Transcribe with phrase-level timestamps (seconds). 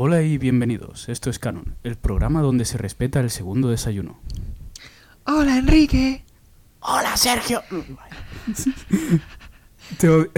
[0.00, 1.08] Hola y bienvenidos.
[1.08, 4.20] Esto es Canon, el programa donde se respeta el segundo desayuno.
[5.24, 6.24] Hola, Enrique.
[6.78, 7.64] Hola, Sergio.
[9.98, 10.30] Te, odio.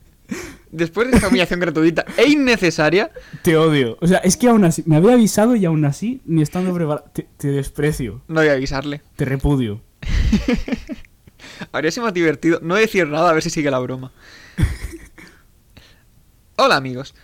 [0.70, 3.10] Después de esta humillación gratuita e innecesaria,
[3.42, 3.98] Te odio.
[4.00, 7.04] O sea, es que aún así, me había avisado y aún así, ni estando preparado,
[7.12, 9.02] te, te desprecio, no voy a avisarle.
[9.14, 9.82] te repudio.
[11.70, 14.10] Habría sido más divertido no decir nada a ver si sigue la broma.
[16.56, 17.14] Hola, amigos.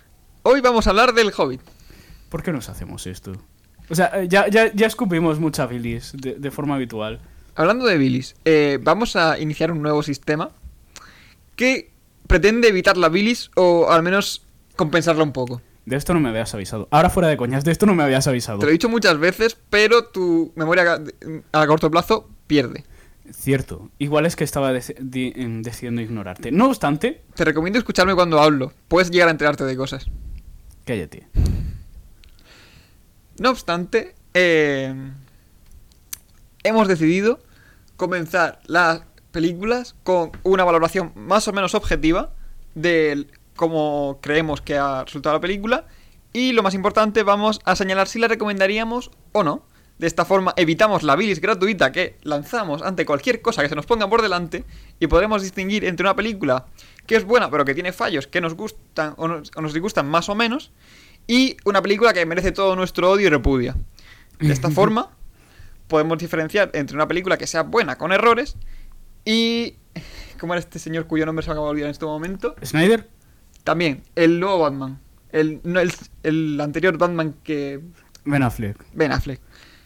[0.42, 1.60] Hoy vamos a hablar del Hobbit.
[2.28, 3.32] ¿Por qué nos hacemos esto?
[3.88, 7.20] O sea, eh, ya, ya, ya escupimos mucha bilis de, de forma habitual.
[7.54, 10.50] Hablando de bilis, eh, vamos a iniciar un nuevo sistema
[11.56, 11.90] que
[12.26, 14.44] pretende evitar la bilis o al menos
[14.76, 15.60] compensarla un poco.
[15.84, 16.88] De esto no me habías avisado.
[16.90, 18.58] Ahora fuera de coñas, de esto no me habías avisado.
[18.60, 21.02] Te lo he dicho muchas veces, pero tu memoria
[21.52, 22.84] a corto plazo pierde.
[23.32, 23.90] Cierto.
[23.98, 24.94] Igual es que estaba deci-
[25.36, 26.50] em, decidiendo ignorarte.
[26.52, 28.72] No obstante, Te recomiendo escucharme cuando hablo.
[28.88, 30.06] Puedes llegar a enterarte de cosas.
[30.84, 31.26] Cállate.
[33.38, 34.94] No obstante, eh,
[36.62, 37.40] hemos decidido
[37.96, 42.30] comenzar las películas con una valoración más o menos objetiva
[42.74, 45.86] de cómo creemos que ha resultado la película.
[46.32, 49.64] Y lo más importante, vamos a señalar si la recomendaríamos o no.
[49.98, 53.86] De esta forma evitamos la bilis gratuita que lanzamos ante cualquier cosa que se nos
[53.86, 54.64] ponga por delante
[54.98, 56.66] y podremos distinguir entre una película
[57.06, 60.08] que es buena pero que tiene fallos que nos gustan o nos, o nos disgustan
[60.08, 60.72] más o menos
[61.26, 63.76] y una película que merece todo nuestro odio y repudia.
[64.40, 65.10] De esta forma
[65.88, 68.56] podemos diferenciar entre una película que sea buena con errores
[69.24, 69.76] y...
[70.40, 72.56] ¿Cómo era este señor cuyo nombre se acaba de olvidar en este momento?
[72.64, 73.08] ¿Snyder?
[73.62, 74.98] También, el nuevo Batman.
[75.30, 75.92] El, no, el,
[76.24, 77.80] el anterior Batman que...
[78.24, 78.76] Ben Affleck.
[78.92, 79.40] Ben Affleck.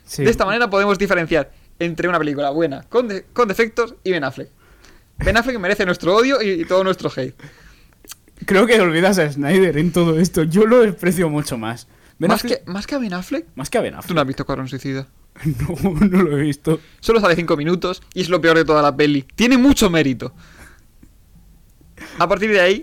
[0.07, 0.25] Sí.
[0.25, 4.25] De esta manera podemos diferenciar entre una película buena con, de- con defectos y Ben
[4.25, 4.49] Affleck.
[5.19, 7.35] Ben Affleck merece nuestro odio y, y todo nuestro hate.
[8.45, 10.43] Creo que olvidas a Snyder en todo esto.
[10.43, 11.89] Yo lo desprecio mucho más.
[12.19, 14.15] Ben Más Affleck- que, más que a Ben Affleck, Más que a Ben tú Affleck.
[14.15, 15.07] no has visto Cuadrón Suicida.
[15.45, 16.81] No, no lo he visto.
[17.01, 19.23] Solo sale 5 minutos y es lo peor de toda la peli.
[19.35, 20.33] Tiene mucho mérito.
[22.19, 22.83] A partir de ahí,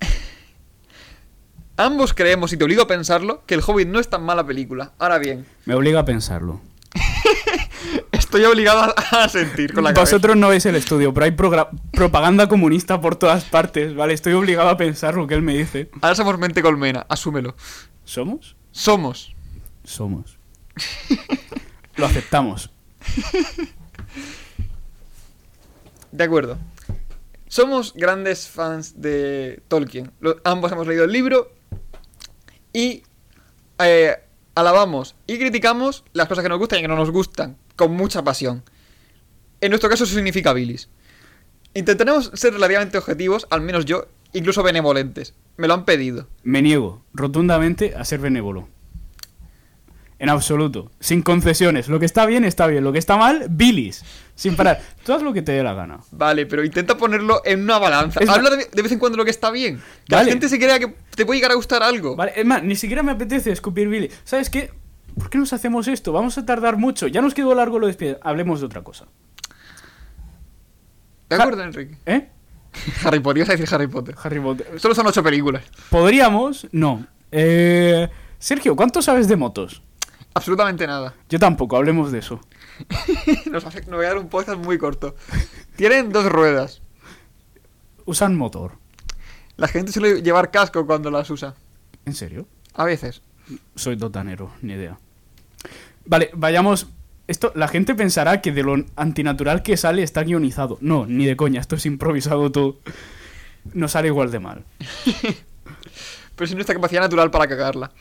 [1.76, 4.92] ambos creemos, y te obligo a pensarlo, que El Hobbit no es tan mala película.
[4.98, 6.60] Ahora bien, Me obliga a pensarlo.
[8.38, 8.88] estoy obligado a,
[9.24, 10.12] a sentir con la cabeza.
[10.16, 11.32] Vosotros no veis el estudio, pero hay
[11.92, 14.14] propaganda comunista por todas partes, ¿vale?
[14.14, 15.90] Estoy obligado a pensar lo que él me dice.
[16.00, 17.54] Ahora somos mente colmena, asúmelo.
[18.04, 18.56] ¿Somos?
[18.70, 19.34] Somos.
[19.84, 20.38] Somos.
[21.96, 22.70] Lo aceptamos.
[26.10, 26.58] De acuerdo.
[27.48, 30.10] Somos grandes fans de Tolkien.
[30.20, 31.52] Lo- ambos hemos leído el libro
[32.72, 33.02] y
[33.78, 34.16] eh,
[34.54, 38.22] alabamos y criticamos las cosas que nos gustan y que no nos gustan con mucha
[38.22, 38.62] pasión.
[39.60, 40.88] En nuestro caso eso significa bilis.
[41.74, 45.34] Intentaremos ser relativamente objetivos, al menos yo, incluso benevolentes.
[45.56, 46.28] Me lo han pedido.
[46.42, 48.68] Me niego rotundamente a ser benévolo.
[50.22, 50.92] En absoluto.
[51.00, 51.88] Sin concesiones.
[51.88, 52.84] Lo que está bien, está bien.
[52.84, 54.04] Lo que está mal, bilis.
[54.36, 54.80] Sin parar.
[55.04, 55.98] Tú haz lo que te dé la gana.
[56.12, 58.20] Vale, pero intenta ponerlo en una balanza.
[58.20, 59.82] Es Habla de, de vez en cuando lo que está bien.
[60.06, 60.26] Que Vale.
[60.26, 62.14] la gente se crea que te puede llegar a gustar algo.
[62.14, 64.16] Vale, es más, ni siquiera me apetece escupir bilis.
[64.22, 64.70] ¿Sabes qué?
[65.18, 66.12] ¿Por qué nos hacemos esto?
[66.12, 67.08] Vamos a tardar mucho.
[67.08, 69.06] Ya nos quedó largo lo de Hablemos de otra cosa.
[71.28, 71.96] ¿De acuerdo, Enrique?
[72.06, 72.28] ¿Eh?
[73.04, 74.14] Harry Potter, ibas a decir Harry Potter.
[74.22, 74.68] Harry Potter.
[74.78, 75.64] Solo son ocho películas.
[75.90, 76.68] ¿Podríamos?
[76.70, 77.04] No.
[77.32, 78.08] Eh...
[78.38, 79.82] Sergio, ¿cuánto sabes de motos?
[80.34, 81.14] Absolutamente nada.
[81.28, 82.40] Yo tampoco, hablemos de eso.
[83.50, 85.14] Nos, hace- nos voy a dar un podcast muy corto.
[85.76, 86.80] Tienen dos ruedas.
[88.06, 88.72] Usan motor.
[89.56, 91.54] La gente suele llevar casco cuando las usa.
[92.06, 92.46] ¿En serio?
[92.74, 93.22] A veces.
[93.76, 94.98] Soy dotanero, ni idea.
[96.06, 96.88] Vale, vayamos.
[97.28, 100.78] Esto, la gente pensará que de lo antinatural que sale está guionizado.
[100.80, 102.78] No, ni de coña, esto es improvisado todo.
[103.74, 104.64] No sale igual de mal.
[106.36, 107.92] Pero sin nuestra capacidad natural para cagarla.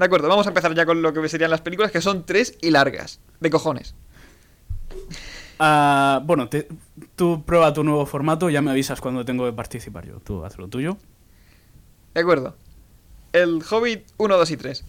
[0.00, 2.56] De acuerdo, vamos a empezar ya con lo que serían las películas, que son tres
[2.62, 3.20] y largas.
[3.38, 3.94] De cojones.
[5.58, 6.68] Ah, bueno, te-
[7.16, 10.18] tú prueba tu nuevo formato, ya me avisas cuando tengo que participar yo.
[10.20, 10.96] Tú haz lo tuyo.
[12.14, 12.56] De acuerdo.
[13.34, 14.84] El Hobbit 1, 2 y 3.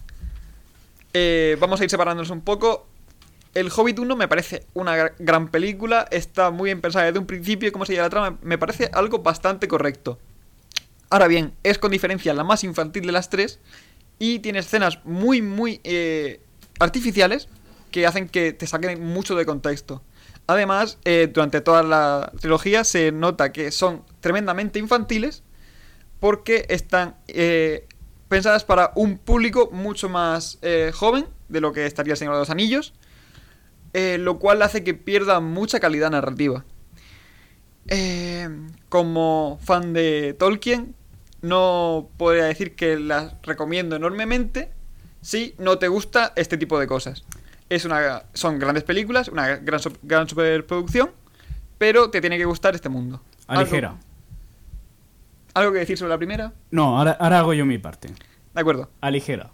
[1.12, 2.86] Eh, vamos a ir separándonos un poco.
[3.54, 6.08] El Hobbit 1 me parece una gra- gran película.
[6.10, 8.38] Está muy bien pensada desde un principio y cómo se lleva la trama.
[8.40, 10.18] Me parece algo bastante correcto.
[11.10, 13.60] Ahora bien, es con diferencia la más infantil de las tres.
[14.18, 16.40] Y tiene escenas muy, muy eh,
[16.78, 17.48] artificiales
[17.90, 20.02] que hacen que te saquen mucho de contexto.
[20.46, 25.44] Además, eh, durante toda la trilogía se nota que son tremendamente infantiles
[26.18, 27.86] porque están eh,
[28.28, 32.40] pensadas para un público mucho más eh, joven de lo que estaría el Señor de
[32.40, 32.92] los Anillos,
[33.92, 36.64] lo cual hace que pierda mucha calidad narrativa.
[38.88, 40.94] Como fan de Tolkien,
[41.42, 44.70] no podría decir que las recomiendo enormemente
[45.20, 47.24] si no te gusta este tipo de cosas.
[47.68, 51.10] Es una, son grandes películas, una gran, gran superproducción,
[51.78, 53.22] pero te tiene que gustar este mundo.
[53.46, 53.88] Aligera.
[53.90, 54.00] ¿Algo,
[55.54, 56.52] algo que decir sobre la primera?
[56.70, 58.08] No, ahora, ahora hago yo mi parte.
[58.54, 58.90] De acuerdo.
[59.00, 59.50] Aligera.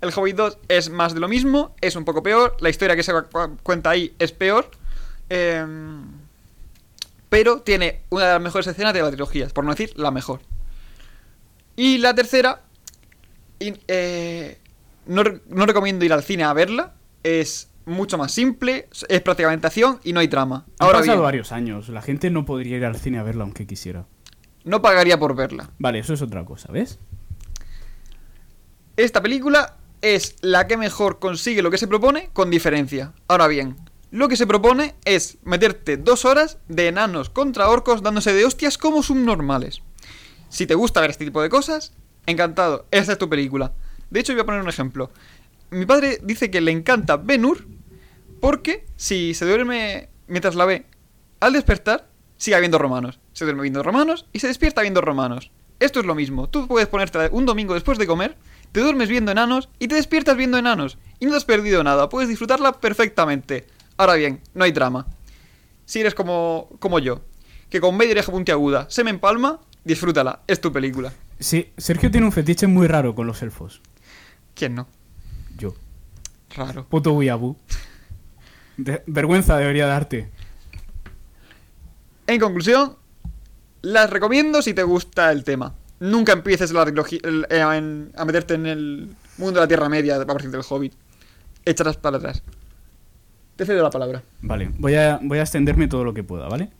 [0.00, 3.02] El Hobbit 2 es más de lo mismo, es un poco peor, la historia que
[3.02, 4.70] se cu- cuenta ahí es peor,
[5.30, 6.04] em,
[7.34, 10.38] pero tiene una de las mejores escenas de la trilogía, por no decir la mejor.
[11.74, 12.60] Y la tercera,
[13.58, 14.58] y, eh,
[15.06, 16.94] no, re- no recomiendo ir al cine a verla,
[17.24, 20.64] es mucho más simple, es prácticamente acción y no hay trama.
[20.78, 21.88] Han Ahora pasado bien, varios años.
[21.88, 24.06] La gente no podría ir al cine a verla aunque quisiera.
[24.62, 25.70] no pagaría por verla.
[25.80, 27.00] Vale, eso es otra cosa, ¿ves?
[28.96, 33.12] Esta película es la que mejor consigue lo que se propone con diferencia.
[33.26, 33.74] Ahora bien,
[34.14, 38.78] lo que se propone es meterte dos horas de enanos contra orcos dándose de hostias
[38.78, 39.82] como subnormales.
[40.50, 41.92] Si te gusta ver este tipo de cosas,
[42.24, 43.72] encantado, esta es tu película.
[44.10, 45.10] De hecho, voy a poner un ejemplo.
[45.70, 47.66] Mi padre dice que le encanta Ben-Hur
[48.40, 50.86] porque si se duerme mientras la ve,
[51.40, 53.18] al despertar, sigue viendo romanos.
[53.32, 55.50] Se duerme viendo romanos y se despierta viendo romanos.
[55.80, 56.48] Esto es lo mismo.
[56.48, 58.36] Tú puedes ponerte un domingo después de comer,
[58.70, 60.98] te duermes viendo enanos y te despiertas viendo enanos.
[61.18, 62.08] Y no has perdido nada.
[62.08, 63.66] Puedes disfrutarla perfectamente.
[63.96, 65.06] Ahora bien, no hay drama.
[65.84, 67.22] Si eres como, como yo,
[67.70, 70.40] que con media oreja puntiaguda se me empalma, disfrútala.
[70.46, 71.12] Es tu película.
[71.38, 73.80] Sí, Sergio tiene un fetiche muy raro con los elfos.
[74.54, 74.86] ¿Quién no?
[75.58, 75.74] Yo.
[76.56, 76.86] Raro.
[76.88, 77.56] Puto Wiabu.
[78.76, 80.30] De- vergüenza debería darte.
[82.26, 82.96] En conclusión,
[83.82, 85.74] las recomiendo si te gusta el tema.
[86.00, 90.16] Nunca empieces la trilogía- el- en- a meterte en el mundo de la Tierra Media
[90.20, 90.94] a partir del Hobbit.
[91.64, 92.42] Échalas para atrás.
[93.56, 94.22] Te cedo la palabra.
[94.42, 96.70] Vale, voy a, voy a extenderme todo lo que pueda, ¿vale?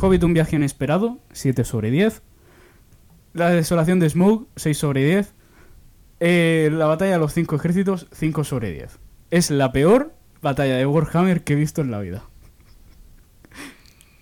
[0.00, 2.22] Hobbit, un viaje inesperado, 7 sobre 10.
[3.34, 5.34] La desolación de Smoke, 6 sobre 10.
[6.20, 8.98] Eh, la batalla de los 5 ejércitos, 5 sobre 10.
[9.30, 12.24] Es la peor batalla de Warhammer que he visto en la vida.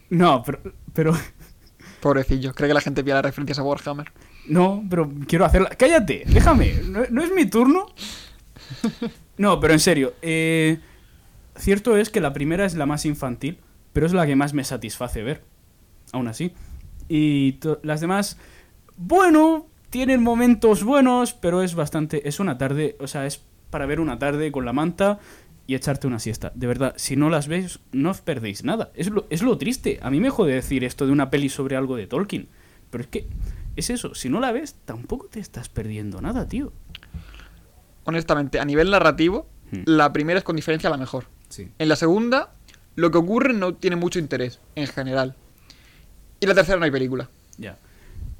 [0.08, 0.60] No, pero,
[0.92, 1.12] pero
[2.00, 4.12] Pobrecillo, cree que la gente pilla las referencias a Warhammer.
[4.48, 5.70] No, pero quiero hacerla.
[5.70, 6.22] ¡Cállate!
[6.28, 6.74] Déjame.
[6.84, 7.86] ¿No, no es mi turno?
[9.38, 10.14] No, pero en serio.
[10.22, 10.78] eh,
[11.58, 13.58] cierto es que la primera es la más infantil,
[13.92, 15.42] pero es la que más me satisface ver.
[16.12, 16.52] Aún así.
[17.08, 18.38] Y las demás,
[18.96, 22.28] bueno, tienen momentos buenos, pero es bastante.
[22.28, 25.18] Es una tarde, o sea, es para ver una tarde con la manta
[25.66, 26.52] y echarte una siesta.
[26.54, 28.90] De verdad, si no las veis, no os perdéis nada.
[28.94, 29.98] Es lo, es lo triste.
[30.02, 32.48] A mí me jode decir esto de una peli sobre algo de Tolkien.
[32.90, 33.26] Pero es que
[33.74, 36.72] es eso, si no la ves, tampoco te estás perdiendo nada, tío.
[38.04, 39.82] Honestamente, a nivel narrativo, Hmm.
[39.84, 41.26] la primera es con diferencia la mejor.
[41.56, 41.70] Sí.
[41.78, 42.52] En la segunda,
[42.96, 45.34] lo que ocurre no tiene mucho interés, en general.
[46.38, 47.30] Y la tercera no hay película.
[47.56, 47.78] Ya.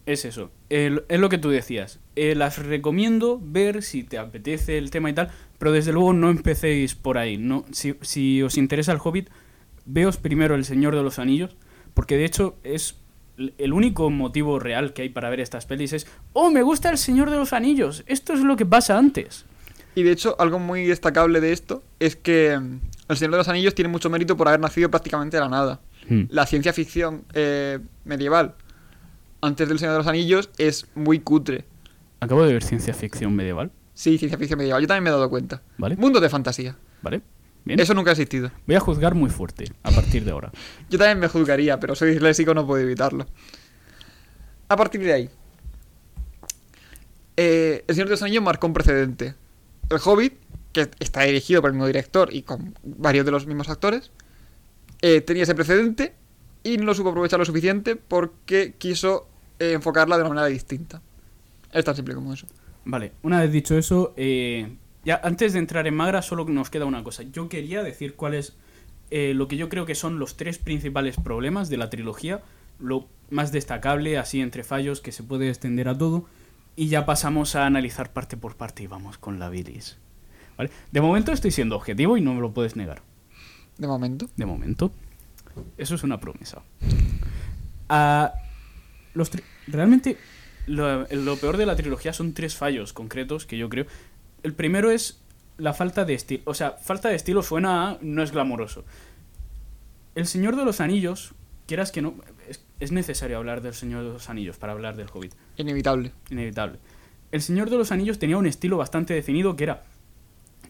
[0.05, 0.51] Es eso.
[0.69, 1.99] Es lo que tú decías.
[2.15, 6.29] Eh, las recomiendo ver si te apetece el tema y tal, pero desde luego no
[6.29, 7.39] empecéis por ahí.
[7.39, 9.31] No, si, si os interesa el Hobbit,
[9.87, 11.57] veos primero El Señor de los Anillos,
[11.95, 12.97] porque de hecho es
[13.57, 16.99] el único motivo real que hay para ver estas pelis es, oh, me gusta El
[16.99, 18.05] Señor de los Anillos.
[18.07, 19.47] Esto es lo que pasa antes.
[19.95, 23.49] Y de hecho, algo muy destacable de esto es que mm, El Señor de los
[23.49, 25.81] Anillos tiene mucho mérito por haber nacido prácticamente de la nada.
[26.09, 28.55] La ciencia ficción eh, medieval
[29.41, 31.65] antes del Señor de los Anillos es muy cutre.
[32.21, 34.83] Acabo de ver ciencia ficción medieval, Sí, ciencia ficción medieval.
[34.83, 35.63] Yo también me he dado cuenta.
[35.79, 35.97] ¿vale?
[35.97, 36.77] Mundo de fantasía.
[37.01, 37.23] ¿Vale?
[37.65, 37.81] Bien.
[37.81, 38.51] Eso nunca ha existido.
[38.67, 40.53] Voy a juzgar muy fuerte a partir de ahora.
[40.91, 43.27] Yo también me juzgaría, pero soy disléxico, no puedo evitarlo.
[44.69, 45.31] A partir de ahí,
[47.39, 49.35] eh, El Señor de los Anillos marcó un precedente.
[49.89, 50.35] El Hobbit,
[50.77, 54.11] que está dirigido por el mismo director y con varios de los mismos actores,
[55.01, 56.13] eh, tenía ese precedente
[56.63, 59.27] y no lo supo aprovechar lo suficiente porque quiso
[59.59, 61.01] eh, enfocarla de una manera distinta.
[61.73, 62.47] Es tan simple como eso.
[62.85, 66.85] Vale, una vez dicho eso, eh, ya antes de entrar en Magra solo nos queda
[66.85, 67.23] una cosa.
[67.23, 68.55] Yo quería decir cuál es
[69.11, 72.43] lo que yo creo que son los tres principales problemas de la trilogía,
[72.81, 76.27] lo más destacable, así entre fallos, que se puede extender a todo,
[76.75, 79.97] y ya pasamos a analizar parte por parte y vamos con la bilis.
[80.57, 80.71] ¿Vale?
[80.91, 83.03] De momento estoy siendo objetivo y no me lo puedes negar.
[83.79, 84.29] De momento.
[84.37, 84.91] De momento.
[85.77, 86.63] Eso es una promesa.
[87.89, 88.35] Ah,
[89.15, 89.31] los
[89.67, 90.19] realmente,
[90.67, 93.87] lo, lo peor de la trilogía son tres fallos concretos que yo creo.
[94.43, 95.21] El primero es
[95.59, 96.43] la falta de estilo.
[96.47, 98.85] O sea, falta de estilo suena a no es glamoroso.
[100.15, 101.35] El Señor de los Anillos,
[101.67, 102.15] quieras que no.
[102.49, 106.13] Es, es necesario hablar del Señor de los Anillos para hablar del Hobbit Inevitable.
[106.31, 106.79] inevitable.
[107.33, 109.85] El Señor de los Anillos tenía un estilo bastante definido que era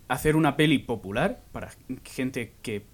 [0.08, 1.70] hacer una peli popular para
[2.04, 2.84] gente que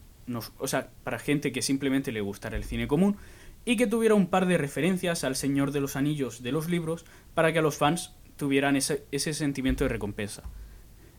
[0.59, 3.17] o sea, para gente que simplemente le gustara el cine común
[3.65, 7.05] y que tuviera un par de referencias al Señor de los Anillos de los libros
[7.35, 10.43] para que a los fans tuvieran ese, ese sentimiento de recompensa.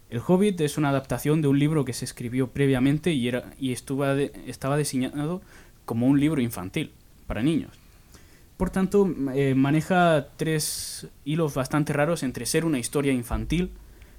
[0.10, 3.74] El Hobbit es una adaptación de un libro que se escribió previamente y, era, y
[4.16, 5.42] de- estaba diseñado
[5.86, 6.92] como un libro infantil
[7.28, 7.72] para niños.
[8.58, 13.72] Por tanto, eh, maneja tres hilos bastante raros entre ser una historia infantil,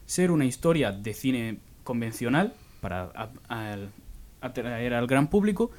[0.06, 3.10] ser una historia de cine convencional para
[4.40, 5.70] atraer al gran público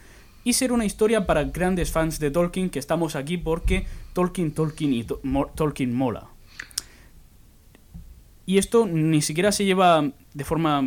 [0.44, 4.94] y ser una historia para grandes fans de Tolkien que estamos aquí porque Tolkien, Tolkien
[4.94, 5.04] y
[5.56, 6.28] Tolkien mola.
[8.46, 10.82] Y esto ni siquiera se lleva de forma...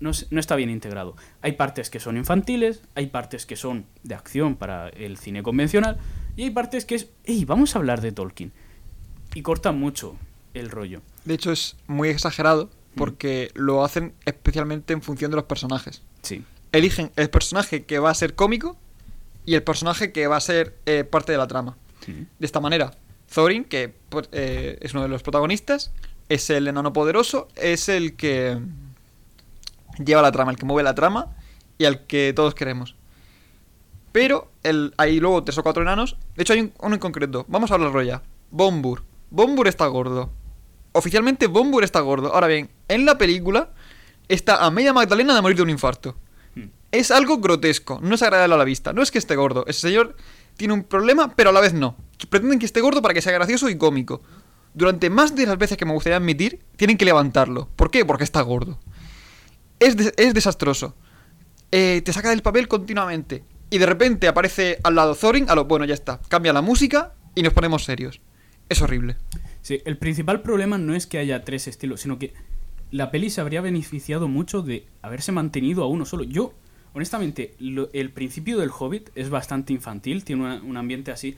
[0.00, 1.14] No, no está bien integrado.
[1.42, 5.98] Hay partes que son infantiles, hay partes que son de acción para el cine convencional
[6.36, 8.52] y hay partes que es, hey, vamos a hablar de Tolkien.
[9.34, 10.16] Y cortan mucho
[10.54, 11.02] el rollo.
[11.24, 16.02] De hecho, es muy exagerado porque lo hacen especialmente en función de los personajes.
[16.22, 16.44] Sí.
[16.72, 18.76] Eligen el personaje que va a ser cómico
[19.46, 21.76] y el personaje que va a ser eh, parte de la trama.
[22.04, 22.12] Sí.
[22.38, 22.92] De esta manera,
[23.32, 23.94] Thorin, que
[24.32, 25.92] eh, es uno de los protagonistas,
[26.28, 28.58] es el enano poderoso, es el que
[30.04, 31.36] lleva la trama, el que mueve la trama
[31.78, 32.96] y al que todos queremos.
[34.12, 36.16] Pero el, hay luego tres o cuatro enanos.
[36.36, 37.44] De hecho, hay un- uno en concreto.
[37.48, 38.22] Vamos a hablarlo ya.
[38.50, 39.04] Bombur.
[39.30, 40.32] Bombur está gordo.
[40.92, 42.32] Oficialmente, Bombur está gordo.
[42.34, 43.70] Ahora bien, en la película
[44.28, 46.16] está a media Magdalena de morir de un infarto.
[46.54, 46.68] Hmm.
[46.92, 48.92] Es algo grotesco, no es agradable a la vista.
[48.92, 50.16] No es que esté gordo, ese señor
[50.56, 51.96] tiene un problema, pero a la vez no.
[52.28, 54.22] Pretenden que esté gordo para que sea gracioso y cómico.
[54.74, 57.68] Durante más de las veces que me gustaría admitir, tienen que levantarlo.
[57.76, 58.04] ¿Por qué?
[58.04, 58.78] Porque está gordo.
[59.78, 60.94] Es, es desastroso.
[61.72, 63.44] Eh, te saca del papel continuamente.
[63.70, 66.20] Y de repente aparece al lado Thorin, a lo bueno, ya está.
[66.28, 68.20] Cambia la música y nos ponemos serios.
[68.68, 69.16] Es horrible.
[69.84, 72.32] El principal problema no es que haya tres estilos, sino que
[72.90, 76.24] la peli se habría beneficiado mucho de haberse mantenido a uno solo.
[76.24, 76.52] Yo,
[76.94, 81.36] honestamente, lo- el principio del Hobbit es bastante infantil, tiene un ambiente así.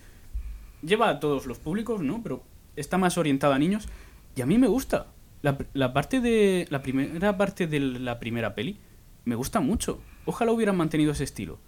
[0.83, 2.23] Lleva a todos los públicos, ¿no?
[2.23, 2.43] Pero
[2.77, 3.89] está más orientado a niños.
[4.35, 5.09] Y a mí me gusta.
[5.43, 6.67] La, la parte de.
[6.71, 8.79] La primera parte de la primera peli
[9.25, 10.01] me gusta mucho.
[10.25, 11.59] Ojalá hubieran mantenido ese estilo.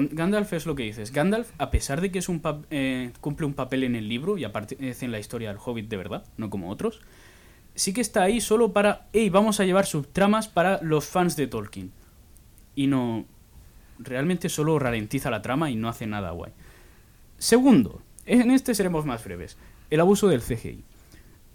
[0.00, 1.12] Gandalf es lo que dices.
[1.12, 4.44] Gandalf, a pesar de que es un eh, cumple un papel en el libro y
[4.44, 7.00] aparece en la historia del Hobbit de verdad, no como otros,
[7.74, 11.46] sí que está ahí solo para, hey, vamos a llevar subtramas para los fans de
[11.46, 11.92] Tolkien.
[12.74, 13.24] Y no,
[13.98, 16.52] realmente solo ralentiza la trama y no hace nada guay.
[17.38, 19.56] Segundo, en este seremos más breves,
[19.90, 20.84] el abuso del CGI.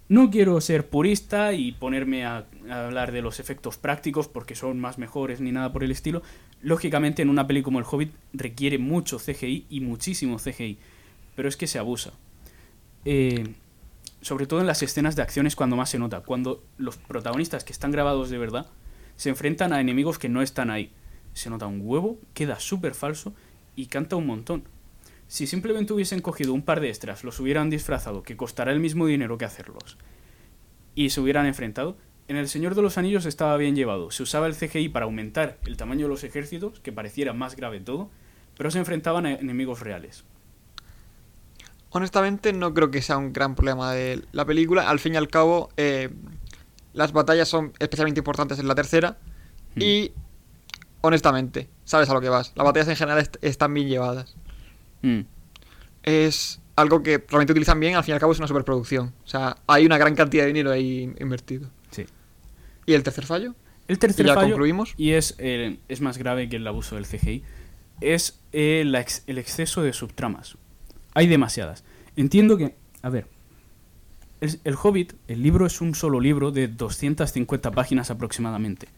[0.08, 4.98] No quiero ser purista y ponerme a hablar de los efectos prácticos porque son más
[4.98, 6.22] mejores ni nada por el estilo.
[6.62, 10.78] Lógicamente, en una peli como El Hobbit requiere mucho CGI y muchísimo CGI,
[11.34, 12.12] pero es que se abusa.
[13.04, 13.54] Eh,
[14.20, 17.72] sobre todo en las escenas de acciones cuando más se nota, cuando los protagonistas que
[17.72, 18.66] están grabados de verdad
[19.16, 20.92] se enfrentan a enemigos que no están ahí.
[21.32, 23.34] Se nota un huevo, queda súper falso
[23.76, 24.64] y canta un montón.
[25.28, 29.06] Si simplemente hubiesen cogido un par de extras, los hubieran disfrazado, que costará el mismo
[29.06, 29.96] dinero que hacerlos,
[30.94, 31.96] y se hubieran enfrentado,
[32.30, 34.12] en El Señor de los Anillos estaba bien llevado.
[34.12, 37.80] Se usaba el CGI para aumentar el tamaño de los ejércitos, que pareciera más grave
[37.80, 38.08] todo,
[38.56, 40.22] pero se enfrentaban a enemigos reales.
[41.90, 44.88] Honestamente, no creo que sea un gran problema de la película.
[44.88, 46.10] Al fin y al cabo, eh,
[46.92, 49.18] las batallas son especialmente importantes en la tercera.
[49.74, 49.82] Hmm.
[49.82, 50.12] Y,
[51.00, 52.52] honestamente, sabes a lo que vas.
[52.54, 54.36] Las batallas en general est- están bien llevadas.
[55.02, 55.22] Mm.
[56.04, 57.96] Es algo que realmente utilizan bien.
[57.96, 59.12] Al fin y al cabo, es una superproducción.
[59.24, 61.68] O sea, hay una gran cantidad de dinero ahí invertido.
[62.90, 63.54] ¿Y el tercer fallo?
[63.88, 64.94] El tercer ¿Y ya fallo, concluimos?
[64.96, 67.42] y es, eh, es más grave que el abuso del CGI,
[68.00, 70.56] es eh, la ex- el exceso de subtramas.
[71.14, 71.84] Hay demasiadas.
[72.16, 73.26] Entiendo que, a ver,
[74.40, 78.88] el, el Hobbit, el libro es un solo libro de 250 páginas aproximadamente.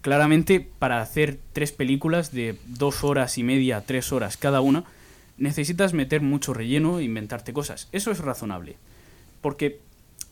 [0.00, 4.84] Claramente, para hacer tres películas de dos horas y media, tres horas cada una,
[5.38, 7.88] necesitas meter mucho relleno e inventarte cosas.
[7.92, 8.76] Eso es razonable.
[9.40, 9.80] Porque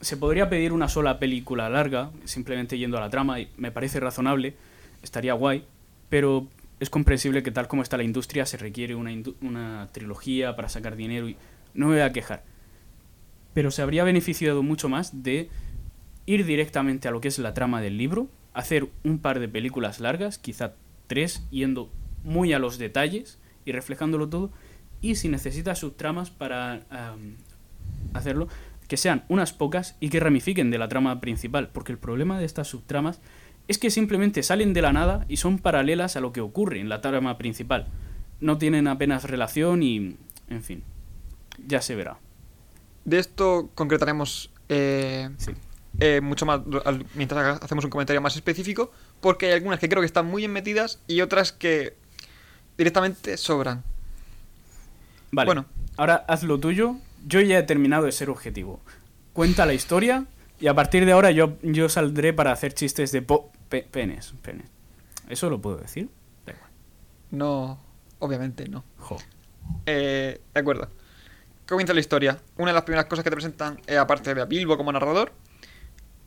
[0.02, 4.00] se podría pedir una sola película larga, simplemente yendo a la trama, y me parece
[4.00, 4.56] razonable,
[5.00, 5.64] estaría guay,
[6.08, 6.48] pero
[6.80, 10.96] es comprensible que tal como está la industria se requiere una, una trilogía para sacar
[10.96, 11.36] dinero y
[11.74, 12.42] no me voy a quejar.
[13.54, 15.48] Pero se habría beneficiado mucho más de
[16.26, 20.00] ir directamente a lo que es la trama del libro, hacer un par de películas
[20.00, 20.74] largas, quizá
[21.06, 21.88] tres, yendo
[22.24, 24.50] muy a los detalles y reflejándolo todo,
[25.00, 26.82] y si necesitas subtramas para
[28.14, 28.48] hacerlo,
[28.92, 32.44] que sean unas pocas y que ramifiquen de la trama principal, porque el problema de
[32.44, 33.22] estas subtramas
[33.66, 36.90] es que simplemente salen de la nada y son paralelas a lo que ocurre en
[36.90, 37.86] la trama principal.
[38.40, 40.18] No tienen apenas relación y,
[40.50, 40.82] en fin,
[41.66, 42.18] ya se verá.
[43.06, 45.52] De esto concretaremos eh, Sí.
[45.98, 46.60] eh, mucho más
[47.14, 50.52] mientras hacemos un comentario más específico, porque hay algunas que creo que están muy bien
[50.52, 51.96] metidas y otras que
[52.76, 53.84] directamente sobran.
[55.30, 55.46] Vale.
[55.46, 55.64] Bueno.
[55.96, 56.96] Ahora haz lo tuyo.
[57.26, 58.80] Yo ya he terminado de ser objetivo.
[59.32, 60.24] Cuenta la historia
[60.60, 64.34] y a partir de ahora yo, yo saldré para hacer chistes de po- pe- penes.
[64.42, 64.66] Penes.
[65.28, 66.08] ¿Eso lo puedo decir?
[66.46, 66.70] Da igual.
[67.30, 67.78] No,
[68.18, 68.84] obviamente no.
[68.98, 69.16] Jo.
[69.86, 70.88] Eh, de acuerdo.
[71.66, 72.38] Comienza la historia.
[72.58, 75.32] Una de las primeras cosas que te presentan, eh, aparte de a Bilbo como narrador,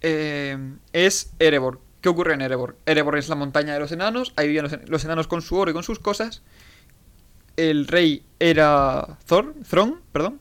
[0.01, 0.57] eh,
[0.93, 1.81] es Erebor.
[2.01, 2.77] ¿Qué ocurre en Erebor?
[2.85, 4.33] Erebor es la montaña de los enanos.
[4.37, 6.41] Ahí vivían los, en- los enanos con su oro y con sus cosas.
[7.57, 10.39] El rey era Thor, Thron, perdón.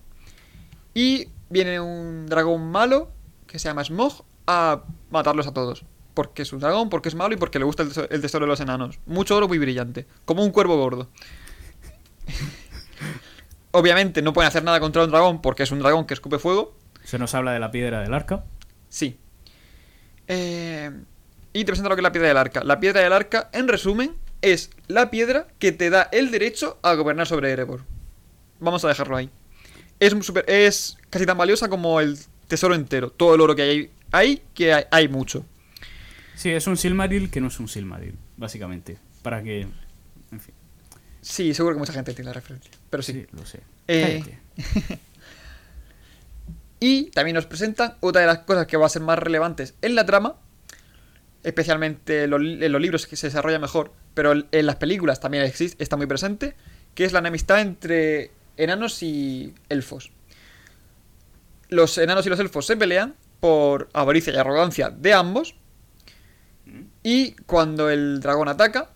[0.95, 3.11] Y viene un dragón malo
[3.47, 5.85] que se llama Smog a matarlos a todos.
[6.15, 8.45] Porque es un dragón, porque es malo y porque le gusta el teso- el tesoro
[8.47, 9.01] de los enanos.
[9.07, 10.07] Mucho oro muy brillante.
[10.25, 11.09] Como un cuervo gordo.
[13.73, 16.77] Obviamente no pueden hacer nada contra un dragón porque es un dragón que escupe fuego.
[17.03, 18.45] Se nos habla de la piedra del arca.
[18.89, 19.19] Sí.
[20.29, 20.91] Eh,
[21.53, 22.63] y te presento lo que es la piedra del arca.
[22.63, 26.95] La piedra del arca, en resumen, es la piedra que te da el derecho a
[26.95, 27.81] gobernar sobre Erebor.
[28.61, 29.29] Vamos a dejarlo ahí.
[30.01, 33.11] Es, super- es casi tan valiosa como el tesoro entero.
[33.11, 35.45] Todo el oro que hay ahí, que hay, hay mucho.
[36.35, 38.99] Sí, es un Silmaril que no es un Silmaril, básicamente.
[39.23, 39.61] Para que...
[39.63, 40.55] En fin.
[41.21, 42.71] Sí, seguro que mucha gente tiene la referencia.
[42.91, 43.13] Pero sí.
[43.13, 43.61] Sí, lo sé.
[43.89, 44.23] Eh.
[46.81, 49.95] Y también nos presentan otra de las cosas que va a ser más relevantes en
[49.95, 50.37] la trama,
[51.43, 55.45] especialmente en los, en los libros que se desarrolla mejor, pero en las películas también
[55.45, 56.55] existe, está muy presente,
[56.95, 60.11] que es la enemistad entre enanos y elfos.
[61.69, 65.55] Los enanos y los elfos se pelean por avaricia y arrogancia de ambos,
[67.03, 68.91] y cuando el dragón ataca,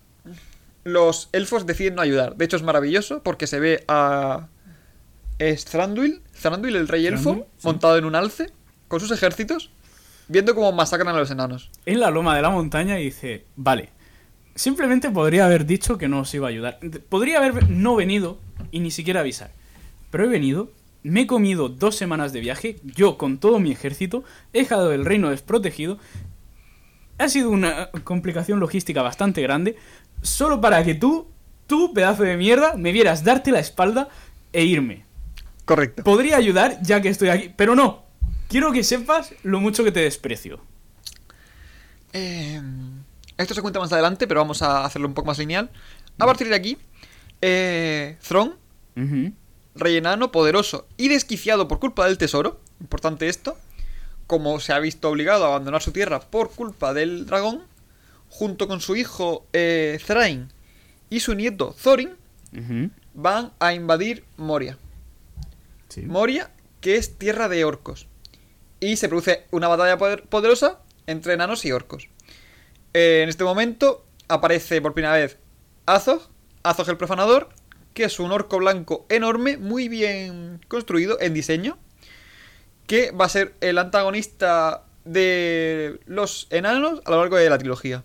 [0.83, 2.35] los elfos deciden no ayudar.
[2.35, 4.47] De hecho es maravilloso porque se ve a
[5.37, 7.43] es Thranduil, Thranduil el rey elfo, sí.
[7.63, 8.51] montado en un alce,
[8.87, 9.71] con sus ejércitos,
[10.27, 11.71] viendo cómo masacran a los enanos.
[11.85, 13.89] En la loma de la montaña y dice, vale,
[14.55, 16.79] simplemente podría haber dicho que no os iba a ayudar.
[17.07, 18.39] Podría haber no venido
[18.71, 19.51] y ni siquiera avisar.
[20.11, 20.71] Pero he venido,
[21.03, 24.23] me he comido dos semanas de viaje, yo con todo mi ejército,
[24.53, 25.97] he dejado el reino desprotegido.
[27.17, 29.75] Ha sido una complicación logística bastante grande,
[30.21, 31.27] solo para que tú,
[31.67, 34.09] tú, pedazo de mierda, me vieras darte la espalda
[34.53, 35.05] e irme.
[35.65, 36.03] Correcto.
[36.03, 38.03] Podría ayudar ya que estoy aquí, pero no.
[38.47, 40.59] Quiero que sepas lo mucho que te desprecio.
[42.13, 42.59] Eh,
[43.37, 45.69] esto se cuenta más adelante, pero vamos a hacerlo un poco más lineal.
[46.17, 46.77] A partir de aquí,
[47.41, 48.17] eh,
[49.75, 53.57] rey enano, poderoso y desquiciado por culpa del tesoro, importante esto,
[54.27, 57.63] como se ha visto obligado a abandonar su tierra por culpa del dragón,
[58.29, 60.51] junto con su hijo eh, Thrain
[61.09, 62.11] y su nieto Thorin,
[63.13, 64.77] van a invadir Moria.
[65.89, 66.01] Sí.
[66.01, 68.07] Moria, que es tierra de orcos.
[68.79, 72.07] Y se produce una batalla poder- poderosa entre enanos y orcos.
[72.93, 75.37] Eh, en este momento aparece por primera vez
[75.85, 76.21] Azog,
[76.63, 77.49] Azog el profanador,
[77.93, 81.77] que es un orco blanco enorme, muy bien construido en diseño,
[82.87, 88.03] que va a ser el antagonista de los enanos a lo largo de la trilogía.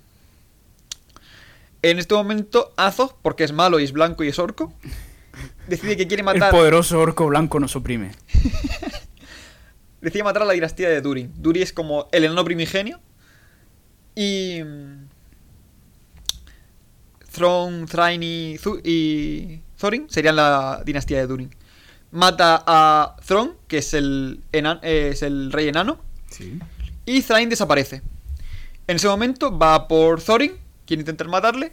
[1.82, 4.72] En este momento, Azog, porque es malo y es blanco y es orco,
[5.68, 8.12] decide que quiere El matar poderoso orco blanco nos oprime.
[10.00, 11.32] decide matar a la dinastía de Durin.
[11.36, 13.00] Durin es como el enano primigenio.
[14.14, 14.60] Y.
[17.34, 21.54] mm, Thron, Thrain y, y Thorin serían la dinastía de Durin.
[22.10, 25.98] Mata a Thron, que es el, enan- eh, es el rey enano.
[26.30, 26.58] Sí.
[27.06, 28.02] Y Thrain desaparece.
[28.86, 30.52] En ese momento va por Thorin,
[30.86, 31.72] quien intenta matarle.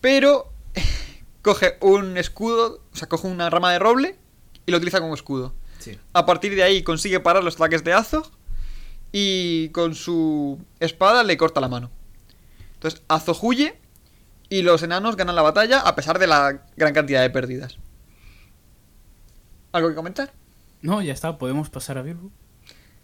[0.00, 0.50] Pero
[1.42, 4.16] coge un escudo, o sea, coge una rama de roble
[4.66, 5.54] y lo utiliza como escudo.
[5.78, 5.98] Sí.
[6.12, 8.30] A partir de ahí consigue parar los ataques de Azog
[9.12, 11.90] y con su espada le corta la mano.
[12.74, 13.78] Entonces Azog huye
[14.52, 17.78] y los enanos ganan la batalla a pesar de la gran cantidad de pérdidas.
[19.72, 20.30] ¿Algo que comentar?
[20.82, 22.30] No, ya está, podemos pasar a Bilbo.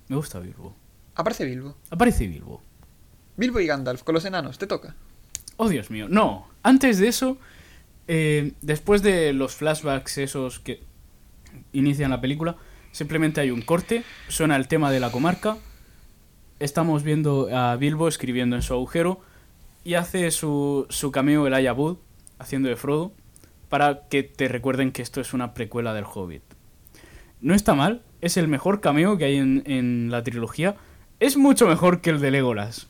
[0.09, 0.77] Me gusta Bilbo.
[1.15, 1.75] Aparece Bilbo.
[1.89, 2.61] Aparece Bilbo.
[3.39, 4.95] Bilbo y Gandalf con los enanos, te toca.
[5.57, 6.07] Oh, Dios mío.
[6.11, 7.39] No, antes de eso,
[8.09, 10.83] eh, después de los flashbacks esos que
[11.73, 12.57] inician la película,
[12.93, 15.57] simplemente hay un corte, suena el tema de la comarca,
[16.59, 19.23] estamos viendo a Bilbo escribiendo en su agujero
[19.89, 21.97] y hace su, su cameo el Wood
[22.39, 23.15] haciendo de Frodo
[23.71, 26.43] para que te recuerden que esto es una precuela del Hobbit.
[27.41, 30.77] No está mal, es el mejor cameo que hay en, en la trilogía.
[31.21, 32.89] Es mucho mejor que el de Legolas.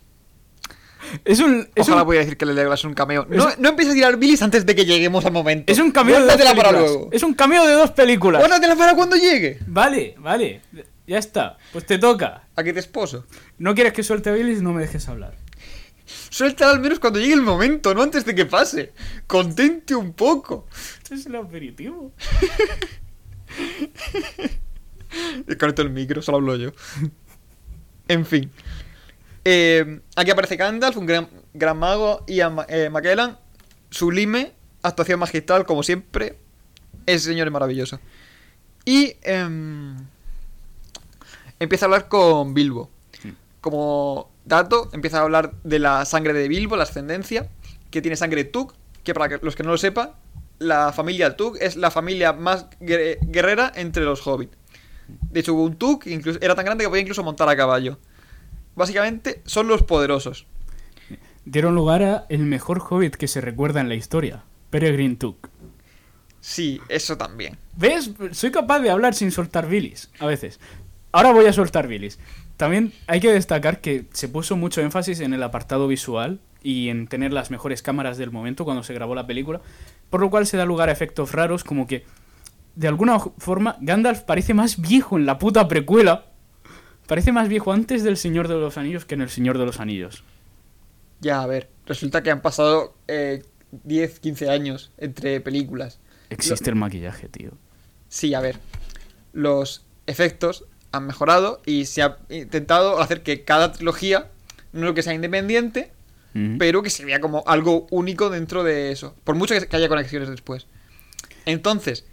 [1.24, 3.26] Es un, es Ojalá un- voy a decir que le Legolas es un cameo.
[3.30, 5.72] No, no empieces a tirar bilis antes de que lleguemos al momento.
[5.72, 6.96] Es un cameo de dos Guárdatela para películas.
[6.96, 7.12] luego.
[7.12, 8.40] Es un cameo de dos películas.
[8.40, 9.58] Guárdatela para cuando llegue.
[9.68, 10.62] Vale, vale.
[11.06, 11.58] Ya está.
[11.72, 12.48] Pues te toca.
[12.56, 13.24] A que te esposo.
[13.58, 15.36] No quieres que suelte a Billy no me dejes hablar.
[16.30, 18.92] Suéltala al menos cuando llegue el momento, no antes de que pase.
[19.26, 20.66] Contente un poco.
[21.02, 22.12] Este es el aperitivo.
[25.46, 26.72] Desconecto el micro, solo hablo yo.
[28.08, 28.50] En fin.
[29.44, 33.38] Eh, aquí aparece Gandalf, un gran, gran mago, y a eh, McKellan,
[33.90, 36.38] sublime, actuación magistral, como siempre.
[37.06, 38.00] Ese señor es maravilloso.
[38.84, 39.96] Y em,
[41.58, 42.90] empieza a hablar con Bilbo.
[43.60, 47.48] Como dato, empieza a hablar de la sangre de Bilbo, la ascendencia,
[47.90, 48.72] que tiene sangre Tug,
[49.04, 50.10] que para los que no lo sepan,
[50.58, 54.56] la familia Tug es la familia más guer- guerrera entre los hobbits.
[55.30, 57.56] De hecho, hubo un Tug que incluso, era tan grande que podía incluso montar a
[57.56, 57.98] caballo.
[58.74, 60.46] Básicamente, son los poderosos.
[61.44, 65.48] Dieron lugar a el mejor hobbit que se recuerda en la historia, Peregrine Took.
[66.40, 67.58] Sí, eso también.
[67.76, 68.10] ¿Ves?
[68.32, 70.60] Soy capaz de hablar sin soltar bilis, a veces.
[71.10, 72.18] Ahora voy a soltar bilis.
[72.58, 77.06] También hay que destacar que se puso mucho énfasis en el apartado visual y en
[77.06, 79.60] tener las mejores cámaras del momento cuando se grabó la película,
[80.10, 82.04] por lo cual se da lugar a efectos raros como que,
[82.74, 86.26] de alguna forma, Gandalf parece más viejo en la puta precuela.
[87.06, 89.78] Parece más viejo antes del Señor de los Anillos que en el Señor de los
[89.78, 90.24] Anillos.
[91.20, 93.44] Ya, a ver, resulta que han pasado eh,
[93.84, 96.00] 10, 15 años entre películas.
[96.28, 97.52] Existe el maquillaje, tío.
[98.08, 98.58] Sí, a ver,
[99.32, 104.28] los efectos han mejorado y se ha intentado hacer que cada trilogía,
[104.72, 105.92] no que sea independiente,
[106.58, 109.16] pero que se vea como algo único dentro de eso.
[109.24, 110.66] Por mucho que que haya conexiones después.
[111.46, 112.04] Entonces,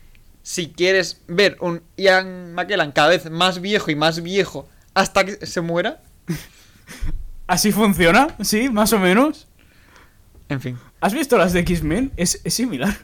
[0.41, 5.45] si quieres ver un Ian McKellen cada vez más viejo y más viejo hasta que
[5.45, 6.01] se muera,
[7.47, 8.35] ¿Así funciona?
[8.41, 9.47] Sí, más o menos.
[10.49, 10.79] en fin.
[10.99, 12.11] ¿Has visto las de X-Men?
[12.17, 12.97] Es, es similar.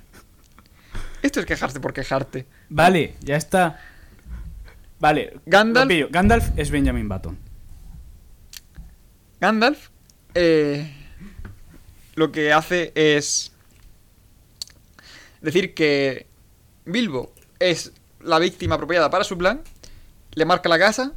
[1.21, 2.47] Esto es quejarte por quejarte.
[2.69, 3.79] Vale, ya está.
[5.01, 6.07] Vale, Gandalf- pillo.
[6.09, 7.37] Gandalf es Benjamin Button.
[9.41, 9.89] Gandalf
[10.35, 10.89] eh,
[12.15, 13.51] lo que hace es
[15.41, 16.27] decir que
[16.85, 19.61] Bilbo es la víctima apropiada para su plan,
[20.33, 21.13] le marca la casa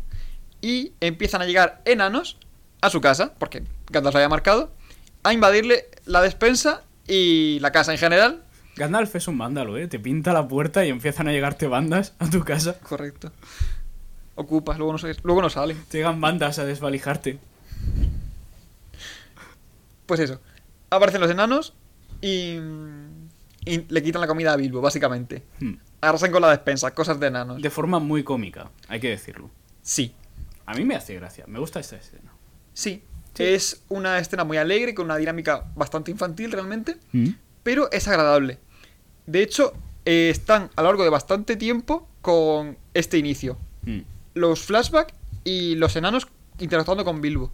[0.63, 2.39] y empiezan a llegar enanos
[2.81, 4.73] a su casa, porque Gandalf lo había marcado,
[5.23, 8.43] a invadirle la despensa y la casa en general.
[8.77, 9.87] Gandalf es un vándalo, ¿eh?
[9.87, 12.79] Te pinta la puerta y empiezan a llegarte bandas a tu casa.
[12.81, 13.31] Correcto.
[14.37, 15.77] Ocupas, luego no, luego no salen.
[15.93, 17.39] Llegan bandas a desvalijarte.
[20.07, 20.41] Pues eso.
[20.91, 21.75] Aparecen los enanos
[22.21, 22.59] y,
[23.65, 25.43] y le quitan la comida a Bilbo, básicamente.
[25.61, 25.75] Hmm.
[26.01, 27.63] Arrasan con la despensa, cosas de enanos.
[27.63, 29.51] De forma muy cómica, hay que decirlo.
[29.83, 30.15] Sí,
[30.67, 32.33] A mí me hace gracia, me gusta esta escena.
[32.73, 33.03] sí.
[33.37, 36.97] Es una escena muy alegre, con una dinámica bastante infantil realmente,
[37.65, 38.61] pero es agradable.
[39.27, 39.73] De hecho,
[40.05, 43.59] eh, están a lo largo de bastante tiempo con este inicio.
[43.83, 44.03] Mm.
[44.35, 46.27] Los flashbacks y los enanos
[46.59, 47.53] interactuando con Bilbo.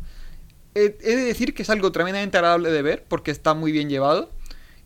[0.75, 3.89] He, he de decir que es algo tremendamente agradable de ver, porque está muy bien
[3.89, 4.31] llevado.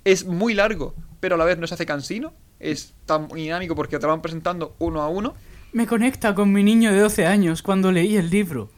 [0.04, 2.32] Es muy largo, pero a la vez no se hace cansino.
[2.60, 5.34] Es tan dinámico porque te van presentando uno a uno.
[5.72, 8.70] Me conecta con mi niño de 12 años cuando leí el libro.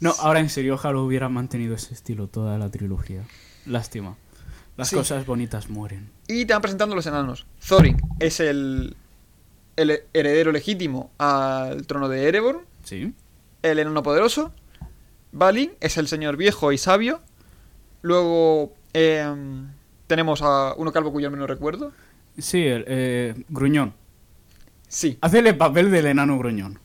[0.00, 3.22] No, ahora en serio, ojalá hubiera mantenido ese estilo toda la trilogía.
[3.66, 4.16] Lástima.
[4.76, 4.96] Las Sí.
[4.96, 6.10] cosas bonitas mueren.
[6.28, 7.46] Y te van presentando los enanos.
[7.66, 8.96] Thorin es el,
[9.76, 13.12] el heredero legítimo al trono de Erebor, ¿Sí?
[13.62, 14.52] el enano poderoso.
[15.32, 17.20] Balin es el señor viejo y sabio.
[18.02, 19.68] Luego em,
[20.06, 21.92] tenemos a uno calvo cuyo nombre no recuerdo.
[22.38, 23.94] Sí, el, eh, Gruñón.
[24.88, 26.78] Sí, Hazle el papel del enano Gruñón.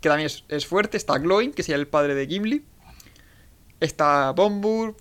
[0.00, 0.96] que también es, es fuerte.
[0.96, 2.64] Está Glowing, que sería el padre de Gimli.
[3.80, 4.96] Está Bombur,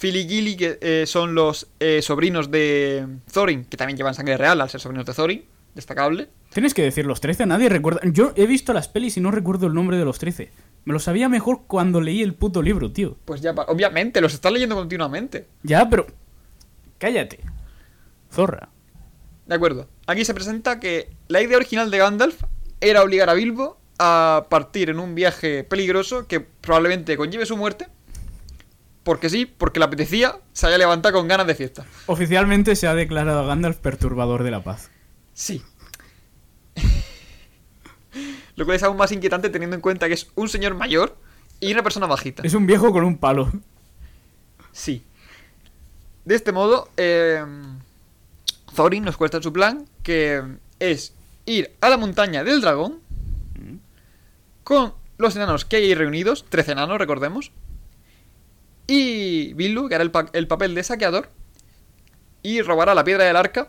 [0.00, 4.36] Phil y Gilly, que eh, son los eh, sobrinos de Thorin, que también llevan sangre
[4.36, 5.44] real al ser sobrinos de Thorin.
[5.74, 6.28] Destacable.
[6.50, 8.00] Tienes que decir los 13, nadie recuerda.
[8.04, 10.50] Yo he visto las pelis y no recuerdo el nombre de los 13.
[10.84, 13.16] Me lo sabía mejor cuando leí el puto libro, tío.
[13.24, 15.46] Pues ya, obviamente, los estás leyendo continuamente.
[15.62, 16.06] Ya, pero.
[16.98, 17.38] Cállate.
[18.32, 18.68] Zorra.
[19.46, 19.88] De acuerdo.
[20.06, 22.42] Aquí se presenta que la idea original de Gandalf
[22.80, 27.86] era obligar a Bilbo a partir en un viaje peligroso que probablemente conlleve su muerte.
[29.04, 31.86] Porque sí, porque le apetecía, se haya levantado con ganas de fiesta.
[32.06, 34.90] Oficialmente se ha declarado a Gandalf perturbador de la paz.
[35.32, 35.62] Sí.
[38.60, 41.16] Lo cual es aún más inquietante teniendo en cuenta que es un señor mayor
[41.60, 42.42] y una persona bajita.
[42.44, 43.50] Es un viejo con un palo.
[44.70, 45.02] Sí.
[46.26, 47.42] De este modo, eh,
[48.76, 50.42] Thorin nos cuesta su plan, que
[50.78, 51.14] es
[51.46, 52.98] ir a la montaña del dragón
[54.62, 57.52] con los enanos que hay ahí reunidos, 13 enanos, recordemos,
[58.86, 61.30] y Bilbo, que hará el, pa- el papel de saqueador,
[62.42, 63.68] y robará la piedra del arca,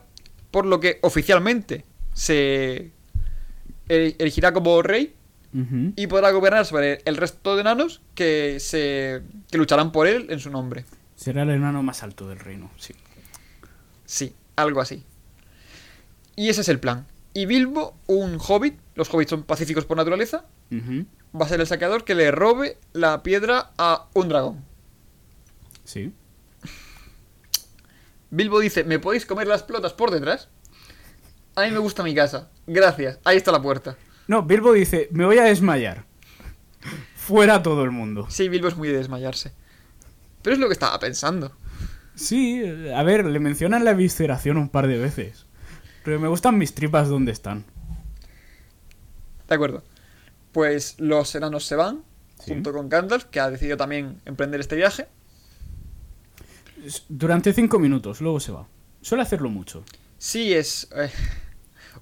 [0.51, 2.91] por lo que oficialmente se
[3.91, 5.15] elegirá como rey
[5.95, 10.39] y podrá gobernar sobre el resto de enanos que se que lucharán por él en
[10.39, 10.86] su nombre.
[11.15, 12.93] Será el enano más alto del reino, sí.
[14.06, 15.04] Sí, algo así.
[16.36, 17.06] Y ese es el plan.
[17.34, 22.04] Y Bilbo, un hobbit, los hobbits son pacíficos por naturaleza, va a ser el saqueador
[22.06, 24.65] que le robe la piedra a un dragón.
[25.84, 26.13] Sí.
[28.30, 30.47] Bilbo dice, ¿me podéis comer las plotas por detrás?
[31.56, 32.49] A mí me gusta mi casa.
[32.74, 33.20] Gracias.
[33.26, 33.98] Ahí está la puerta.
[34.28, 36.06] No, Bilbo dice, me voy a desmayar.
[37.16, 38.28] Fuera todo el mundo.
[38.30, 39.52] Sí, Bilbo es muy de desmayarse.
[40.42, 41.52] Pero es lo que estaba pensando.
[42.16, 42.64] Sí,
[42.96, 45.46] a ver, le mencionan la visceración un par de veces.
[46.04, 47.66] Pero me gustan mis tripas donde están.
[49.50, 49.84] De acuerdo.
[50.54, 52.04] Pues los enanos se van,
[52.40, 52.54] Sí.
[52.54, 55.08] junto con Gandalf, que ha decidido también emprender este viaje.
[57.10, 58.68] Durante cinco minutos, luego se va.
[59.02, 59.84] Suele hacerlo mucho.
[60.18, 60.88] Sí, es...
[60.96, 61.12] eh,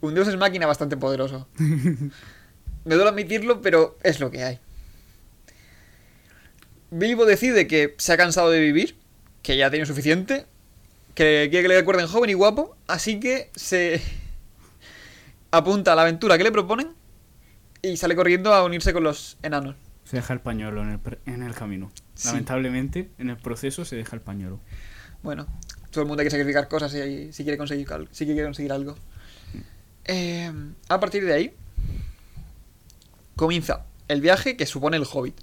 [0.02, 1.48] un dios es máquina bastante poderoso.
[1.58, 4.60] Me duele admitirlo, pero es lo que hay.
[6.92, 8.96] Bilbo decide que se ha cansado de vivir,
[9.44, 10.46] que ya ha tenido suficiente,
[11.14, 14.02] que quiere que le recuerden joven y guapo, así que se
[15.52, 16.90] apunta a la aventura que le proponen
[17.82, 19.76] y sale corriendo a unirse con los enanos.
[20.04, 21.92] Se deja el pañuelo en el, en el camino.
[22.16, 22.30] Sí.
[22.30, 24.60] Lamentablemente, en el proceso se deja el pañuelo.
[25.22, 25.46] Bueno,
[25.92, 28.72] todo el mundo hay que sacrificar cosas si, si quiere conseguir al- si quiere conseguir
[28.72, 28.98] algo.
[30.06, 30.52] Eh,
[30.88, 31.54] a partir de ahí
[33.36, 35.40] comienza el viaje que supone el Hobbit.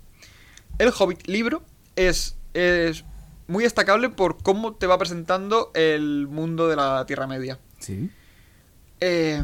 [0.79, 1.63] El Hobbit libro
[1.95, 3.05] es, es
[3.47, 7.59] muy destacable por cómo te va presentando el mundo de la Tierra Media.
[7.79, 8.11] Sí.
[9.01, 9.43] Eh,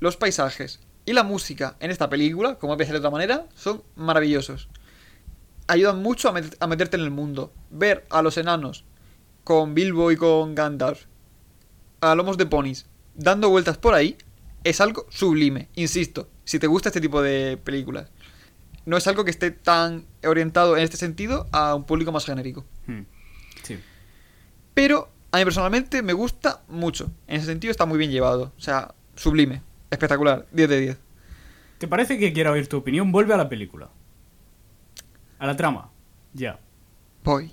[0.00, 3.82] los paisajes y la música en esta película, como puede ser de otra manera, son
[3.96, 4.68] maravillosos.
[5.68, 7.52] Ayudan mucho a, met- a meterte en el mundo.
[7.70, 8.84] Ver a los enanos
[9.44, 11.04] con Bilbo y con Gandalf
[12.00, 14.16] a lomos de ponis dando vueltas por ahí
[14.64, 15.68] es algo sublime.
[15.74, 18.10] Insisto, si te gusta este tipo de películas.
[18.84, 22.64] No es algo que esté tan orientado en este sentido a un público más genérico.
[22.86, 23.02] Hmm.
[23.62, 23.78] Sí.
[24.74, 27.10] Pero a mí personalmente me gusta mucho.
[27.28, 28.52] En ese sentido está muy bien llevado.
[28.56, 29.62] O sea, sublime.
[29.90, 30.46] Espectacular.
[30.52, 30.98] 10 de 10.
[31.78, 33.12] ¿Te parece que quiera oír tu opinión?
[33.12, 33.90] Vuelve a la película.
[35.38, 35.90] A la trama.
[36.32, 36.58] Ya.
[37.24, 37.52] Voy.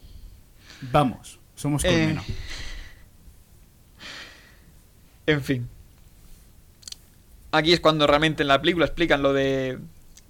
[0.92, 1.40] Vamos.
[1.56, 2.18] Somos Eh.
[5.30, 5.70] En fin.
[7.52, 9.80] Aquí es cuando realmente en la película explican lo de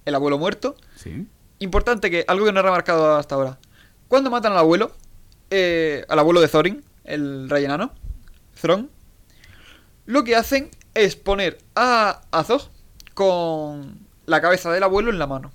[0.05, 0.75] el abuelo muerto.
[0.95, 1.27] Sí.
[1.59, 3.57] Importante que algo que no he remarcado hasta ahora.
[4.07, 4.91] Cuando matan al abuelo,
[5.51, 7.93] eh, al abuelo de Thorin, el rey enano,
[8.59, 8.89] Thron,
[10.05, 12.69] lo que hacen es poner a Azog
[13.13, 15.51] con la cabeza del abuelo en la mano.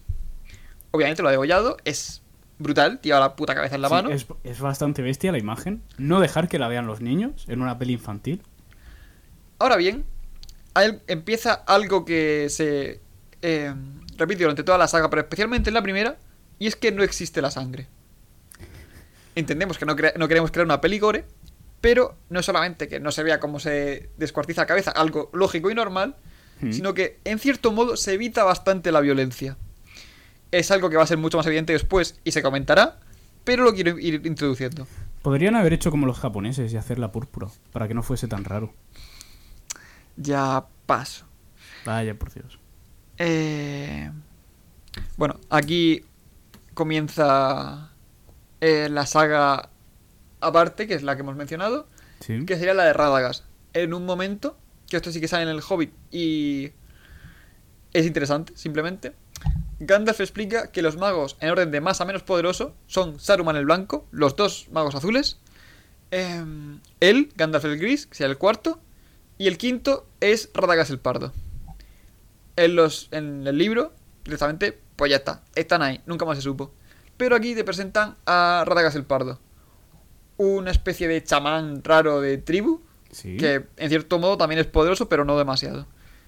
[0.90, 2.22] Obviamente lo ha degollado, es
[2.58, 4.10] brutal, lleva la puta cabeza en la Sí, mano.
[4.10, 5.82] Es, es bastante bestia la imagen.
[5.98, 8.42] No dejar que la vean los niños en una peli infantil.
[9.64, 10.04] Ahora bien,
[11.06, 13.00] empieza algo que se
[13.40, 13.72] eh,
[14.18, 16.18] repite durante toda la saga, pero especialmente en la primera,
[16.58, 17.86] y es que no existe la sangre.
[19.34, 21.24] Entendemos que no, cre- no queremos crear una peli gore,
[21.80, 25.70] pero no es solamente que no se vea cómo se descuartiza la cabeza, algo lógico
[25.70, 26.14] y normal,
[26.70, 29.56] sino que en cierto modo se evita bastante la violencia.
[30.52, 33.00] Es algo que va a ser mucho más evidente después y se comentará,
[33.44, 34.86] pero lo quiero ir introduciendo.
[35.22, 37.48] Podrían haber hecho como los japoneses y hacer la púrpura.
[37.72, 38.74] Para que no fuese tan raro.
[40.16, 41.26] Ya paso.
[41.84, 42.58] Vaya, por Dios.
[43.18, 44.10] Eh,
[45.16, 46.04] bueno, aquí
[46.74, 47.92] comienza
[48.60, 49.70] eh, la saga
[50.40, 51.88] aparte, que es la que hemos mencionado,
[52.20, 52.44] Sí.
[52.46, 53.44] que sería la de Radagast.
[53.72, 54.56] En un momento,
[54.88, 56.72] que esto sí que sale en el Hobbit y
[57.92, 59.14] es interesante, simplemente.
[59.80, 63.64] Gandalf explica que los magos, en orden de más a menos poderoso, son Saruman el
[63.64, 65.38] Blanco, los dos magos azules,
[66.10, 68.80] em, él, Gandalf el Gris, que sería el cuarto,
[69.38, 71.32] y el quinto es Radagast el Pardo.
[72.56, 73.92] En, los, en el libro,
[74.24, 76.72] directamente, pues ya está, están ahí, nunca más se supo.
[77.16, 79.40] Pero aquí te presentan a Radagast el Pardo,
[80.36, 83.36] una especie de chamán raro de tribu, Sí.
[83.36, 85.86] que en cierto modo también es poderoso, pero no demasiado.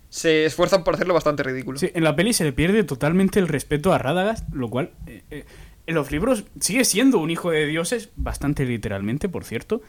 [0.08, 1.78] Se esfuerzan por hacerlo bastante ridículo.
[1.80, 5.24] Sí, en la peli se le pierde totalmente el respeto a Radagast, lo cual eh,
[5.30, 5.44] eh,
[5.88, 9.82] en los libros sigue siendo un hijo de dioses, bastante literalmente, por cierto.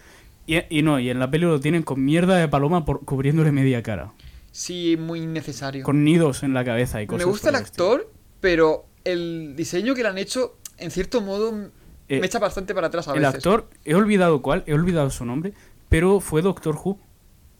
[0.47, 3.51] Y, y no, y en la peli lo tienen con mierda de paloma por, cubriéndole
[3.51, 4.13] media cara.
[4.51, 5.83] Sí, muy necesario.
[5.83, 7.25] Con nidos en la cabeza y cosas.
[7.25, 11.69] Me gusta el actor, pero el diseño que le han hecho, en cierto modo,
[12.09, 13.35] Eh, me echa bastante para atrás a El veces.
[13.35, 15.53] actor, he olvidado cuál, he olvidado su nombre,
[15.89, 16.97] pero fue Doctor Who.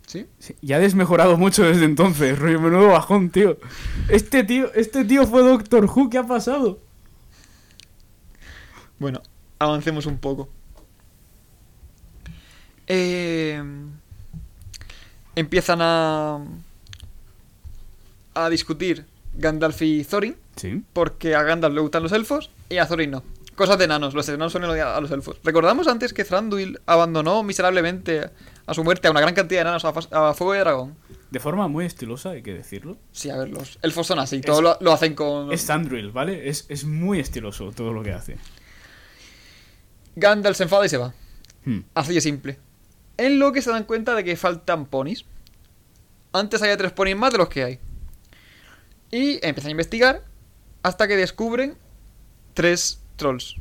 [0.07, 0.25] ¿Sí?
[0.39, 3.57] Sí, y ha desmejorado mucho desde entonces, rollo menudo bajón, tío.
[4.07, 6.79] Este tío, este tío fue Doctor Who, ¿qué ha pasado?
[8.99, 9.21] Bueno,
[9.59, 10.49] avancemos un poco.
[12.87, 13.61] Eh,
[15.35, 16.39] empiezan a
[18.33, 20.83] a discutir Gandalf y Thorin Sí.
[20.93, 23.23] porque a Gandalf le gustan los elfos y a Thorin no.
[23.55, 24.13] Cosas de enanos.
[24.13, 25.37] Los enanos suelen odiar a los elfos.
[25.43, 28.29] Recordamos antes que Thranduil abandonó miserablemente
[28.67, 30.95] a su muerte a una gran cantidad de enanos a, fuego de dragón.
[31.31, 32.97] De forma muy estilosa, hay que decirlo.
[33.11, 34.41] Sí, a ver, los elfos son así.
[34.41, 35.51] Todo lo, lo hacen con...
[35.51, 36.47] Es Thranduil, ¿vale?
[36.49, 38.37] Es, es muy estiloso todo lo que hace.
[40.15, 41.13] Gandalf se enfada y se va.
[41.65, 41.79] Hmm.
[41.95, 42.59] Así de simple.
[43.17, 45.25] En lo que se dan cuenta de que faltan ponis.
[46.33, 47.79] Antes había tres ponis más de los que hay.
[49.11, 50.23] Y empiezan a investigar
[50.83, 51.75] hasta que descubren
[52.53, 53.55] tres trolls.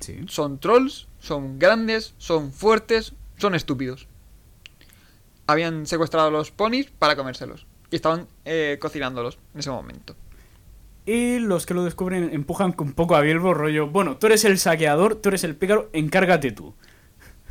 [0.00, 0.20] Sí.
[0.28, 4.08] Son trolls, son grandes, son fuertes, son estúpidos.
[5.46, 7.66] Habían secuestrado a los ponis para comérselos.
[7.90, 10.14] Y estaban eh, cocinándolos en ese momento.
[11.04, 14.58] Y los que lo descubren empujan un poco a Bilbo, rollo, bueno, tú eres el
[14.58, 16.74] saqueador, tú eres el pícaro, encárgate tú.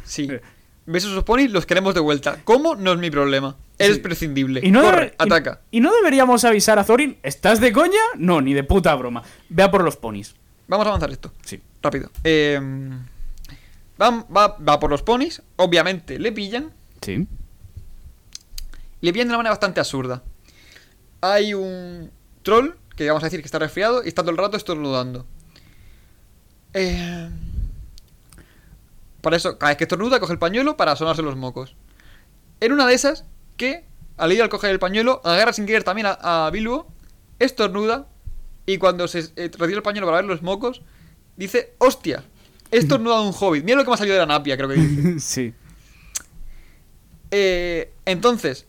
[0.04, 0.30] Sí.
[0.92, 0.94] Eh.
[0.94, 1.52] ¿Ves esos ponis?
[1.52, 2.40] Los queremos de vuelta.
[2.44, 2.76] ¿Cómo?
[2.76, 3.56] No es mi problema.
[3.78, 4.02] Eres Sí.
[4.02, 4.60] prescindible.
[4.64, 5.62] Y no, Corre, debe- y- ataca.
[5.72, 8.00] Y, no deberíamos avisar a Thorin, ¿estás de coña?
[8.18, 9.24] No, ni de puta broma.
[9.50, 10.36] Ve a por los ponis.
[10.68, 11.32] Vamos a avanzar esto.
[11.44, 11.60] Sí.
[11.82, 12.10] Rápido.
[12.24, 12.60] Eh,
[14.02, 15.42] va, va, va por los ponis.
[15.58, 16.72] Obviamente le pillan.
[17.02, 17.28] Sí.
[19.02, 20.22] Le pillan de una manera bastante absurda.
[21.22, 22.12] Hay un
[22.44, 25.26] troll que vamos a decir que está resfriado y está todo el rato estornudando.
[26.74, 27.30] Eh,
[29.22, 31.76] para eso, cada vez que estornuda, coge el pañuelo para sonarse los mocos.
[32.60, 33.26] En una de esas,
[33.58, 33.86] que
[34.18, 36.88] al ir al coger el pañuelo, agarra sin querer también a, a Bilbo,
[37.40, 38.08] estornuda
[38.66, 40.82] y cuando se eh, retira el pañuelo para ver los mocos,
[41.36, 42.24] dice: ¡Hostia!
[42.72, 43.66] He estornudado un hobbit.
[43.66, 45.20] Mira lo que me ha salido de la napia, creo que dice.
[45.20, 45.54] sí.
[47.32, 48.66] Eh, entonces,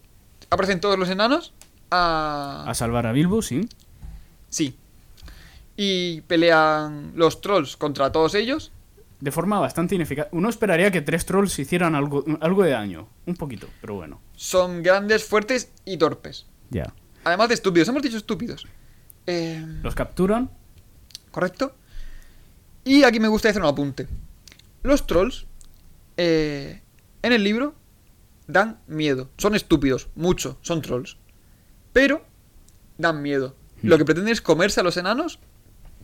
[0.50, 1.52] aparecen todos los enanos.
[1.90, 2.64] A...
[2.66, 3.68] A salvar a Bilbo, sí.
[4.48, 4.76] Sí.
[5.76, 8.72] Y pelean los trolls contra todos ellos.
[9.22, 10.26] De forma bastante ineficaz.
[10.32, 13.08] Uno esperaría que tres trolls hicieran algo, algo de daño.
[13.24, 14.20] Un poquito, pero bueno.
[14.34, 16.46] Son grandes, fuertes y torpes.
[16.70, 16.92] Ya.
[17.22, 17.86] Además de estúpidos.
[17.86, 18.66] Hemos dicho estúpidos.
[19.28, 20.50] Eh, Los capturan.
[21.30, 21.76] ¿Correcto?
[22.82, 24.08] Y aquí me gusta hacer un apunte.
[24.82, 25.46] Los trolls,
[26.16, 26.82] eh,
[27.22, 27.76] en el libro,
[28.48, 29.30] dan miedo.
[29.38, 31.16] Son estúpidos, mucho, son trolls.
[31.92, 32.24] Pero
[32.98, 33.54] dan miedo.
[33.82, 35.38] Lo que pretenden es comerse a los enanos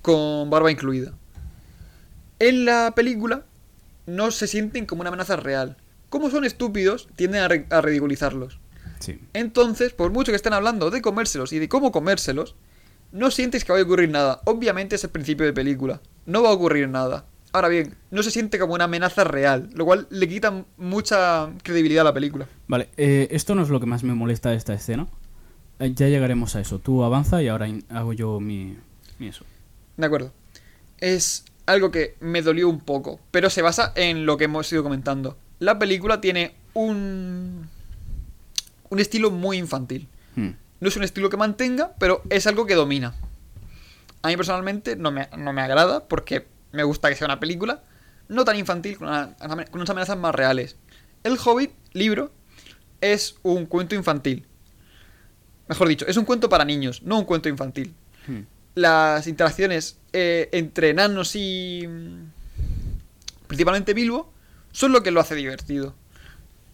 [0.03, 1.15] con barba incluida.
[2.39, 3.45] En la película
[4.07, 5.77] no se sienten como una amenaza real.
[6.09, 8.59] Como son estúpidos, tienden a, re- a ridiculizarlos.
[9.01, 9.21] Sí.
[9.35, 12.55] Entonces, por mucho que estén hablando de comérselos y de cómo comérselos,
[13.13, 14.41] no sientes que vaya a ocurrir nada.
[14.45, 16.01] Obviamente es el principio de película.
[16.27, 17.25] No va a ocurrir nada.
[17.53, 22.03] Ahora bien, no se siente como una amenaza real, lo cual le quita mucha credibilidad
[22.03, 22.47] a la película.
[22.67, 25.07] Vale, eh, esto no es lo que más me molesta de esta escena.
[25.79, 26.79] Eh, ya llegaremos a eso.
[26.79, 28.77] Tú avanza y ahora hago yo mi,
[29.19, 29.45] mi eso.
[29.97, 30.33] De acuerdo.
[30.99, 34.83] Es algo que me dolió un poco, pero se basa en lo que hemos ido
[34.83, 35.37] comentando.
[35.59, 37.69] La película tiene un...
[38.91, 40.09] un estilo muy infantil.
[40.37, 40.51] Hmm.
[40.81, 43.15] No es un estilo que mantenga, pero es algo que domina.
[44.23, 47.83] A mí personalmente no me, no me agrada porque me gusta que sea una película
[48.29, 50.77] no tan infantil, con, una- con unas amenazas más reales.
[51.25, 52.31] El Hobbit, libro,
[53.01, 54.47] es un cuento infantil.
[55.69, 57.95] Mejor dicho, es un cuento para niños, no un cuento infantil.
[58.27, 58.41] Hmm.
[58.75, 61.85] Las interacciones eh, entre enanos y...
[61.87, 62.39] mm,
[63.49, 64.33] principalmente Bilbo,
[64.73, 65.95] son lo que lo hace divertido.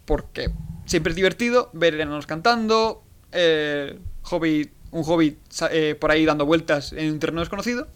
[0.05, 0.51] Porque
[0.85, 3.03] siempre es divertido ver enanos cantando,
[3.33, 5.39] eh, hobbit, un hobbit
[5.71, 7.89] eh, por ahí dando vueltas en un terreno desconocido,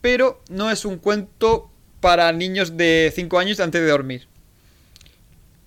[0.00, 1.70] pero no es un cuento
[2.00, 4.28] para niños de 5 años antes de dormir.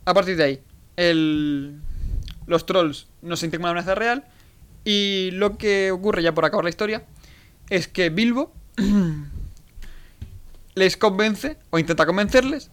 [0.06, 0.62] A partir de ahí,
[0.96, 1.80] el,
[2.48, 4.26] los trolls no se sienten como una amenaza real
[4.86, 7.04] y lo que ocurre ya por acabar la historia
[7.72, 8.54] es que Bilbo
[10.76, 12.70] les convence o intenta convencerles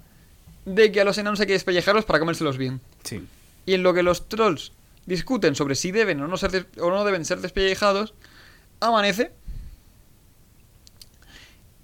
[0.66, 2.80] de que a los enanos hay que despellejarlos para comérselos bien.
[3.02, 3.26] Sí.
[3.64, 4.72] Y en lo que los trolls
[5.06, 8.14] discuten sobre si deben o no, ser des- o no deben ser despellejados,
[8.80, 9.32] amanece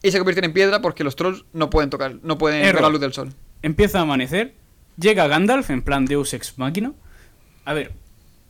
[0.03, 2.83] y se convierten en piedra porque los trolls no pueden tocar, no pueden ver Error.
[2.83, 3.33] la luz del sol.
[3.63, 4.55] Empieza a amanecer.
[4.99, 6.93] Llega Gandalf en plan Deus Ex Machina.
[7.65, 7.93] A ver,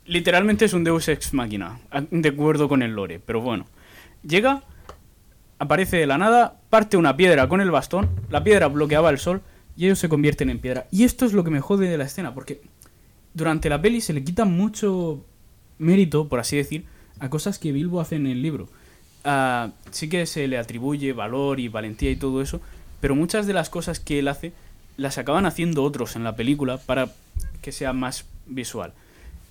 [0.04, 1.78] literalmente es un Deus Ex Machina.
[2.10, 3.66] De acuerdo con el lore, pero bueno.
[4.26, 4.62] Llega,
[5.58, 8.08] aparece de la nada, parte una piedra con el bastón.
[8.30, 9.42] La piedra bloqueaba el sol
[9.76, 10.86] y ellos se convierten en piedra.
[10.90, 12.62] Y esto es lo que me jode de la escena, porque
[13.34, 15.24] durante la peli se le quita mucho
[15.78, 16.84] mérito, por así decir,
[17.18, 18.68] a cosas que Bilbo hace en el libro.
[19.24, 22.60] Ah, sí que se le atribuye valor y valentía y todo eso,
[23.00, 24.52] pero muchas de las cosas que él hace
[24.96, 27.08] las acaban haciendo otros en la película para
[27.62, 28.92] que sea más visual.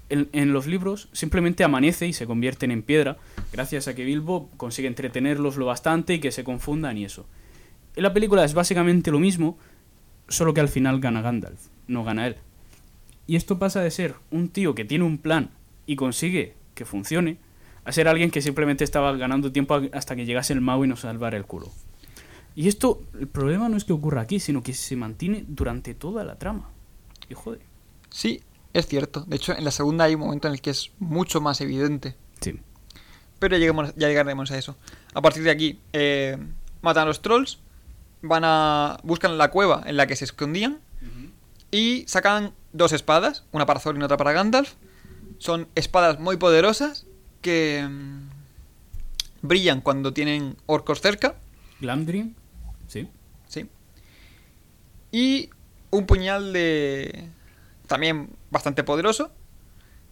[0.09, 3.17] En, los libros simplemente amanece y se convierten en piedra,
[3.51, 7.25] gracias a que Bilbo consigue entretenerlos lo bastante y que se confundan y eso.
[7.95, 9.57] En la película es básicamente lo mismo,
[10.27, 12.35] solo que al final gana Gandalf, no gana él.
[13.25, 15.49] Y esto pasa de ser un tío que tiene un plan
[15.87, 17.37] y consigue que funcione,
[17.85, 21.01] a ser alguien que simplemente estaba ganando tiempo hasta que llegase el mago y nos
[21.01, 21.71] salvara el culo.
[22.55, 26.23] Y esto, el problema no es que ocurra aquí, sino que se mantiene durante toda
[26.23, 26.69] la trama.
[27.29, 27.61] Y joder.
[28.09, 28.41] Sí,
[28.73, 29.21] es cierto.
[29.27, 32.15] De hecho, en la segunda hay un momento en el que es mucho más evidente.
[32.41, 32.59] Sí.
[33.39, 34.75] Pero ya, ya llegaremos a eso.
[35.13, 36.37] A partir de aquí, eh,
[36.81, 37.59] matan a los trolls,
[38.21, 38.97] van a.
[39.03, 40.79] buscan la cueva en la que se escondían
[41.71, 44.73] y sacan dos espadas, una para Thorin y otra para Gandalf.
[45.39, 47.07] Son espadas muy poderosas
[47.41, 48.29] que mm,
[49.41, 51.35] brillan cuando tienen orcos cerca,
[51.81, 52.35] Glamdring.
[52.87, 53.09] Sí.
[53.47, 53.67] sí.
[55.11, 55.49] Y
[55.89, 57.29] un puñal de
[57.87, 59.31] también bastante poderoso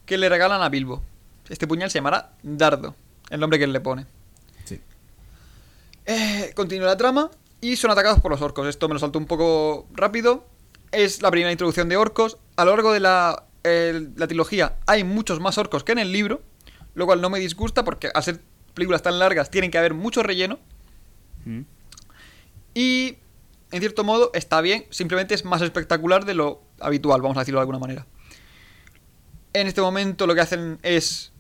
[0.06, 1.02] que le regalan a Bilbo.
[1.50, 2.96] Este puñal se llamará Dardo,
[3.30, 4.06] el nombre que él le pone.
[4.66, 4.80] Sí.
[6.06, 8.68] Eh, continúa la trama y son atacados por los orcos.
[8.68, 10.46] Esto me lo salto un poco rápido.
[10.92, 12.38] Es la primera introducción de orcos.
[12.56, 16.42] A lo largo de la, la trilogía hay muchos más orcos que en el libro,
[16.96, 18.42] lo cual no me disgusta porque al ser
[18.74, 20.60] películas tan largas tienen que haber mucho relleno.
[21.46, 21.62] Mm.
[22.74, 23.18] Y
[23.72, 27.60] en cierto modo está bien, simplemente es más espectacular de lo habitual, vamos a decirlo
[27.60, 28.06] de alguna manera.
[29.54, 31.32] En este momento lo que hacen es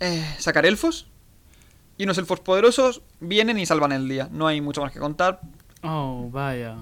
[0.00, 1.06] eh, sacar elfos.
[1.98, 4.28] Y unos elfos poderosos vienen y salvan el día.
[4.30, 5.40] No hay mucho más que contar.
[5.82, 6.76] Oh, vaya.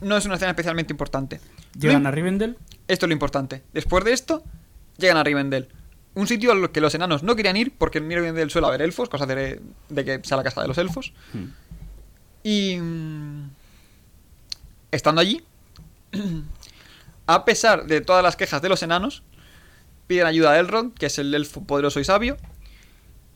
[0.00, 1.40] No es una escena especialmente importante.
[1.78, 2.56] Llegan a Rivendell.
[2.86, 3.64] Esto es lo importante.
[3.72, 4.44] Después de esto,
[4.96, 5.68] llegan a Rivendell.
[6.14, 9.08] Un sitio al que los enanos no querían ir porque en Rivendell suele haber elfos,
[9.08, 11.12] cosa de, de que sea la casa de los elfos.
[11.32, 11.44] Mm.
[12.42, 12.76] Y.
[12.78, 13.50] mm,
[14.92, 15.40] Estando allí,
[17.26, 19.22] a pesar de todas las quejas de los enanos,
[20.08, 22.36] piden ayuda a Elrond, que es el elfo poderoso y sabio,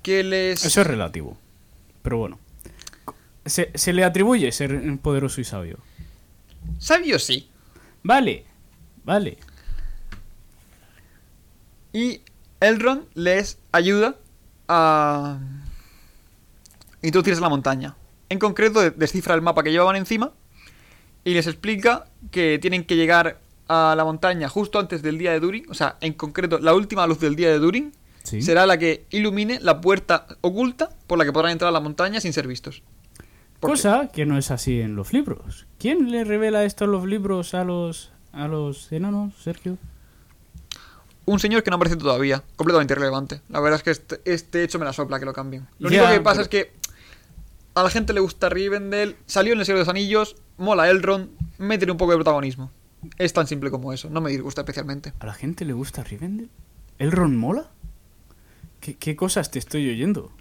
[0.03, 0.65] que les.
[0.65, 1.39] Eso es relativo.
[2.03, 2.41] Pero bueno.
[3.47, 5.79] Se, se le atribuye ser poderoso y sabio.
[6.79, 7.49] Sabio sí.
[8.03, 8.45] Vale.
[9.05, 9.39] Vale.
[11.93, 12.23] Y
[12.61, 14.17] Elrond les ayuda
[14.67, 15.39] a
[17.03, 17.95] introducirse en la montaña.
[18.35, 20.33] En concreto, de- descifra el mapa que llevaban encima
[21.23, 25.39] y les explica que tienen que llegar a la montaña justo antes del día de
[25.39, 25.65] Durin.
[25.71, 27.93] O sea, en concreto, la última luz del día de Durin
[28.25, 28.43] Sí.
[28.43, 32.21] será la que ilumine la puerta oculta por la que podrán entrar a la montaña
[32.21, 32.83] sin ser vistos.
[33.61, 35.67] Cosa que no es así en los libros.
[35.79, 39.79] ¿Quién le revela esto en los libros a los a los enanos, Sergio?
[41.27, 43.41] Un señor que no aparece todavía, completamente irrelevante.
[43.49, 45.69] La verdad es que este, este hecho me la sopla que lo cambien.
[45.79, 46.84] Lo Ya, único que pasa pero- es que
[47.75, 51.31] a la gente le gusta Rivendell, salió en el Señor de los Anillos, mola Elrond,
[51.59, 52.71] métele un poco de protagonismo.
[53.19, 55.13] Es tan simple como eso, no me disgusta especialmente.
[55.19, 56.49] ¿A la gente le gusta Rivendell?
[56.99, 57.71] ¿Elrond mola?
[58.81, 60.33] ¿Qué, qué cosas te estoy oyendo?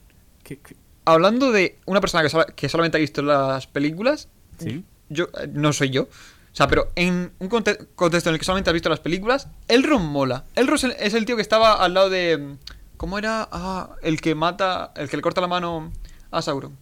[0.44, 0.76] ¿Qué, qué-
[1.06, 4.86] Hablando de una persona que, sola- que solamente ha visto las películas, ¿Sí?
[5.10, 6.04] yo eh, no soy yo.
[6.04, 9.48] O sea, pero en un conte- contexto en el que solamente has visto las películas,
[9.68, 10.46] Elrond mola.
[10.56, 12.56] Elrond es el, es el tío que estaba al lado de...
[12.96, 13.50] ¿Cómo era?
[13.52, 14.94] Ah, el que mata...
[14.96, 15.92] El que le corta la mano
[16.32, 16.78] a Sauron.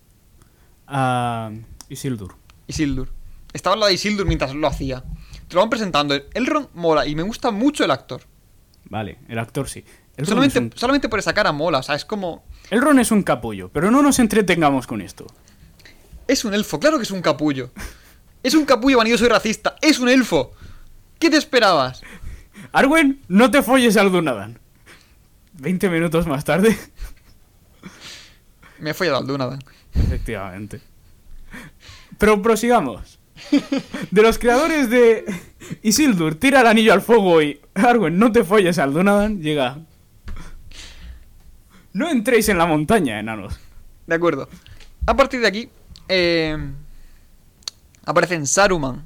[0.92, 1.52] A
[1.88, 2.36] Isildur.
[2.68, 3.10] Isildur.
[3.54, 5.04] Estaba al lado de Isildur mientras lo hacía.
[5.48, 6.16] Te lo van presentando.
[6.34, 8.22] Elrond mola y me gusta mucho el actor.
[8.86, 9.86] Vale, el actor sí.
[10.18, 11.80] Elrond, Solamente, es un, solamente por esa cara mola.
[11.80, 12.44] O sea, es como...
[12.70, 15.28] Elrond es un capullo, pero no nos entretengamos con esto.
[16.28, 17.72] Es un elfo, claro que es un capullo.
[18.44, 19.76] Es un capullo vanidoso y racista.
[19.82, 20.52] Es un elfo.
[21.20, 22.02] ¿Qué te esperabas?
[22.72, 24.60] Arwen, no te folles al Dunadan.
[25.54, 26.78] 20 minutos más tarde.
[28.80, 29.60] Me he follado al Dunadan.
[29.94, 30.82] Efectivamente.
[32.18, 33.20] Pero prosigamos.
[34.12, 35.26] De los creadores de
[35.82, 39.80] Isildur, tira el anillo al fuego y Arwen, no te folles al Dunadan, llega.
[41.94, 43.60] No entréis en la montaña, enanos.
[44.08, 44.48] De acuerdo.
[45.06, 45.70] A partir de aquí,
[46.08, 46.58] eh,
[48.06, 49.04] aparecen Saruman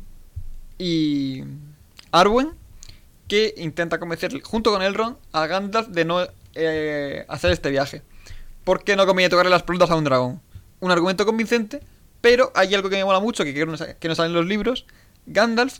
[0.78, 1.44] y
[2.12, 2.50] Arwen,
[3.28, 8.02] que intenta convencer, junto con Elrond, a Gandalf de no eh, hacer este viaje.
[8.64, 10.42] Porque no conviene tocarle las pelotas a un dragón.
[10.80, 11.82] Un argumento convincente,
[12.22, 13.68] pero hay algo que me mola mucho, que creo
[14.00, 14.86] que no sale en los libros.
[15.26, 15.80] Gandalf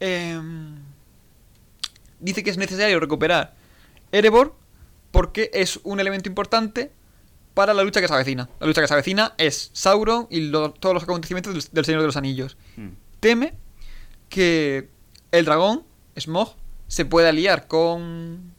[0.00, 0.38] eh,
[2.20, 3.54] dice que es necesario recuperar
[4.10, 4.54] Erebor
[5.10, 6.90] porque es un elemento importante
[7.54, 8.48] para la lucha que se avecina.
[8.60, 12.00] La lucha que se avecina es Sauron y lo- todos los acontecimientos del, del Señor
[12.00, 12.56] de los Anillos.
[12.76, 12.88] Mm.
[13.20, 13.54] Teme
[14.30, 14.88] que
[15.32, 15.82] el dragón,
[16.18, 16.54] Smog,
[16.88, 18.52] se pueda aliar con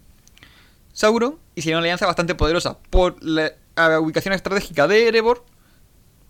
[0.93, 5.43] Sauron y sería una alianza bastante poderosa por la, la ubicación estratégica de Erebor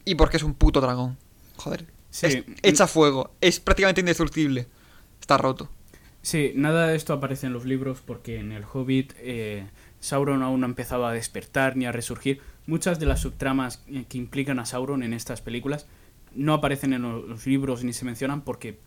[0.05, 1.17] y porque es un puto dragón.
[1.57, 1.85] Joder.
[2.09, 2.25] Sí.
[2.27, 3.31] Es- echa fuego.
[3.41, 4.67] Es prácticamente indestructible.
[5.19, 5.69] Está roto.
[6.21, 9.65] Sí, nada de esto aparece en los libros porque en el Hobbit eh,
[9.99, 12.41] Sauron aún no empezaba a despertar ni a resurgir.
[12.65, 15.85] Muchas de las subtramas eh, que implican a Sauron en estas películas
[16.33, 18.77] no aparecen en lo- los libros ni se mencionan porque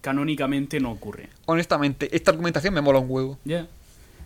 [0.00, 1.28] canónicamente no ocurre.
[1.46, 3.38] Honestamente, esta argumentación me mola un huevo.
[3.44, 3.66] Ya.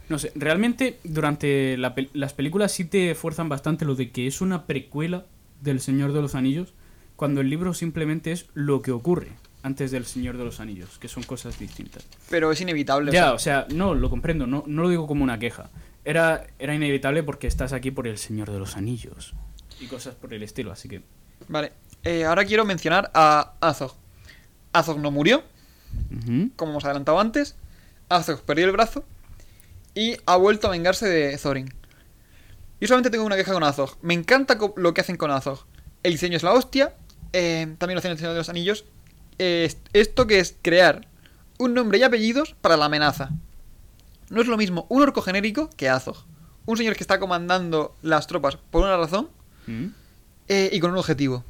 [0.08, 4.40] No sé, realmente durante la las películas sí te fuerzan bastante lo de que es
[4.40, 5.24] una precuela
[5.60, 6.74] del Señor de los Anillos
[7.16, 9.28] cuando el libro simplemente es lo que ocurre
[9.62, 12.06] antes del Señor de los Anillos, que son cosas distintas.
[12.30, 13.10] Pero es inevitable.
[13.10, 15.68] o Ya, sea, o sea, no, lo comprendo, no, no lo digo como una queja.
[16.04, 19.34] Era, era inevitable porque estás aquí por el Señor de los Anillos
[19.80, 21.02] y cosas por el estilo, así que...
[21.48, 21.72] Vale.
[22.04, 23.94] Eh, ahora quiero mencionar a Azog.
[24.72, 25.42] Azog no murió,
[26.56, 27.56] como hemos adelantado antes.
[28.08, 29.04] Azog perdió el brazo
[29.94, 31.68] y ha vuelto a vengarse de Thorin.
[32.80, 33.96] Yo solamente tengo una queja con Azog.
[34.02, 35.64] Me encanta lo que hacen con Azog.
[36.02, 36.94] El diseño es la hostia.
[37.32, 38.84] eh, también lo hacen el Señor de los Anillos.
[39.38, 41.06] Eh, est- esto que es crear
[41.58, 43.30] un nombre y apellidos para la amenaza.
[44.30, 46.16] No es lo mismo un orco genérico que Azog.
[46.66, 49.28] Un señor que está comandando las tropas por una razón
[49.66, 49.86] ¿Mm?
[50.48, 51.44] eh, y con un objetivo.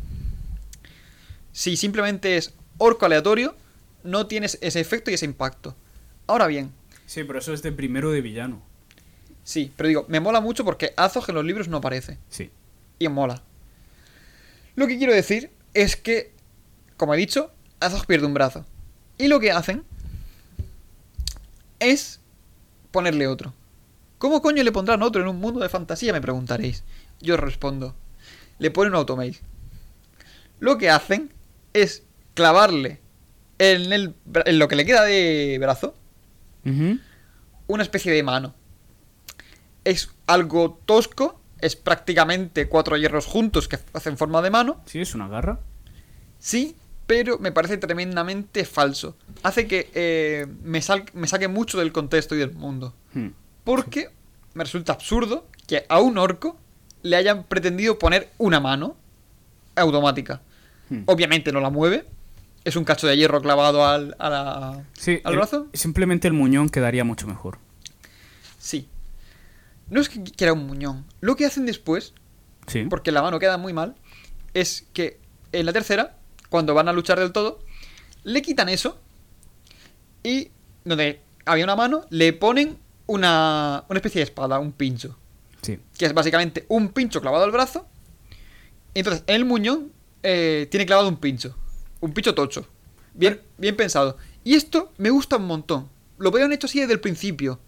[1.52, 3.54] Si simplemente es orco aleatorio,
[4.04, 5.74] no tienes ese efecto y ese impacto.
[6.26, 6.72] Ahora bien,
[7.06, 8.62] Sí, pero eso es de primero de villano.
[9.50, 12.18] Sí, pero digo, me mola mucho porque Azog en los libros no aparece.
[12.28, 12.50] Sí.
[12.98, 13.42] Y mola.
[14.76, 16.32] Lo que quiero decir es que,
[16.96, 18.64] como he dicho, Azog pierde un brazo.
[19.18, 19.84] Y lo que hacen
[21.80, 22.20] es
[22.90, 23.52] ponerle otro.
[24.18, 26.12] ¿Cómo coño le pondrán otro en un mundo de fantasía?
[26.12, 26.84] Me preguntaréis.
[27.20, 27.96] Yo respondo.
[28.58, 29.38] Le ponen un automail.
[30.60, 31.32] Lo que hacen
[31.72, 33.00] es clavarle
[33.58, 35.94] en, el, en lo que le queda de brazo
[37.66, 38.54] una especie de mano.
[39.84, 45.14] Es algo tosco, es prácticamente cuatro hierros juntos que hacen forma de mano, Sí, es
[45.14, 45.58] una garra.
[46.38, 46.76] sí,
[47.06, 49.16] pero me parece tremendamente falso.
[49.42, 52.94] Hace que eh, me, sal- me saque mucho del contexto y del mundo.
[53.14, 53.28] Hmm.
[53.64, 54.10] Porque
[54.54, 56.56] me resulta absurdo que a un orco
[57.02, 58.94] le hayan pretendido poner una mano
[59.76, 60.40] automática.
[60.88, 61.02] Hmm.
[61.06, 62.04] Obviamente no la mueve,
[62.64, 65.66] es un cacho de hierro clavado al, a la- Sí, al el- brazo.
[65.72, 67.58] simplemente el muñón quedaría mucho mejor.
[68.58, 68.88] Sí.
[69.90, 71.04] No es que quiera un muñón.
[71.20, 72.14] Lo que hacen después
[72.66, 72.84] Sí.
[72.88, 73.96] porque la mano queda muy mal,
[74.54, 75.18] es que
[75.52, 76.16] en la tercera,
[76.48, 77.60] cuando van a luchar del todo,
[78.22, 79.00] le quitan eso
[80.22, 80.50] y
[80.84, 85.16] donde había una mano, le ponen una, una especie de espada, un pincho,
[85.62, 85.78] Sí.
[85.98, 87.86] que es básicamente un pincho clavado al brazo.
[88.94, 91.56] Entonces, en el muñón eh, tiene clavado un pincho,
[92.00, 92.66] un pincho tocho,
[93.14, 94.16] bien, bien pensado.
[94.44, 95.88] Y esto me gusta un montón.
[96.18, 97.58] Lo habían hecho así desde el principio,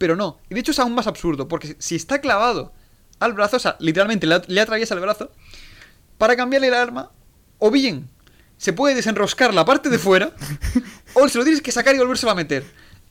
[0.00, 0.38] pero no.
[0.48, 2.72] Y de hecho es aún más absurdo, porque si está clavado
[3.18, 5.30] al brazo, o sea, literalmente le, le atraviesa el brazo,
[6.16, 7.10] para cambiarle el arma,
[7.58, 8.08] o bien
[8.56, 10.32] se puede desenroscar la parte de fuera,
[11.12, 12.64] o se lo tienes que sacar y volvérselo a meter.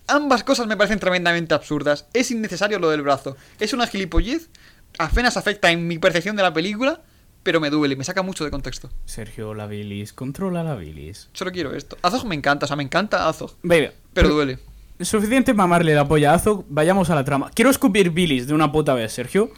[0.08, 2.08] Ambas cosas me parecen tremendamente absurdas.
[2.12, 3.38] Es innecesario lo del brazo.
[3.60, 4.50] Es una gilipollez,
[4.98, 7.04] apenas afecta en mi percepción de la película,
[7.44, 8.90] pero me duele, me saca mucho de contexto.
[9.06, 11.30] Sergio, la bilis, controla la bilis.
[11.34, 12.00] Solo quiero esto.
[12.02, 14.58] Azog me encanta, o sea, me encanta Azog, Venga, pero duele.
[15.00, 17.50] Suficiente mamarle la polla a Azog, vayamos a la trama.
[17.52, 19.50] Quiero escupir bilis de una puta vez, Sergio.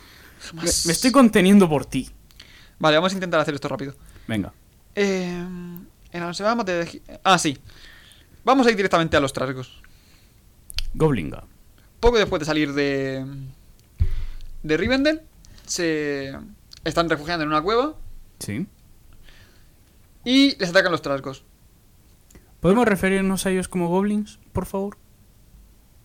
[0.54, 2.10] Me, me estoy conteniendo por ti.
[2.80, 3.96] Vale, vamos a intentar hacer esto rápido.
[4.28, 4.54] Venga.
[4.96, 5.44] Eh,
[6.34, 7.02] semana de...
[7.24, 7.58] Ah, sí.
[8.44, 9.82] Vamos a ir directamente a los trasgos.
[10.94, 11.44] Goblinga.
[12.00, 13.26] Poco después de salir de...
[14.64, 15.22] De Rivendell,
[15.66, 16.36] se
[16.84, 17.96] están refugiando en una cueva
[18.39, 18.68] Sí.
[20.24, 21.44] y les atacan los trasgos.
[22.60, 24.98] ¿Podemos referirnos a ellos como goblins, por favor?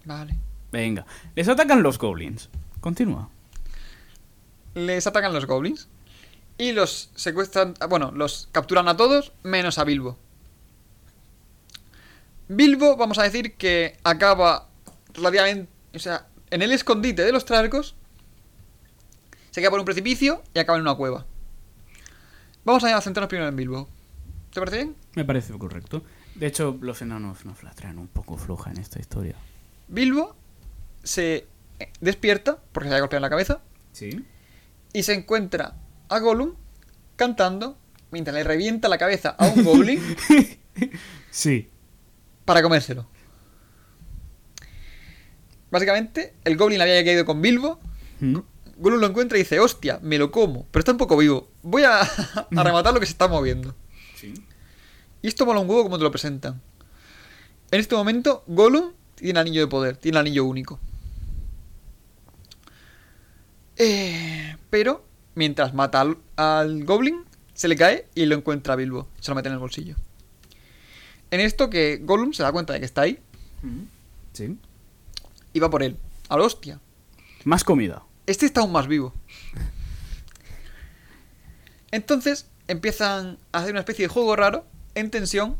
[0.06, 0.36] Vale.
[0.72, 1.04] Venga.
[1.34, 2.48] Les atacan los goblins.
[2.80, 3.28] Continúa.
[4.74, 5.88] Les atacan los goblins
[6.58, 7.74] y los secuestran...
[7.80, 10.18] ah, Bueno, los capturan a todos menos a Bilbo.
[12.48, 14.68] Bilbo, vamos a decir que acaba
[15.14, 15.68] relativamente...
[15.94, 17.94] O sea, en el escondite de los trasgos
[19.50, 21.26] se queda por un precipicio y acaba en una cueva.
[22.64, 23.88] Vamos a centrarnos primero en Bilbo.
[24.52, 24.96] ¿Te parece bien?
[25.14, 26.02] Me parece correcto.
[26.34, 29.36] De hecho, los enanos nos la traen un poco floja en esta historia.
[29.88, 30.36] Bilbo
[31.02, 31.46] se
[31.78, 33.60] eh, despierta porque se ha golpeado en la cabeza
[33.92, 34.24] Sí.
[34.92, 35.74] y se encuentra
[36.08, 36.54] a Gollum
[37.16, 37.78] cantando
[38.10, 40.00] mientras le revienta la cabeza a un goblin
[41.30, 41.68] Sí.
[42.44, 43.06] para comérselo.
[45.70, 47.80] Básicamente, el goblin había caído con Bilbo.
[48.20, 48.38] ¿Mm?
[48.78, 51.50] Gollum lo encuentra y dice, hostia, me lo como, pero está un poco vivo.
[51.62, 53.74] Voy a, a rematar lo que se está moviendo.
[54.14, 54.34] Sí.
[55.22, 56.60] Y esto mola un huevo como te lo presentan.
[57.70, 60.78] En este momento, Gollum tiene anillo de poder, tiene anillo único.
[63.76, 65.04] Eh, pero,
[65.34, 69.08] mientras mata al, al Goblin, se le cae y lo encuentra a Bilbo.
[69.20, 69.96] Se lo mete en el bolsillo.
[71.30, 73.18] En esto que Gollum se da cuenta de que está ahí.
[74.32, 74.56] Sí.
[75.52, 75.96] y va por él.
[76.28, 76.78] A la hostia.
[77.44, 78.02] Más comida.
[78.26, 79.14] Este está aún más vivo.
[81.90, 85.56] Entonces empiezan a hacer una especie de juego raro en tensión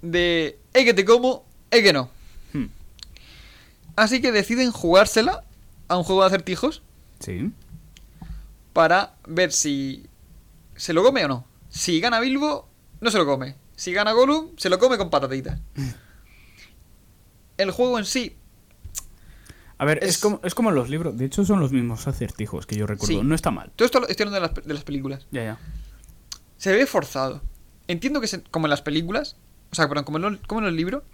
[0.00, 2.10] de eh que te como, eh que no.
[3.96, 5.44] Así que deciden jugársela
[5.88, 6.82] a un juego de acertijos
[7.20, 7.52] Sí.
[8.72, 10.06] para ver si
[10.76, 11.46] ¿se lo come o no?
[11.68, 12.68] Si gana Bilbo,
[13.00, 13.56] no se lo come.
[13.76, 15.60] Si gana Gollum, se lo come con patatitas.
[17.56, 18.36] El juego en sí,
[19.76, 21.16] A ver, es, Es- como, es como en los libros.
[21.18, 23.12] De hecho, son los mismos acertijos que yo recuerdo.
[23.20, 23.20] Sí.
[23.26, 23.72] No está mal.
[23.74, 25.26] todo esto estoy hablando de las, de las películas.
[25.32, 25.58] Ya, ya.
[26.56, 27.42] Se ve forzado.
[27.88, 29.36] Entiendo que es en- como en las películas,
[29.72, 31.04] o sea, perdón, como en, los, como en el libro.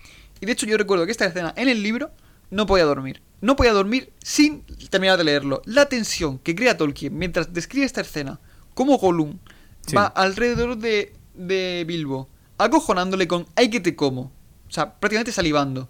[0.40, 2.10] Y de hecho yo recuerdo que esta escena en el libro
[2.50, 3.22] no podía dormir.
[3.40, 5.62] No podía dormir sin terminar de leerlo.
[5.64, 8.40] La tensión que crea Tolkien mientras describe esta escena,
[8.74, 9.38] como Gollum
[9.86, 9.96] Sí.
[9.96, 12.28] va alrededor de, de Bilbo,
[12.58, 14.20] acojonándole con ¡ay que te como!
[14.68, 15.88] O sea, prácticamente salivando.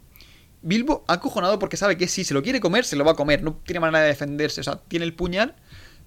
[0.63, 3.43] Bilbo acojonado porque sabe que si se lo quiere comer, se lo va a comer.
[3.43, 4.61] No tiene manera de defenderse.
[4.61, 5.57] O sea, tiene el puñal,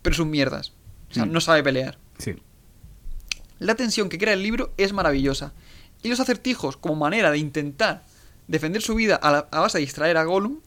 [0.01, 0.71] pero es un mierdas.
[1.09, 1.31] O sea, Mm.
[1.33, 1.97] no sabe pelear.
[2.19, 2.35] Sí.
[3.59, 5.53] La tensión que crea el libro es maravillosa.
[6.01, 8.03] Y los acertijos, como manera de intentar
[8.47, 10.59] defender su vida a, la- a base de distraer a Gollum,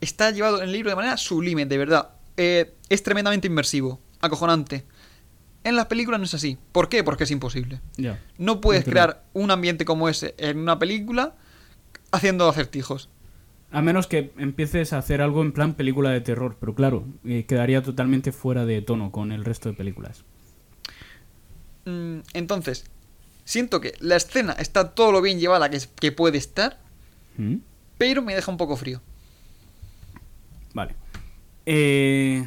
[0.00, 2.10] está llevado en el libro de manera sublime, de verdad.
[2.36, 4.84] Eh, es tremendamente inmersivo, acojonante.
[5.64, 6.58] En las películas no es así.
[6.72, 7.04] ¿Por qué?
[7.04, 7.80] Porque es imposible.
[8.36, 11.36] No puedes crear un ambiente como ese en una película
[12.10, 13.08] haciendo acertijos.
[13.70, 16.56] A menos que empieces a hacer algo en plan película de terror.
[16.58, 20.24] Pero claro, eh, quedaría totalmente fuera de tono con el resto de películas.
[21.84, 22.84] Mm, Entonces,
[23.44, 26.80] siento que la escena está todo lo bien llevada que puede estar,
[27.36, 27.56] ¿Mm?
[28.02, 29.00] pero me deja un poco frío.
[30.74, 30.96] Vale.
[31.66, 32.44] Eh,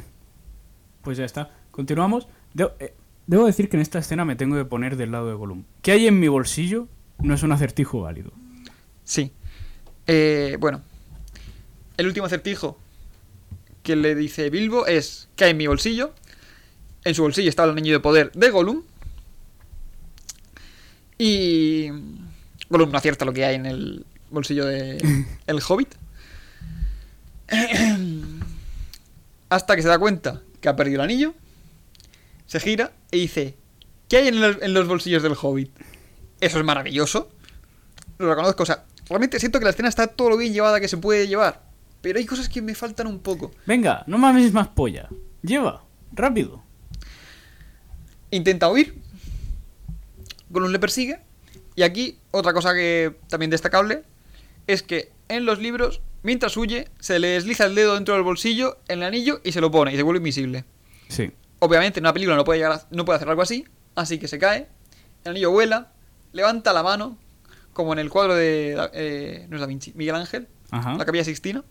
[1.00, 1.50] pues ya está.
[1.70, 2.28] Continuamos.
[2.52, 2.92] Debo, eh,
[3.26, 5.64] debo decir que en esta escena me tengo que poner del lado de Gollum.
[5.80, 6.88] ¿Qué hay en mi bolsillo?
[7.22, 8.32] No es un acertijo válido.
[9.04, 9.32] Sí.
[10.06, 10.82] Eh, bueno.
[11.96, 12.76] El último acertijo
[13.82, 16.12] que le dice Bilbo es ¿Qué hay en mi bolsillo?
[17.04, 18.82] En su bolsillo está el anillo de poder de Gollum.
[21.16, 21.88] Y
[22.68, 24.98] Gollum no acierta lo que hay en el bolsillo de
[25.46, 25.94] el Hobbit.
[29.48, 31.34] Hasta que se da cuenta que ha perdido el anillo.
[32.46, 33.56] Se gira y dice
[34.08, 35.70] ¿Qué hay en los, en los bolsillos del Hobbit?
[36.40, 37.28] Eso es maravilloso.
[38.18, 40.88] Lo reconozco, o sea, realmente siento que la escena está todo lo bien llevada que
[40.88, 41.62] se puede llevar.
[42.02, 43.50] Pero hay cosas que me faltan un poco.
[43.66, 45.08] Venga, no mames más polla.
[45.42, 46.62] Lleva, rápido.
[48.30, 48.94] Intenta huir.
[50.50, 51.18] Gollum le persigue.
[51.74, 54.04] Y aquí, otra cosa que también destacable,
[54.66, 58.78] es que en los libros, mientras huye, se le desliza el dedo dentro del bolsillo,
[58.88, 60.64] en el anillo, y se lo pone, y se vuelve invisible.
[61.08, 61.30] Sí.
[61.58, 63.64] Obviamente en una película no puede, llegar a- no puede hacer algo así,
[63.94, 64.68] así que se cae,
[65.24, 65.92] el anillo vuela,
[66.32, 67.16] levanta la mano,
[67.72, 68.76] como en el cuadro de...
[68.94, 70.94] Eh, no es Da Vinci, Miguel Ángel, Ajá.
[70.96, 71.62] la capilla Sixtina.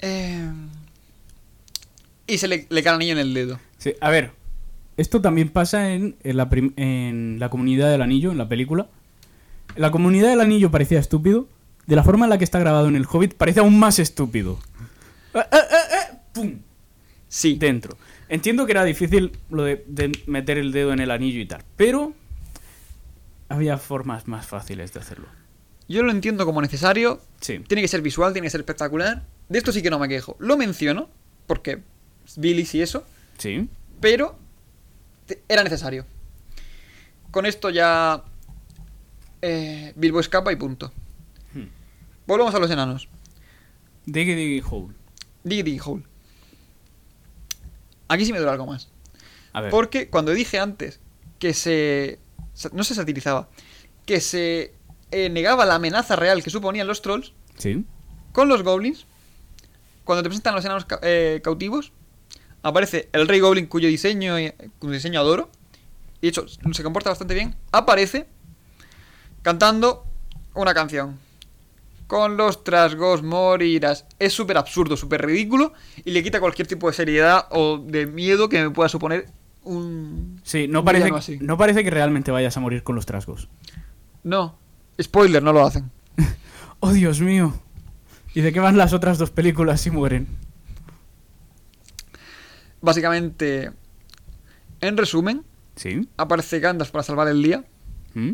[0.00, 0.50] Eh,
[2.26, 3.60] y se le, le cae el anillo en el dedo.
[3.78, 4.32] Sí, A ver,
[4.96, 8.88] esto también pasa en, en la en la comunidad del anillo, en la película.
[9.76, 11.48] La comunidad del anillo parecía estúpido.
[11.86, 14.58] De la forma en la que está grabado en el Hobbit, parece aún más estúpido.
[15.34, 16.18] ¡Ah, ah, ah, ah!
[16.32, 16.58] ¡Pum!
[17.28, 17.96] Sí, Dentro.
[18.28, 21.62] Entiendo que era difícil lo de, de meter el dedo en el anillo y tal,
[21.76, 22.12] pero
[23.48, 25.28] había formas más fáciles de hacerlo.
[25.88, 27.20] yo lo entiendo como necesario.
[27.40, 27.60] Sí.
[27.60, 29.22] Tiene que ser visual, tiene que ser espectacular.
[29.48, 30.34] De esto sí que no me quejo.
[30.40, 31.08] Lo menciono,
[31.46, 31.82] porque
[32.36, 33.04] Billy y eso,
[33.38, 33.68] Sí.
[34.00, 34.36] pero
[35.48, 36.04] era necesario.
[37.30, 38.24] Con esto ya
[39.42, 40.92] eh, Bilbo escapa y punto.
[42.26, 43.08] Volvemos a los enanos.
[44.06, 44.94] Diggy Diggy Hole.
[45.44, 46.02] Diggy Diggy Hole.
[48.08, 48.88] Aquí sí me duele algo más.
[49.52, 49.70] A ver.
[49.70, 51.00] Porque cuando dije antes
[51.38, 52.18] que se.
[52.72, 53.48] No se satirizaba.
[54.06, 54.74] Que se
[55.10, 57.32] eh, negaba la amenaza real que suponían los trolls.
[57.58, 57.84] Sí.
[58.32, 59.06] Con los goblins.
[60.04, 61.92] Cuando te presentan los enanos ca- eh, cautivos.
[62.62, 65.50] Aparece el rey goblin cuyo diseño, eh, cuyo diseño adoro.
[66.20, 67.54] Y de hecho se comporta bastante bien.
[67.72, 68.26] Aparece
[69.42, 70.06] cantando
[70.54, 71.18] una canción.
[72.06, 74.06] Con los trasgos morirás.
[74.18, 75.72] Es súper absurdo, súper ridículo.
[76.04, 79.26] Y le quita cualquier tipo de seriedad o de miedo que me pueda suponer
[79.64, 80.40] un.
[80.44, 81.38] Sí, no un parece, así.
[81.40, 83.48] no parece que realmente vayas a morir con los trasgos.
[84.22, 84.56] No.
[85.02, 85.90] Spoiler, no lo hacen.
[86.80, 87.54] Oh, Dios mío.
[88.34, 90.28] ¿Y de qué van las otras dos películas si mueren?
[92.80, 93.72] Básicamente.
[94.82, 95.42] En resumen,
[95.74, 96.06] Sí.
[96.18, 97.64] aparece Gandalf para salvar el día.
[98.14, 98.32] ¿Mm?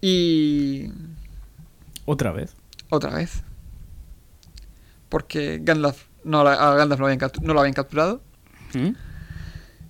[0.00, 0.88] Y.
[2.04, 2.54] Otra vez.
[2.90, 3.42] Otra vez.
[5.08, 8.22] Porque Gandalf no, a Gandalf no, lo habían no lo habían capturado.
[8.74, 8.90] ¿Mm?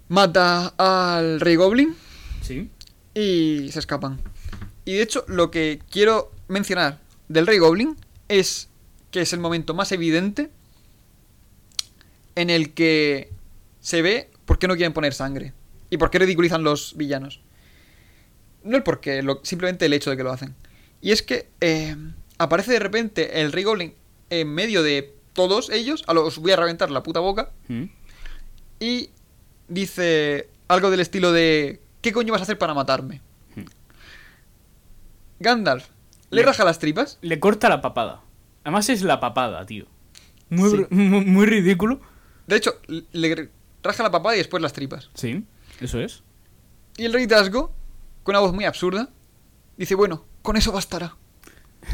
[0.09, 1.95] Mata al Rey Goblin
[2.43, 2.71] Sí.
[3.15, 4.21] y se escapan.
[4.85, 6.99] Y de hecho, lo que quiero mencionar
[7.29, 7.97] del Rey Goblin
[8.29, 8.69] es
[9.11, 10.51] que es el momento más evidente
[12.35, 13.31] en el que
[13.81, 15.53] se ve por qué no quieren poner sangre
[15.91, 17.41] y por qué ridiculizan los villanos.
[18.65, 20.55] No el por qué, lo- simplemente el hecho de que lo hacen.
[21.03, 21.95] Y es que eh,
[22.39, 23.95] aparece de repente el Rey Goblin
[24.31, 27.85] en medio de todos ellos, a los voy a reventar la puta boca, ¿Mm?
[28.81, 29.11] y
[29.69, 33.21] dice algo del estilo de ¿qué coño vas a hacer para matarme?
[33.57, 33.65] Hmm.
[35.41, 35.89] Gandalf
[36.31, 37.19] le Le- raja las tripas.
[37.21, 38.23] Le corta la papada.
[38.65, 39.87] Además es la papada, tío.
[40.49, 40.87] Muy, Sí.
[40.91, 42.01] muy, muy ridículo.
[42.47, 42.79] De hecho,
[43.13, 43.51] le
[43.83, 45.11] raja la papada y después las tripas.
[45.15, 45.45] Sí,
[45.81, 46.23] eso es.
[46.97, 47.73] Y el rey Dasgo,
[48.23, 49.11] con una voz muy absurda,
[49.77, 51.17] dice, bueno, con eso bastará.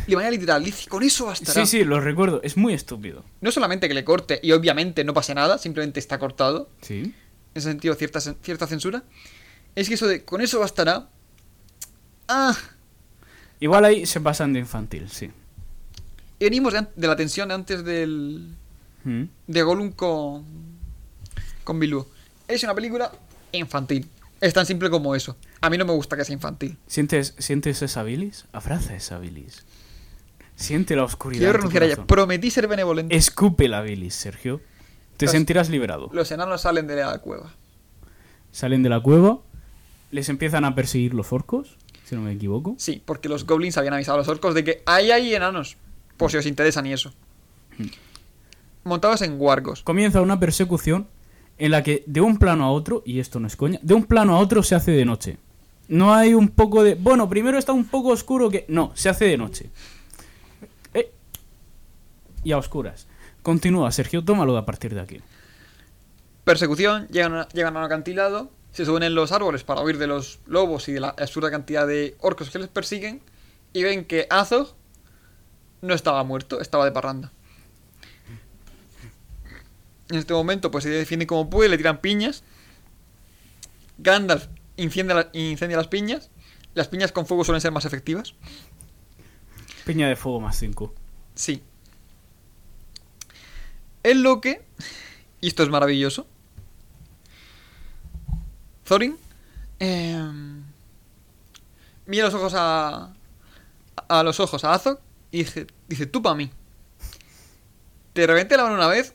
[0.07, 1.65] De manera literal, dice, con eso bastará.
[1.65, 2.41] Sí, sí, lo recuerdo.
[2.43, 3.25] Es muy estúpido.
[3.41, 6.95] No solamente que le corte y obviamente no pase nada, simplemente está cortado, Sí.
[7.01, 7.15] en
[7.55, 9.03] ese sentido cierta, cierta censura,
[9.75, 11.09] es que eso de con eso bastará...
[12.29, 12.57] Ah,
[13.61, 15.31] Igual ahí se pasan de infantil, sí.
[16.39, 18.55] y venimos de la tensión antes del...
[19.05, 19.23] Mm.
[19.47, 20.45] de Gollum con...
[21.65, 22.07] con Bilbo.
[22.47, 23.11] Es una película
[23.53, 24.07] infantil.
[24.41, 25.36] Es tan simple como eso.
[25.61, 26.78] A mí no me gusta que sea infantil.
[26.86, 28.45] ¿Sientes, ¿Sientes esa bilis?
[28.53, 29.64] Abraza esa bilis.
[30.55, 31.41] Siente la oscuridad.
[31.41, 32.07] Quiero renunciar a ella.
[32.07, 33.14] Prometí ser benevolente.
[33.16, 34.61] Escupe la bilis, Sergio.
[35.16, 36.09] Te Los- sentirás liberado.
[36.12, 37.53] Los enanos salen de la cueva.
[38.53, 39.41] Salen de la cueva,
[40.11, 42.74] les empiezan a perseguir los orcos, si no me equivoco.
[42.78, 45.76] Sí, porque los goblins habían avisado a los orcos de que ahí hay enanos.
[46.16, 47.12] Por si os interesan y eso.
[48.84, 49.82] Montados en wargos.
[49.82, 51.07] Comienza una persecución
[51.59, 54.05] en la que de un plano a otro, y esto no es coña, de un
[54.05, 55.39] plano a otro se hace de noche.
[55.89, 56.95] No hay un poco de...
[56.95, 58.65] Bueno, primero está un poco oscuro que...
[58.69, 59.71] No, se hace de noche.
[60.95, 61.11] Eh,
[62.45, 63.07] Y a oscuras.
[63.43, 65.21] Continúa, Sergio, tómalo a partir de aquí.
[66.45, 70.89] Persecución, llegan a, un acantilado, se suben en los árboles para huir de los lobos
[70.89, 73.23] y de la absurda cantidad de orcos que les persiguen,
[73.73, 74.75] y ven que Azog
[75.81, 77.33] no estaba muerto, estaba de parranda.
[80.11, 82.43] En este momento, pues se defiende como puede, le tiran piñas.
[83.99, 84.47] Gandalf
[84.77, 86.31] incendia, la- incendia las piñas.
[86.75, 88.35] Las piñas con fuego suelen ser más efectivas.
[89.85, 90.95] Piña de fuego más 5.
[91.35, 91.63] Sí.
[94.03, 94.65] En lo que,
[95.41, 96.27] y esto es maravilloso,
[98.85, 99.17] Thorin
[99.81, 100.63] em,
[102.07, 103.13] mira los ojos a,
[104.09, 105.01] a los ojos a Azog
[105.31, 106.51] y dice, dice tú para mí.
[108.15, 109.15] Te reventé la mano una vez,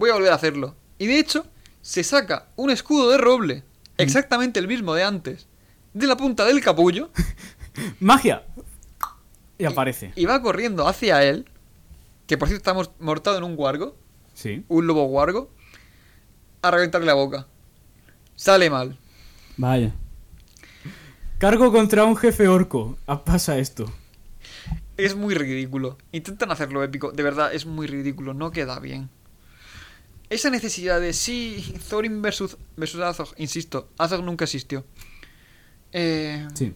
[0.00, 0.74] voy a volver a hacerlo.
[0.98, 1.46] Y de hecho,
[1.82, 3.62] se saca un escudo de roble,
[3.98, 5.46] exactamente el mismo de antes,
[5.94, 7.10] de la punta del capullo,
[8.00, 8.44] ¡Magia!
[9.58, 10.12] Y aparece.
[10.16, 11.48] y va corriendo hacia él,
[12.26, 13.96] que por cierto está mor- mortado en un guargo,
[14.34, 14.64] Sí.
[14.68, 15.50] un lobo guargo,
[16.62, 17.46] a reventarle la boca.
[18.36, 18.98] Sale mal.
[19.58, 19.92] Vaya.
[21.38, 22.96] Cargo contra un jefe orco.
[23.06, 23.90] Ah, Pasa esto.
[24.96, 25.96] Es muy ridículo.
[26.12, 27.12] Intentan hacerlo épico.
[27.12, 28.34] De verdad, es muy ridículo.
[28.34, 29.08] No queda bien.
[30.30, 33.28] Esa necesidad de sí, Thorin versus, versus Azog.
[33.36, 34.84] Insisto, Azog nunca existió.
[35.92, 36.72] Eh, Sí.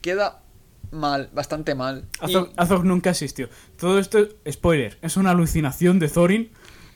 [0.00, 0.42] Queda
[0.90, 2.04] mal, bastante mal.
[2.20, 3.48] Y- Azog, Azog nunca existió.
[3.78, 4.18] Todo esto,
[4.50, 6.50] spoiler, es una alucinación de Thorin.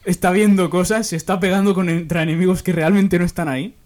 [0.05, 3.77] Está viendo cosas, se está pegando contra enemigos que realmente no están ahí.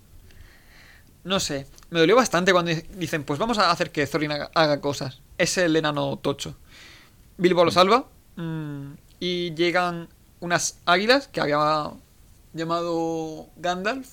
[1.24, 4.80] No sé, me dolió bastante cuando dicen, pues vamos a hacer que Thorin haga, haga
[4.80, 5.20] cosas.
[5.36, 6.56] Es el enano tocho.
[7.36, 8.06] Bilbo lo salva
[8.36, 10.08] mm, y llegan
[10.40, 11.90] unas águilas que había
[12.52, 14.08] llamado Gandalf.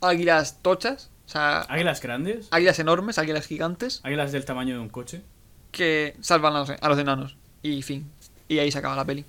[0.00, 4.88] Águilas tochas, o sea, Águilas grandes, águilas enormes, águilas gigantes, águilas del tamaño de un
[4.88, 5.22] coche.
[5.70, 7.36] que salvan a los, a los enanos.
[7.62, 8.10] Y fin.
[8.48, 9.24] Y ahí se acaba la peli.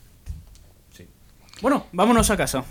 [0.92, 1.08] Sí.
[1.62, 2.64] Bueno, vámonos a casa.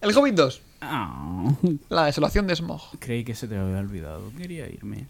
[0.00, 1.50] El Hobbit 2, Ah,
[1.88, 2.98] la desolación de Smog.
[2.98, 4.30] creí que se te había olvidado.
[4.36, 5.06] Quería irme.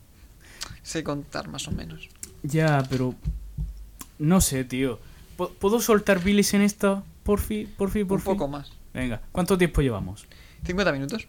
[0.83, 2.09] Sé contar más o menos.
[2.43, 3.15] Ya, pero...
[4.19, 5.01] No sé, tío.
[5.37, 7.03] ¿Pu- ¿Puedo soltar bilis en esta?
[7.23, 8.33] Por fin, por fin, por Un fin.
[8.33, 8.73] poco más.
[8.95, 10.27] Venga, ¿cuánto tiempo llevamos?
[10.65, 11.29] 50 minutos.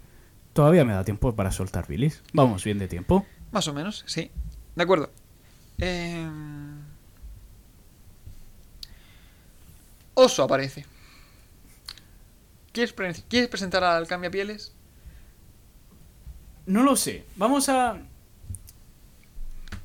[0.54, 2.24] Todavía me da tiempo para soltar bilis.
[2.34, 3.26] Vamos bien de tiempo.
[3.52, 4.32] Más o menos, sí.
[4.76, 5.12] De acuerdo.
[5.78, 6.80] Em,
[10.16, 10.86] Oso aparece.
[12.72, 14.74] ¿Quieres, pre- ¿Quieres presentar al cambiapieles?
[16.66, 17.26] No lo sé.
[17.36, 17.98] Vamos a...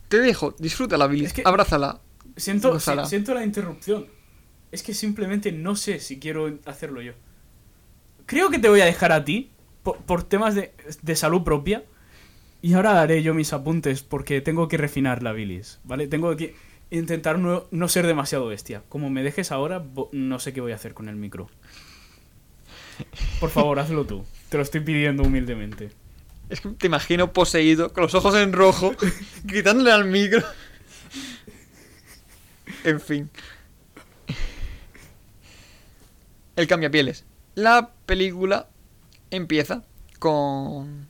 [0.09, 1.25] Te dejo, disfrútala, Billy.
[1.27, 2.01] Es que- Abrázala.
[2.37, 2.71] Siento,
[3.07, 4.07] siento la interrupción.
[4.71, 7.13] Es que simplemente no sé si quiero hacerlo yo.
[8.27, 9.51] Creo que te voy a dejar a ti
[9.83, 10.73] por, por temas de,
[11.03, 11.85] de salud propia.
[12.63, 16.07] Y ahora haré yo mis apuntes porque tengo que refinar la bilis, ¿vale?
[16.07, 16.55] Tengo que
[16.91, 18.85] intentar no, no ser demasiado bestia.
[18.89, 21.51] Como me dejes ahora, bo- no sé qué voy a hacer con el micro.
[23.41, 24.25] Por favor, hazlo tú.
[24.49, 25.91] Te lo estoy pidiendo humildemente.
[26.49, 28.95] Es que te imagino poseído, con los ojos en rojo,
[29.45, 30.43] gritándole al micro.
[32.85, 33.31] En fin.
[36.57, 37.25] El cambiapieles.
[37.55, 38.69] La película
[39.31, 39.83] empieza
[40.19, 41.09] con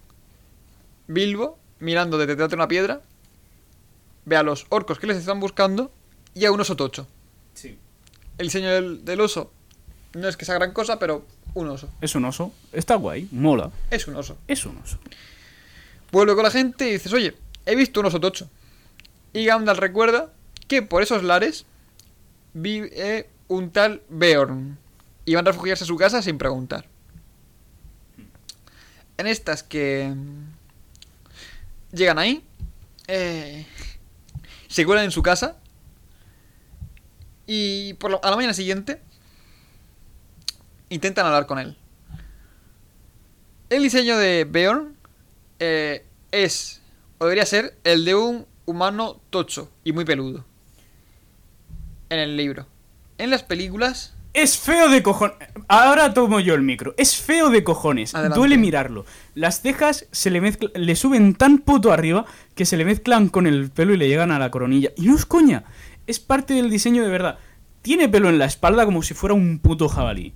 [1.06, 3.00] Bilbo mirando desde detrás de una piedra,
[4.24, 5.92] ve a los orcos que les están buscando
[6.34, 7.08] y a un oso tocho.
[7.54, 7.78] Sí.
[8.38, 9.52] El diseño del, del oso
[10.14, 11.88] no es que sea gran cosa, pero un oso.
[12.00, 12.52] Es un oso.
[12.72, 13.28] Está guay.
[13.32, 13.70] Mola.
[13.90, 14.38] Es un oso.
[14.46, 14.98] Es un oso.
[16.10, 17.34] Vuelve con la gente y dices, oye,
[17.66, 18.48] he visto un oso tocho.
[19.32, 20.32] Y Gandalf recuerda
[20.72, 21.66] que por esos lares
[22.54, 24.78] vive un tal Beorn.
[25.26, 26.86] Y van a refugiarse a su casa sin preguntar.
[29.18, 32.42] En estas que mm, llegan ahí,
[33.06, 33.66] eh,
[34.66, 35.58] se cuelan en su casa
[37.46, 39.02] y por a la mañana siguiente
[40.88, 41.76] intentan hablar con él.
[43.68, 44.96] El diseño de Beorn
[45.58, 46.80] eh, es,
[47.18, 50.46] o debería ser, el de un humano tocho y muy peludo.
[52.12, 52.66] En el libro.
[53.18, 55.36] En las películas, Es feo de cojones.
[55.68, 56.94] Ahora tomo yo el micro.
[56.96, 58.14] Es feo de cojones.
[58.14, 58.38] Adelante.
[58.38, 59.04] Duele mirarlo.
[59.34, 63.46] Las cejas se le mezcla- le suben tan puto arriba que se le mezclan con
[63.46, 64.90] el pelo y le llegan a la coronilla.
[64.96, 65.64] Y no es coña.
[66.06, 67.38] Es parte del diseño de verdad.
[67.82, 70.32] Tiene pelo en la espalda como si fuera un puto jabalí.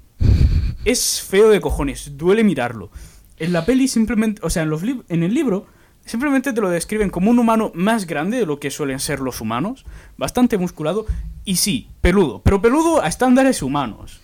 [0.84, 2.16] Es feo de cojones.
[2.16, 2.90] Duele mirarlo.
[3.38, 5.66] En la peli simplemente, o sea, en los en el libro
[6.06, 9.40] simplemente te lo describen como un humano más grande de lo que suelen ser los
[9.40, 9.84] humanos,
[10.16, 11.06] bastante musculado
[11.44, 14.20] y sí, peludo, pero peludo a estándares humanos.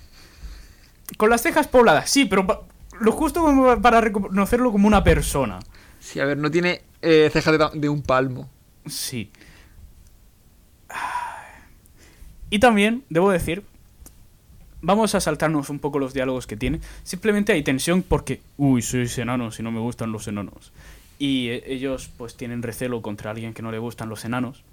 [1.18, 2.66] Con las cejas pobladas, sí, pero
[3.00, 5.58] lo justo como para reconocerlo como una persona.
[6.00, 8.48] sí, a ver, no tiene eh, cejas de, un palmo.
[8.86, 9.30] Sí.
[12.48, 13.64] Y también, debo decir,
[14.80, 16.80] vamos a saltarnos un poco los diálogos que tiene.
[17.02, 20.72] Simplemente hay tensión porque, uy, sois enanos y no me gustan los enanos.
[21.22, 24.64] Y eh, ellos pues tienen recelo contra alguien que no le gustan los enanos.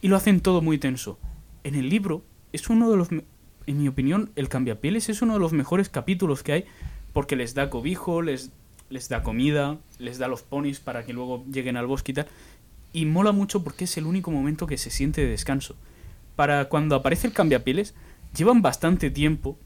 [0.00, 1.16] Y lo hacen todo muy tenso.
[1.62, 3.10] En el libro es uno de los...
[3.12, 6.64] En mi opinión, el cambiapieles es uno de los mejores capítulos que hay
[7.12, 8.50] porque les da cobijo, les,
[8.90, 12.26] les da comida, les da los ponis para que luego lleguen al bosque y tal.
[12.92, 15.76] Y mola mucho porque es el único momento que se siente de descanso.
[16.34, 17.94] Para cuando aparece el cambiapieles,
[18.36, 19.56] llevan bastante tiempo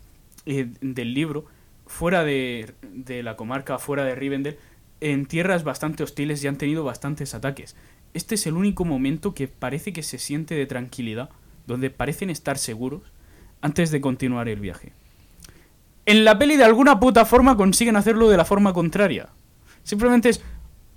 [0.45, 1.47] eh, del libro
[1.87, 4.59] fuera de, de la comarca, fuera de Rivendell,
[5.01, 7.77] en tierras bastante hostiles y han tenido bastantes ataques.
[8.15, 11.31] Este es el único momento que parece que se siente de tranquilidad,
[11.67, 13.03] donde parecen estar seguros
[13.61, 14.93] antes de continuar el viaje.
[16.07, 19.29] En la peli de alguna puta forma consiguen hacerlo de la forma contraria.
[19.83, 20.41] Simplemente es,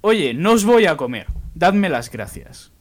[0.02, 2.72] oye, no os voy a comer, dadme las gracias.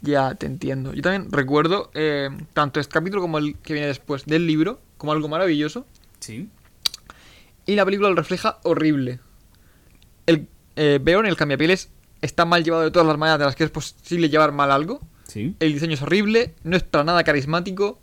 [0.00, 0.92] Ya te entiendo.
[0.92, 5.12] Yo también recuerdo eh, tanto este capítulo como el que viene después del libro como
[5.12, 5.86] algo maravilloso.
[6.20, 6.48] Sí.
[7.66, 9.20] Y la película lo refleja horrible.
[10.28, 11.90] El eh, Beorn, el cambiapieles,
[12.22, 15.00] está mal llevado de todas las maneras de las que es posible llevar mal algo.
[15.26, 15.54] Sí.
[15.60, 17.98] El diseño es horrible, no es para nada carismático.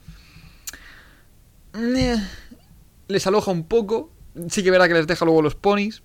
[1.74, 2.16] Eh,
[3.08, 4.12] Les aloja un poco.
[4.50, 6.02] Sí que verá que les deja luego los ponis.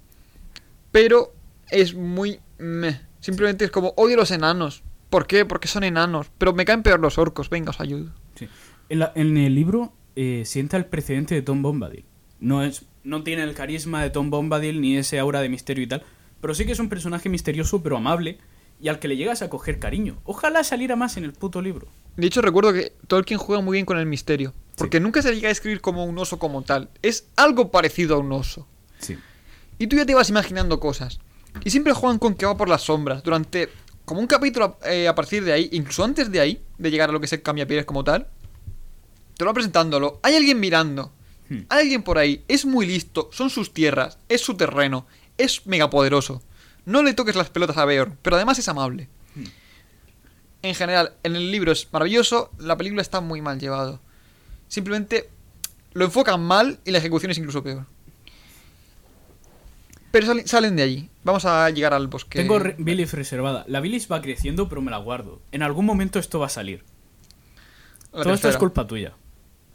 [0.93, 1.33] Pero
[1.71, 2.41] es muy...
[2.59, 3.01] meh.
[3.21, 4.83] Simplemente es como odio los enanos.
[5.11, 5.45] ¿Por qué?
[5.45, 6.31] Porque son enanos.
[6.39, 7.51] Pero me caen peor los orcos.
[7.51, 8.11] Venga, os ayudo.
[8.35, 8.49] Sí.
[8.89, 12.05] En, la- en el libro eh, sienta el precedente de Tom Bombadil.
[12.41, 15.87] No, es, no tiene el carisma de Tom Bombadil ni ese aura de misterio y
[15.87, 16.03] tal,
[16.41, 18.39] pero sí que es un personaje misterioso pero amable
[18.81, 20.19] y al que le llegas a coger cariño.
[20.25, 21.89] Ojalá saliera más en el puto libro.
[22.17, 24.55] De hecho, recuerdo que Tolkien juega muy bien con el misterio.
[24.77, 26.89] Porque nunca se llega a escribir como un oso como tal.
[27.03, 28.67] Es algo parecido a un oso.
[28.99, 29.19] Sí.
[29.79, 31.21] Y tú ya te vas imaginando cosas.
[31.65, 33.23] Y siempre juegan con que va por las sombras.
[33.23, 33.69] Durante
[34.07, 37.13] como un capítulo eh, a partir de ahí, incluso antes de ahí, de llegar a
[37.13, 38.29] lo que es el cambiapieles como tal,
[39.37, 40.19] te lo va presentándolo.
[40.23, 41.13] Hay alguien mirando.
[41.51, 41.63] Hmm.
[41.69, 42.43] Alguien por ahí.
[42.49, 43.29] Es muy listo.
[43.33, 44.19] Son sus tierras.
[44.31, 45.07] Es su terreno.
[45.37, 46.43] Es megapoderoso.
[46.87, 49.09] No le toques las pelotas a Beorn, pero además es amable.
[49.35, 49.45] Hmm.
[50.63, 52.51] En general, en el libro es maravilloso.
[52.59, 54.01] La película está muy mal llevado.
[54.69, 55.29] Simplemente
[55.93, 57.87] lo enfocan mal y la ejecución es incluso peor.
[60.13, 61.11] Pero salen, salen de allí.
[61.25, 62.39] Vamos a llegar al bosque.
[62.39, 63.65] Tengo bilis reservada.
[63.69, 65.43] La bilis va creciendo pero me la guardo.
[65.51, 66.85] En algún momento esto va a salir.
[68.13, 69.15] Todo esto es culpa tuya.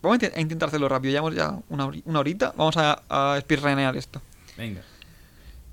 [0.06, 1.12] Vamos a intent- a intentar hacerlo rápido.
[1.12, 2.54] Llevamos ya una, hori- una horita.
[2.58, 4.22] Vamos a, a speedrunear esto.
[4.58, 4.82] Venga.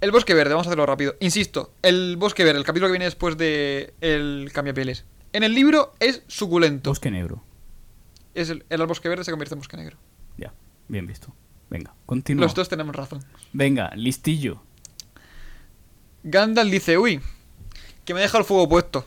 [0.00, 1.14] El bosque verde, vamos a hacerlo rápido.
[1.20, 5.04] Insisto, el bosque verde, el capítulo que viene después de el cambiapieles.
[5.32, 6.90] En el libro es suculento.
[6.90, 7.42] Bosque negro.
[8.34, 9.96] Es el, el bosque verde se convierte en bosque negro.
[10.38, 10.52] Ya.
[10.88, 11.32] Bien visto.
[11.70, 12.44] Venga, continúa.
[12.44, 13.24] Los dos tenemos razón.
[13.52, 14.60] Venga, listillo.
[16.24, 17.20] Gandalf dice, uy,
[18.04, 19.06] que me deja el fuego puesto.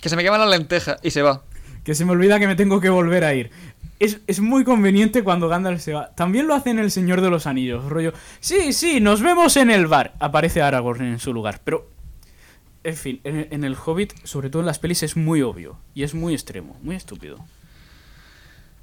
[0.00, 1.42] Que se me queman las lentejas y se va.
[1.84, 3.50] Que se me olvida que me tengo que volver a ir.
[3.98, 6.14] Es, es muy conveniente cuando Gandalf se va.
[6.14, 8.12] También lo hace en El Señor de los Anillos, rollo.
[8.40, 10.14] Sí, sí, nos vemos en el bar.
[10.20, 11.60] Aparece Aragorn en su lugar.
[11.64, 11.88] Pero,
[12.84, 15.78] en fin, en, el Hobbit, sobre todo en las pelis, es muy obvio.
[15.94, 17.44] Y es muy extremo, muy estúpido.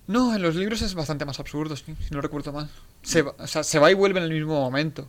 [0.07, 2.69] No, en los libros es bastante más absurdo, si, no recuerdo mal.
[3.01, 5.07] Se va, o sea, se va y vuelve en el mismo momento.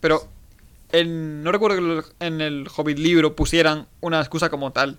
[0.00, 0.28] Pero
[0.92, 4.98] en, no recuerdo que en el Hobbit libro pusieran una excusa como tal.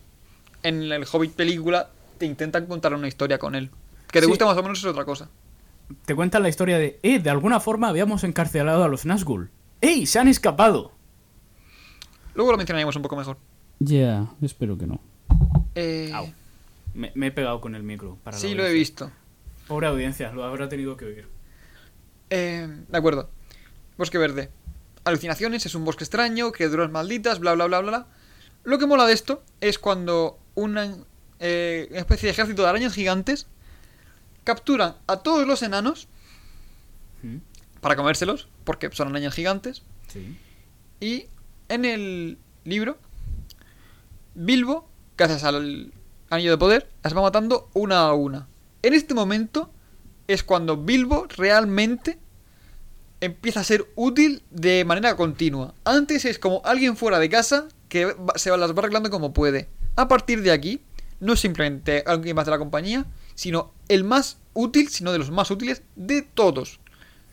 [0.63, 3.71] En el Hobbit película te intentan contar una historia con él.
[4.11, 4.29] Que te Sí.
[4.29, 5.29] guste más o menos es otra cosa.
[6.05, 9.49] te cuentan la historia de, eh, de alguna forma habíamos encarcelado a los Nazgûl.
[9.81, 10.05] ¡Ey!
[10.05, 10.93] ¡Se han escapado!
[12.33, 13.37] Luego lo mencionaremos un poco mejor.
[13.79, 15.01] Ya, espero que no.
[15.75, 16.31] Eh, Au.
[16.93, 18.17] Me, me he pegado con el micro.
[18.23, 19.11] Para la sí, lo he visto.
[19.67, 21.27] Pobre audiencia, lo habrá tenido que oír.
[22.29, 23.29] Eh, de acuerdo.
[23.97, 24.49] Bosque verde.
[25.03, 27.89] Alucinaciones, es un bosque extraño, criaturas malditas, bla bla bla bla.
[27.91, 28.07] bla.
[28.63, 30.95] Lo que mola de esto es cuando una,
[31.39, 33.47] eh, una especie de ejército de arañas gigantes
[34.55, 36.07] capturan a todos los enanos
[37.23, 37.37] ¿Mm?
[37.81, 39.83] para comérselos, porque son arañas gigantes.
[40.07, 40.37] Sí.
[40.99, 41.25] Y
[41.69, 42.97] en el libro,
[44.35, 44.87] Bilbo,
[45.17, 45.93] gracias al
[46.29, 48.47] anillo de poder, las va matando una a una.
[48.81, 49.71] En este momento
[50.27, 52.17] es cuando Bilbo realmente
[53.19, 55.73] empieza a ser útil de manera continua.
[55.83, 59.69] Antes es como alguien fuera de casa que va- se las va arreglando como puede.
[59.95, 60.81] A partir de aquí,
[61.19, 65.31] no es simplemente alguien más de la compañía, sino el más útil, sino de los
[65.31, 66.79] más útiles de todos.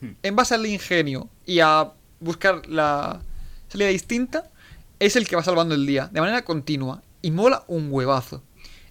[0.01, 0.11] Hmm.
[0.23, 3.21] En base al ingenio y a buscar la
[3.69, 4.51] salida distinta,
[4.99, 7.03] es el que va salvando el día, de manera continua.
[7.23, 8.43] Y mola un huevazo.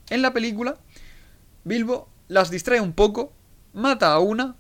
[0.09, 0.77] En la película,
[1.63, 3.31] Bilbo las distrae un poco,
[3.73, 4.55] mata a una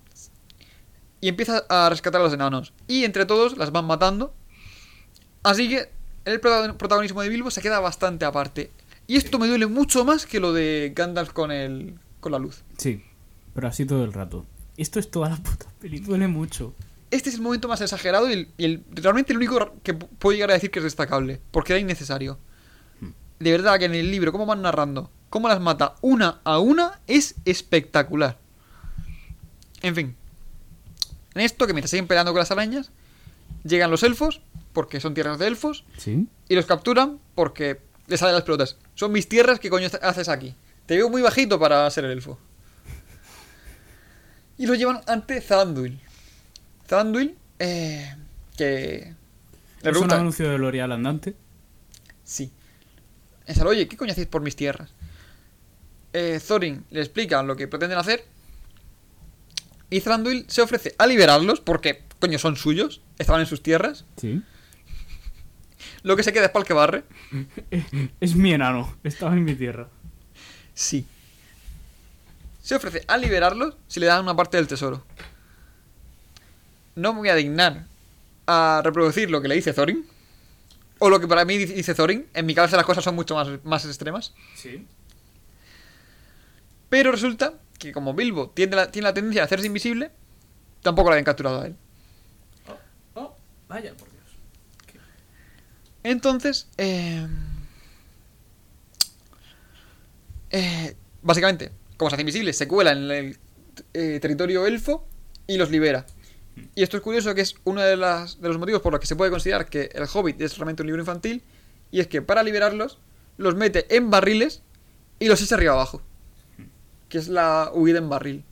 [1.19, 2.73] y empieza a rescatar a los enanos.
[2.87, 4.33] Y entre todos las van matando.
[5.43, 5.89] Así que
[6.25, 8.71] el prota- protagonismo de Bilbo se queda bastante aparte.
[9.07, 12.63] Y esto me duele mucho más que lo de Gandalf con el con la luz.
[12.77, 13.03] Sí,
[13.57, 14.45] pero así todo el rato.
[14.77, 16.75] Esto es toda la puta peli, duele mucho.
[17.09, 20.07] Este es el momento más exagerado y, el, y el- realmente el único que pu-
[20.19, 22.37] puedo llegar a decir que es destacable, porque era innecesario.
[23.39, 26.99] De verdad que en el libro, cómo van narrando, cómo las mata una a una,
[27.07, 28.37] es espectacular.
[29.81, 30.15] En fin.
[31.33, 32.91] En esto, que mientras siguen peleando con las arañas,
[33.63, 34.41] llegan los elfos,
[34.73, 36.27] porque son tierras de elfos, ¿Sí?
[36.47, 38.77] y los capturan porque les salen las pelotas.
[38.93, 40.53] Son mis tierras, ¿qué coño haces aquí?
[40.85, 42.37] Te veo muy bajito para ser el elfo.
[44.57, 45.99] Y lo llevan ante Thranduil.
[46.87, 48.15] Thranduil, eh,
[48.57, 49.13] que...
[49.81, 51.35] Le ¿Es un anuncio de L'Oreal andante?
[52.23, 52.51] Sí.
[53.45, 54.93] Es al, oye, ¿qué coño hacéis por mis tierras?
[56.13, 58.25] Eh, Thorin le explica lo que pretenden hacer.
[59.89, 63.01] Y Thranduil se ofrece a liberarlos porque, coño, son suyos.
[63.19, 64.05] Estaban en sus tierras.
[64.17, 64.41] Sí.
[66.03, 67.03] Lo que se queda es para el que barre.
[68.19, 69.89] Es mi enano, estaba en mi tierra.
[70.73, 71.05] Sí.
[72.67, 75.01] Se ofrece a liberarlos si le dan una parte del tesoro.
[76.95, 77.85] No me voy a dignar
[78.45, 80.05] a reproducir lo que le dice Thorin.
[80.99, 82.27] O lo que para mí dice Thorin.
[82.33, 84.33] En mi cabeza las cosas son mucho más, más extremas.
[84.53, 84.85] Sí.
[86.89, 90.11] Pero resulta que como Bilbo tiene la, tiene la tendencia a hacerse invisible,
[90.81, 91.75] tampoco lo habían capturado a él.
[92.67, 93.35] Oh, oh,
[93.69, 94.25] vaya, por Dios.
[96.03, 97.25] Entonces, eh,
[100.49, 103.37] eh, básicamente, como se hace invisible, se cuela en el
[103.93, 105.07] eh, territorio elfo
[105.47, 106.05] y los libera.
[106.75, 109.07] Y esto es curioso que es uno de, las, de los motivos por los que
[109.07, 111.43] se puede considerar que El Hobbit es realmente un libro infantil.
[111.91, 112.99] Y es que para liberarlos,
[113.37, 114.61] los mete en barriles
[115.19, 116.01] y los echa arriba abajo.
[117.09, 118.43] Que es la huida en barril.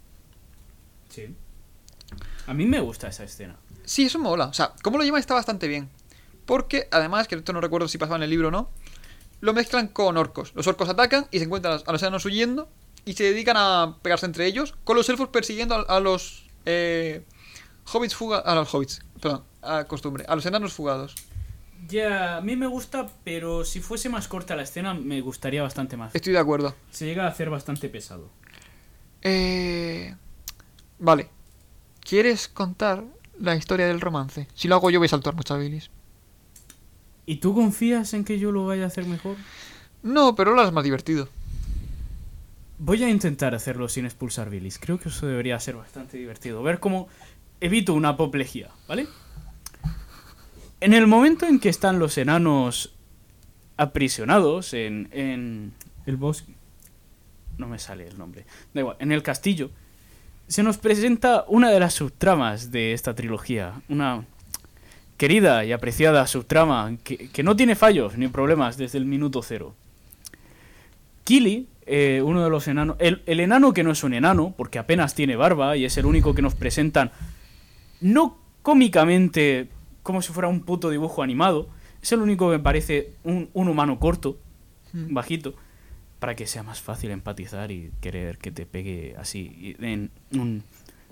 [1.10, 1.36] Sí.
[2.48, 3.58] A mí me gusta esa escena.
[3.84, 4.46] Sí, eso mola.
[4.46, 5.90] O sea, cómo lo llevan está bastante bien.
[6.46, 8.70] Porque, además, que esto no recuerdo si pasaba en el libro o no,
[9.42, 10.54] lo mezclan con orcos.
[10.56, 12.70] Los orcos atacan y se encuentran a los, enanos huyendo
[13.06, 17.24] y se dedican a pegarse entre ellos, con los elfos persiguiendo a, a los eh,
[17.92, 18.46] hobbits fugados.
[18.48, 21.16] A los hobbits, perdón, a costumbre, a los enanos fugados.
[21.88, 25.98] Ya, a mí me gusta, pero si fuese más corta la escena, me gustaría bastante
[25.98, 26.16] más.
[26.16, 26.76] Estoy de acuerdo.
[26.90, 28.32] Se llega a hacer bastante pesado.
[29.22, 30.16] Eh,
[30.98, 31.30] vale.
[32.02, 33.04] ¿Quieres contar
[33.40, 34.48] la historia del romance?
[34.56, 35.92] Si lo hago yo voy a saltar muchas bilis.
[37.28, 39.36] ¿Y tú confías en que yo lo vaya a hacer mejor?
[40.04, 41.28] No, pero ahora es más divertido.
[42.78, 44.80] Voy a intentar hacerlo sin expulsar bilis.
[44.80, 46.62] Creo que eso debería ser bastante divertido.
[46.62, 47.08] Ver cómo
[47.62, 49.08] evito una apoplejía, ¿vale?
[50.82, 52.94] En el momento en que están los enanos
[53.78, 55.74] aprisionados en, en
[56.06, 56.54] el bosque...
[57.58, 58.46] No me sale el nombre.
[58.74, 59.72] Da igual, en el castillo.
[60.48, 63.82] Se nos presenta una de las subtramas de esta trilogía.
[63.88, 64.26] Una
[65.16, 69.74] querida y apreciada subtrama que, que no tiene fallos ni problemas desde el minuto cero.
[71.24, 72.96] Kili, eh, uno de los enanos.
[73.00, 76.06] El, el enano que no es un enano, porque apenas tiene barba y es el
[76.06, 77.12] único que nos presentan.
[78.02, 79.68] No cómicamente,
[80.04, 81.70] como si fuera un puto dibujo animado.
[82.02, 84.38] Es el único que me parece un, un humano corto,
[84.94, 85.56] bajito,
[86.20, 89.76] para que sea más fácil empatizar y querer que te pegue así.
[89.80, 90.64] en un-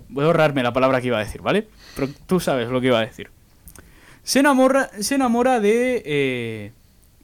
[0.08, 1.66] Voy a ahorrarme la palabra que iba a decir, ¿vale?
[1.96, 3.30] Pero tú sabes lo que iba a decir.
[4.22, 6.02] Se enamora, se enamora de.
[6.04, 6.72] eh,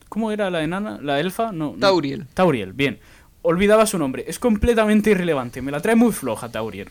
[0.08, 0.98] ¿Cómo era la enana?
[1.00, 1.52] ¿La elfa?
[1.52, 1.78] No, no.
[1.78, 2.26] Tauriel.
[2.34, 2.98] Tauriel, bien.
[3.42, 4.24] Olvidaba su nombre.
[4.26, 5.62] Es completamente irrelevante.
[5.62, 6.90] Me la trae muy floja, Tauriel.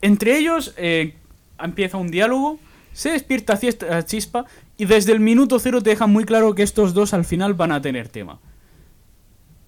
[0.00, 1.16] Entre ellos eh,
[1.58, 2.60] empieza un diálogo,
[2.92, 4.44] se despierta cierta chispa
[4.76, 7.72] y desde el minuto cero te dejan muy claro que estos dos al final van
[7.72, 8.38] a tener tema.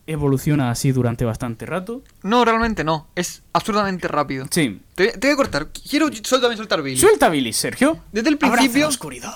[0.06, 2.02] Evoluciona así durante bastante rato.
[2.22, 3.08] No, realmente no.
[3.14, 4.46] Es absurdamente rápido.
[4.50, 4.80] Sí.
[4.94, 5.68] Te, te voy a cortar.
[5.68, 6.96] Quiero suéltame soltar Billy.
[6.96, 7.98] Suelta Billy, Sergio.
[8.12, 8.82] Desde el principio.
[8.82, 9.34] la oscuridad.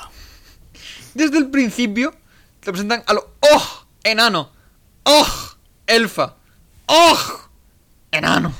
[1.14, 2.14] Desde el principio
[2.60, 3.84] te presentan a lo ¡Oh!
[4.04, 4.50] Enano.
[5.02, 5.51] ¡Oh!
[5.92, 6.36] Elfa.
[6.86, 7.40] ¡Oh!
[8.10, 8.54] Enano.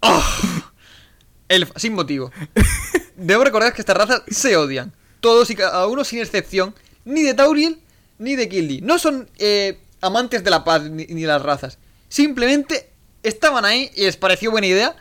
[0.00, 0.24] ¡Oh!
[1.48, 2.32] Elfa, sin motivo.
[3.16, 4.92] Debo recordar que estas razas se odian.
[5.20, 6.74] Todos y cada uno sin excepción.
[7.04, 7.80] Ni de Tauriel
[8.18, 8.80] ni de Killy.
[8.80, 11.78] No son eh, amantes de la paz ni, ni de las razas.
[12.08, 12.90] Simplemente
[13.22, 14.96] estaban ahí y les pareció buena idea.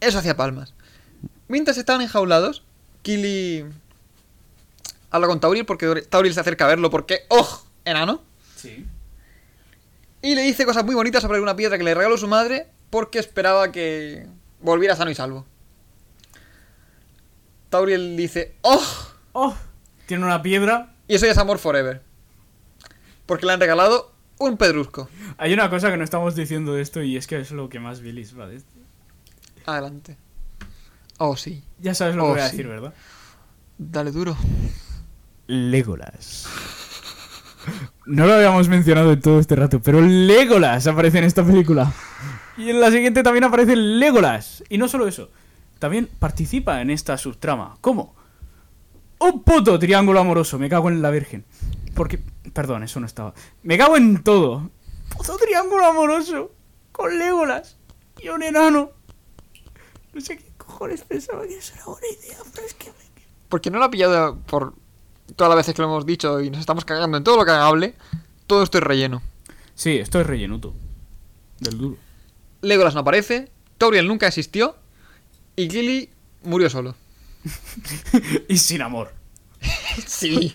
[0.00, 0.74] Eso hacía palmas.
[1.48, 2.64] Mientras estaban enjaulados,
[3.00, 3.64] Killy
[5.10, 7.62] habla con Tauriel porque Tauriel se acerca a verlo porque ¡Oh!
[7.86, 8.22] Enano.
[8.56, 8.84] Sí.
[10.26, 13.20] Y le dice cosas muy bonitas sobre una piedra que le regaló su madre porque
[13.20, 14.26] esperaba que
[14.60, 15.46] volviera sano y salvo.
[17.70, 18.82] Tauriel dice, ¡Oh!
[19.34, 19.54] Oh,
[20.06, 20.96] tiene una piedra.
[21.06, 22.02] Y eso ya es amor forever.
[23.24, 25.08] Porque le han regalado un pedrusco.
[25.38, 27.78] Hay una cosa que no estamos diciendo de esto y es que es lo que
[27.78, 28.72] más Billy va de esto.
[29.64, 30.16] Adelante.
[31.18, 31.62] Oh, sí.
[31.78, 32.56] Ya sabes lo Oh, que voy a sí.
[32.56, 32.94] decir, ¿verdad?
[33.78, 34.36] Dale duro.
[35.46, 36.48] Legolas.
[38.06, 41.92] No lo habíamos mencionado en todo este rato, pero Legolas aparece en esta película.
[42.56, 44.62] Y en la siguiente también aparece Legolas.
[44.68, 45.30] Y no solo eso,
[45.80, 47.76] también participa en esta subtrama.
[47.80, 48.14] ¿Cómo?
[49.18, 51.44] Un puto triángulo amoroso, me cago en la virgen.
[51.94, 52.20] Porque,
[52.52, 53.34] perdón, eso no estaba.
[53.64, 54.70] Me cago en todo.
[55.08, 56.52] Puto triángulo amoroso
[56.92, 57.76] con Legolas
[58.20, 58.90] y un enano.
[60.12, 62.92] No sé qué cojones pensaba que eso era buena idea, pero es que.
[63.48, 64.74] Porque no lo ha pillado por
[65.36, 67.52] todas las veces que lo hemos dicho y nos estamos cagando en todo lo que
[67.52, 67.94] hable.
[68.46, 69.22] Todo esto es relleno.
[69.74, 70.74] Sí, esto es rellenuto.
[71.60, 71.96] Del duro.
[72.62, 73.50] Legolas no aparece.
[73.78, 74.76] Tauriel nunca existió.
[75.54, 76.10] Y Gilly
[76.42, 76.94] murió solo.
[78.48, 79.12] y sin amor.
[80.06, 80.54] Sí.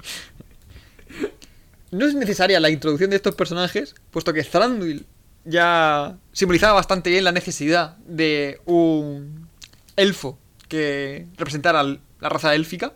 [1.90, 5.06] No es necesaria la introducción de estos personajes, puesto que Thranduil
[5.44, 9.50] ya simbolizaba bastante bien la necesidad de un
[9.96, 12.94] elfo que representara la raza élfica,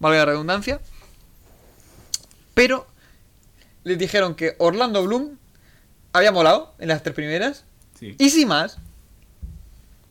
[0.00, 0.80] valga la redundancia.
[2.54, 2.86] Pero
[3.84, 5.38] les dijeron que Orlando Bloom
[6.12, 7.64] había molado en las tres primeras,
[7.98, 8.16] Sí.
[8.18, 8.78] y sin más.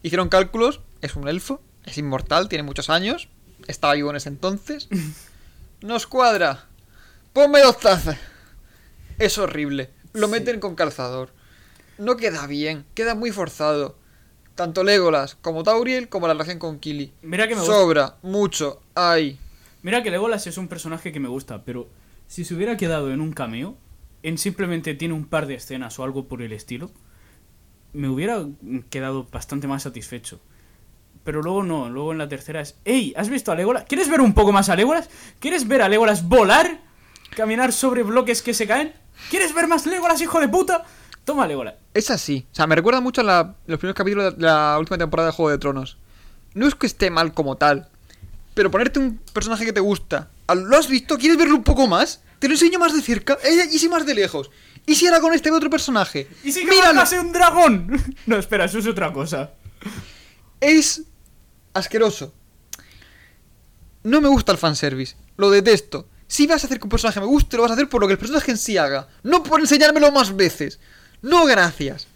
[0.03, 3.27] Hicieron cálculos, es un elfo, es inmortal, tiene muchos años,
[3.67, 4.87] estaba vivo en ese entonces.
[5.81, 6.65] Nos cuadra.
[7.33, 8.17] Ponme dos tazas.
[9.17, 9.89] Es horrible.
[10.13, 10.31] Lo Sí.
[10.33, 11.31] meten con calzador.
[11.97, 13.97] No queda bien, queda muy forzado.
[14.55, 17.13] Tanto Legolas como Tauriel como la relación con Kili.
[17.21, 17.75] Mira que me gusta.
[17.75, 19.37] Sobra, mucho, ay.
[19.81, 21.87] Mira que Legolas es un personaje que me gusta, pero
[22.27, 23.77] si se hubiera quedado en un cameo,
[24.23, 26.91] en simplemente tiene un par de escenas o algo por el estilo,
[27.93, 28.45] me hubiera
[28.89, 30.39] quedado bastante más satisfecho.
[31.23, 33.13] Pero luego no, luego en la tercera es, ¡Ey!
[33.17, 33.85] ¿Has visto a Legolas?
[33.85, 35.09] ¿Quieres ver un poco más a Legolas?
[35.39, 36.81] ¿Quieres ver a Legolas volar?
[37.35, 38.93] ¿Caminar sobre bloques que se caen?
[39.29, 40.83] ¿Quieres ver más Legolas, hijo de puta?
[41.25, 41.75] Toma Legolas.
[41.93, 42.47] Es así.
[42.51, 45.35] O sea, me recuerda mucho a la- los primeros capítulos de la última temporada de
[45.35, 45.97] Juego de Tronos.
[46.53, 47.89] No es que esté mal como tal,
[48.59, 50.31] pero ponerte un personaje que te gusta.
[50.47, 51.17] ¿al- ¿Lo has visto?
[51.17, 52.21] ¿Quieres verlo un poco más?
[52.39, 53.37] Te lo enseño más de cerca
[53.71, 54.51] y si más de lejos.
[54.85, 56.27] ¿Y si ahora con este otro personaje?
[56.43, 57.89] ¡Y si matase un dragón!
[58.25, 59.51] no, espera, eso es otra cosa.
[60.59, 61.03] Es
[61.73, 62.33] asqueroso.
[64.03, 65.15] No me gusta el fanservice.
[65.37, 66.09] Lo detesto.
[66.27, 68.07] Si vas a hacer que un personaje me guste, lo vas a hacer por lo
[68.07, 69.07] que el personaje en sí haga.
[69.23, 70.81] No por enseñármelo más veces.
[71.21, 72.07] No, gracias.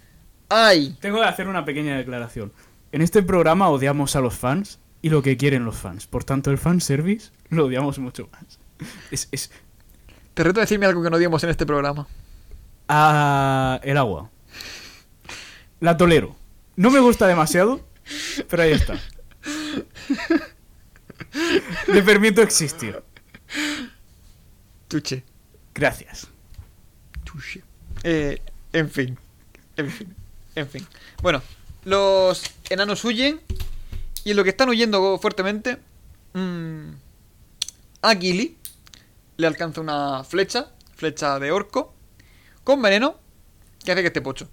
[0.49, 0.97] Ay.
[0.99, 2.51] Tengo que hacer una pequeña declaración.
[2.91, 6.07] En este programa odiamos a los fans y lo que quieren los fans.
[6.07, 8.57] Por tanto, el fanservice lo odiamos mucho más.
[9.11, 9.51] Es, es
[10.34, 12.07] Te reto a decirme algo que no digamos en este programa.
[12.88, 14.31] ah, el agua.
[15.80, 16.35] La tolero.
[16.77, 17.85] No me gusta demasiado,
[18.49, 18.99] pero ahí está.
[21.88, 23.03] Le permito existir.
[24.88, 25.23] Tuche.
[25.73, 26.27] Gracias.
[27.25, 27.61] Tuche.
[28.03, 28.39] Eh,
[28.71, 29.17] en fin.
[29.75, 30.15] En fin.
[30.55, 30.88] En fin.
[31.21, 31.41] Bueno,
[31.84, 33.41] los enanos huyen.
[34.23, 35.77] Y en lo que están huyendo fuertemente.
[36.33, 36.89] mm,
[38.01, 38.57] a Gilly
[39.37, 40.71] le alcanza una flecha.
[40.95, 41.93] Flecha de orco.
[42.63, 43.19] Con veneno.
[43.83, 44.49] Que hace que esté pocho.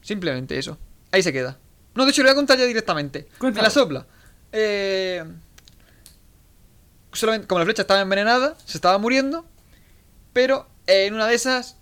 [0.00, 0.78] Simplemente eso.
[1.10, 1.58] Ahí se queda.
[1.94, 3.26] No, de hecho, le voy a contar ya directamente.
[3.32, 3.64] Me Cuéntalo.
[3.64, 4.06] la sopla.
[4.52, 5.24] Eh,
[7.12, 9.44] solamente, como la flecha estaba envenenada, se estaba muriendo.
[10.32, 11.76] Pero en una de esas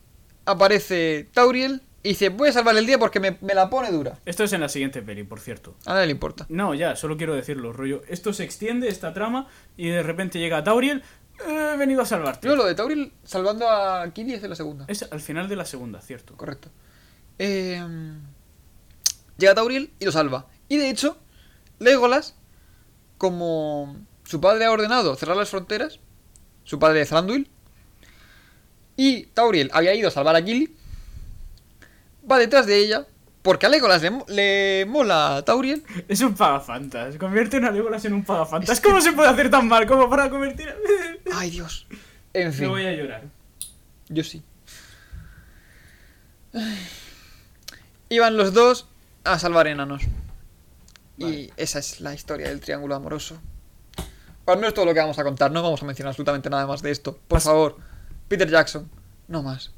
[0.46, 4.18] aparece Tauriel y dice, voy a salvarle el día porque me, me la pone dura.
[4.24, 5.74] Esto es en la siguiente peli, por cierto.
[5.86, 6.46] A nadie le importa.
[6.48, 8.02] No, ya, solo quiero decirlo, rollo.
[8.08, 11.02] Esto se extiende, esta trama, y de repente llega Tauriel.
[11.46, 12.48] "Eh, He venido a salvarte.
[12.48, 14.84] No, lo de Tauriel salvando a Kili es en la segunda.
[14.88, 16.36] Es al final de la segunda, cierto.
[16.36, 16.68] Correcto.
[17.38, 17.82] Eh,
[19.38, 20.46] Llega Tauriel y lo salva.
[20.68, 21.16] Y de hecho,
[21.78, 22.34] Legolas,
[23.18, 25.98] como su padre ha ordenado cerrar las fronteras,
[26.64, 27.50] su padre Thranduil,
[28.96, 30.74] y Tauriel había ido a salvar a Gilly,
[32.30, 33.06] va detrás de ella,
[33.42, 37.16] porque a Legolas le, mo- le mola a Tauriel, Es un pagafantas.
[37.16, 38.80] Convierte una Legolas en un pagafantas.
[38.80, 40.74] ¿Cómo se puede hacer tan mal como para convertir a...
[41.38, 41.86] Ay, Dios.
[42.32, 43.22] En fin, Me voy a llorar.
[44.08, 44.42] yo sí.
[46.52, 46.78] Ay.
[48.08, 48.88] Iban los dos
[49.24, 50.02] a salvar enanos.
[51.16, 53.40] Y esa es la historia del triángulo amoroso.
[54.44, 56.66] Pues no es todo lo que vamos a contar, no vamos a mencionar absolutamente nada
[56.66, 57.18] más de esto.
[57.28, 57.76] Por Pas- favor,
[58.26, 58.90] Peter Jackson,
[59.28, 59.70] no más.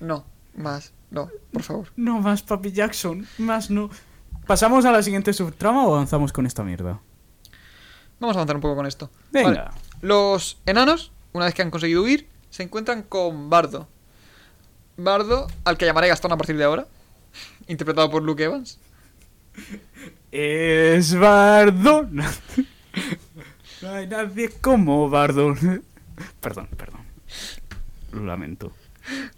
[0.00, 1.88] No, más, no, por favor.
[1.94, 3.26] No más Papi Jackson.
[3.36, 3.90] Más no.
[4.46, 7.00] ¿Pasamos a la siguiente subtrama o avanzamos con esta mierda?
[8.18, 9.10] Vamos a avanzar un poco con esto.
[9.30, 9.64] Venga.
[9.64, 9.70] Vale.
[10.00, 13.88] Los enanos, una vez que han conseguido huir, se encuentran con Bardo.
[14.96, 16.86] Bardo, al que llamaré Gastón a partir de ahora,
[17.68, 18.80] interpretado por Luke Evans.
[20.30, 22.08] Es Bardo.
[23.82, 25.54] No hay nadie como Bardo.
[26.40, 27.02] Perdón, perdón.
[28.12, 28.72] Lo lamento.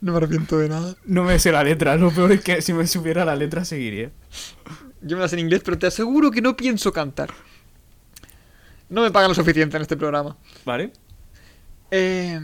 [0.01, 0.95] No me arrepiento de nada.
[1.05, 1.97] No me sé la letra.
[1.97, 4.11] Lo peor es que si me supiera la letra seguiría.
[5.03, 7.31] Yo me las sé en inglés, pero te aseguro que no pienso cantar.
[8.89, 10.37] No me pagan lo suficiente en este programa.
[10.65, 10.93] ¿Vale?
[11.91, 12.41] Eh,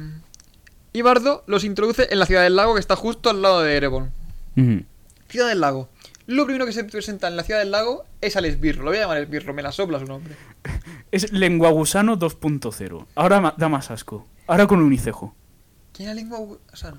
[0.93, 3.77] y Bardo los introduce en la ciudad del lago que está justo al lado de
[3.77, 4.13] Erebon.
[5.29, 5.89] Ciudad del lago.
[6.27, 8.85] Lo primero que se presenta en la ciudad del lago es al esbirro.
[8.85, 10.35] Lo voy a llamar esbirro, me la sopla su nombre.
[11.13, 13.07] Es lenguagusano 2.0.
[13.17, 14.29] Ahora da más asco.
[14.47, 15.35] Ahora con unicejo.
[15.93, 16.99] ¿Quién era lengua gu- o sea, no.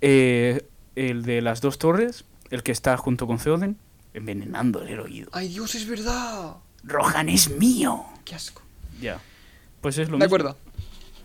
[0.00, 0.66] Eh,
[0.96, 3.76] el de las dos torres, el que está junto con Theoden,
[4.14, 5.28] envenenándole el oído.
[5.32, 6.56] ¡Ay, Dios, es verdad!
[6.82, 8.04] Rohan es mío.
[8.24, 8.62] ¡Qué asco!
[9.00, 9.20] Ya.
[9.80, 10.36] Pues es lo De mismo.
[10.36, 10.56] acuerdo.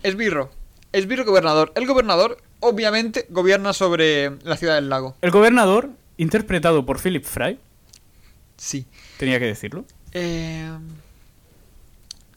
[0.02, 0.50] Esbirro.
[0.92, 1.72] Esbirro gobernador.
[1.74, 5.16] El gobernador, obviamente, gobierna sobre la ciudad del lago.
[5.20, 7.58] El gobernador, interpretado por Philip Fry,
[8.56, 8.86] Sí.
[9.18, 9.84] tenía que decirlo.
[10.12, 10.70] Eh,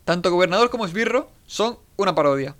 [0.03, 2.55] tanto gobernador como esbirro son una parodia.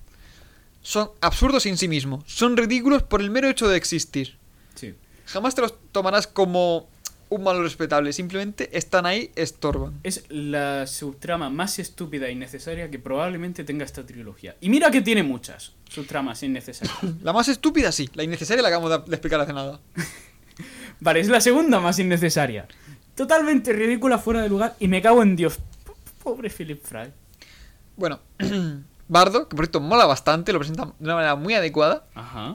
[0.82, 2.24] Son absurdos en sí mismos.
[2.28, 4.38] Son ridículos por el mero hecho de existir.
[4.76, 4.94] Sí.
[5.26, 6.90] Jamás te los tomarás como
[7.30, 8.12] un malo respetable.
[8.14, 10.00] Simplemente están ahí, estorban.
[10.04, 14.56] Es la subtrama más estúpida y innecesaria que probablemente tenga esta trilogía.
[14.62, 16.98] Y mira que tiene muchas subtramas innecesarias.
[17.22, 18.10] La más estúpida, sí.
[18.16, 19.80] La innecesaria la acabamos de de explicar hace nada.
[21.00, 22.68] vale, es la segunda más innecesaria.
[23.16, 25.58] Totalmente ridícula, fuera de lugar, y me cago en Dios.
[25.58, 25.92] P-
[26.24, 27.12] Pobre Philip Fry.
[27.98, 28.22] Bueno,
[29.10, 32.06] Bardo, que por cierto mola bastante, lo presenta de una manera muy adecuada.
[32.16, 32.54] Ajá.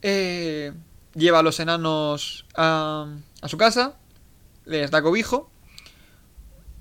[0.00, 0.72] Eh,
[1.14, 3.06] lleva a los enanos a,
[3.42, 3.94] a su casa,
[4.64, 5.50] les da cobijo.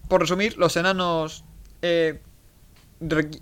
[0.08, 1.44] Por resumir, los enanos
[1.82, 2.22] eh,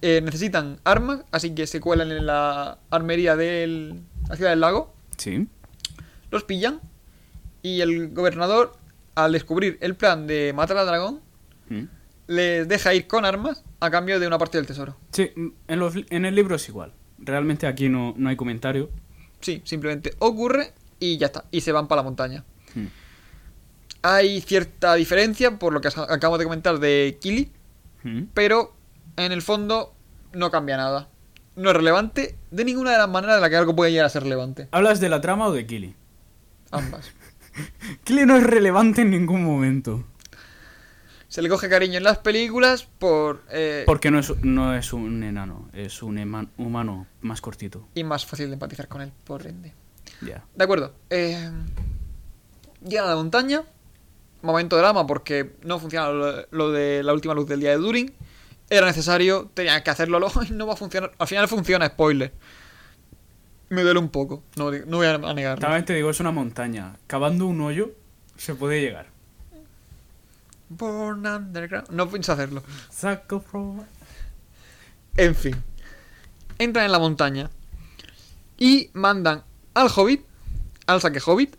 [0.01, 3.95] eh, necesitan armas, así que se cuelan en la armería de
[4.29, 5.47] la ciudad del lago, Sí.
[6.31, 6.79] los pillan
[7.61, 8.77] y el gobernador,
[9.15, 11.19] al descubrir el plan de matar al dragón,
[11.69, 11.83] Mm.
[12.29, 14.95] Les deja ir con armas a cambio de una parte del tesoro.
[15.11, 16.93] Sí, en, los en el libro es igual.
[17.17, 18.89] Realmente aquí no, no hay comentario.
[19.41, 22.43] Sí, simplemente ocurre y ya está, y se van para la montaña.
[22.75, 22.85] Mm.
[24.03, 27.51] Hay cierta diferencia por lo que acabo de comentar de Kili,
[28.03, 28.27] Mm.
[28.33, 28.73] pero
[29.17, 29.93] en el fondo
[30.31, 31.09] no cambia nada.
[31.57, 34.09] No es relevante de ninguna de las maneras de la que algo puede llegar a
[34.09, 34.69] ser relevante.
[34.71, 35.95] ¿Hablas de la trama o de Killy?
[36.71, 37.11] Ambas.
[38.05, 40.05] Killy no es relevante en ningún momento.
[41.29, 43.43] Se le coge cariño en las películas por...
[43.51, 47.87] eh, Porque no es, no es un enano, es un eman- humano más cortito.
[47.93, 49.73] Y más fácil de empatizar con él, por ende.
[50.21, 50.43] Ya.
[50.55, 50.93] De acuerdo.
[51.11, 51.49] Eh,
[52.85, 53.61] llegan a la montaña.
[54.41, 57.77] Momento de drama porque no funciona lo, lo de la última luz del día de
[57.77, 58.11] Durin.
[58.69, 60.19] Era necesario, tenían que hacerlo.
[60.19, 61.11] Luego y no va a funcionar.
[61.19, 62.33] Al final funciona, spoiler.
[63.69, 64.43] Me duele un poco.
[64.57, 65.61] No, no voy a negarlo.
[65.61, 66.97] También te digo, es una montaña.
[67.05, 67.91] Cavando un hoyo
[68.35, 69.08] se puede llegar.
[70.69, 71.89] Born Underground.
[71.89, 72.63] No pienso hacerlo.
[72.89, 73.85] Saco pro-
[75.17, 75.55] En fin.
[76.57, 77.49] Entran en la montaña.
[78.57, 79.43] Y mandan
[79.73, 80.25] al hobbit,
[80.85, 81.55] al saque hobbit,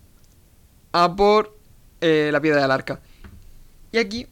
[0.93, 1.57] a por
[2.01, 3.01] eh, la piedra del arca.
[3.93, 4.27] Y aquí,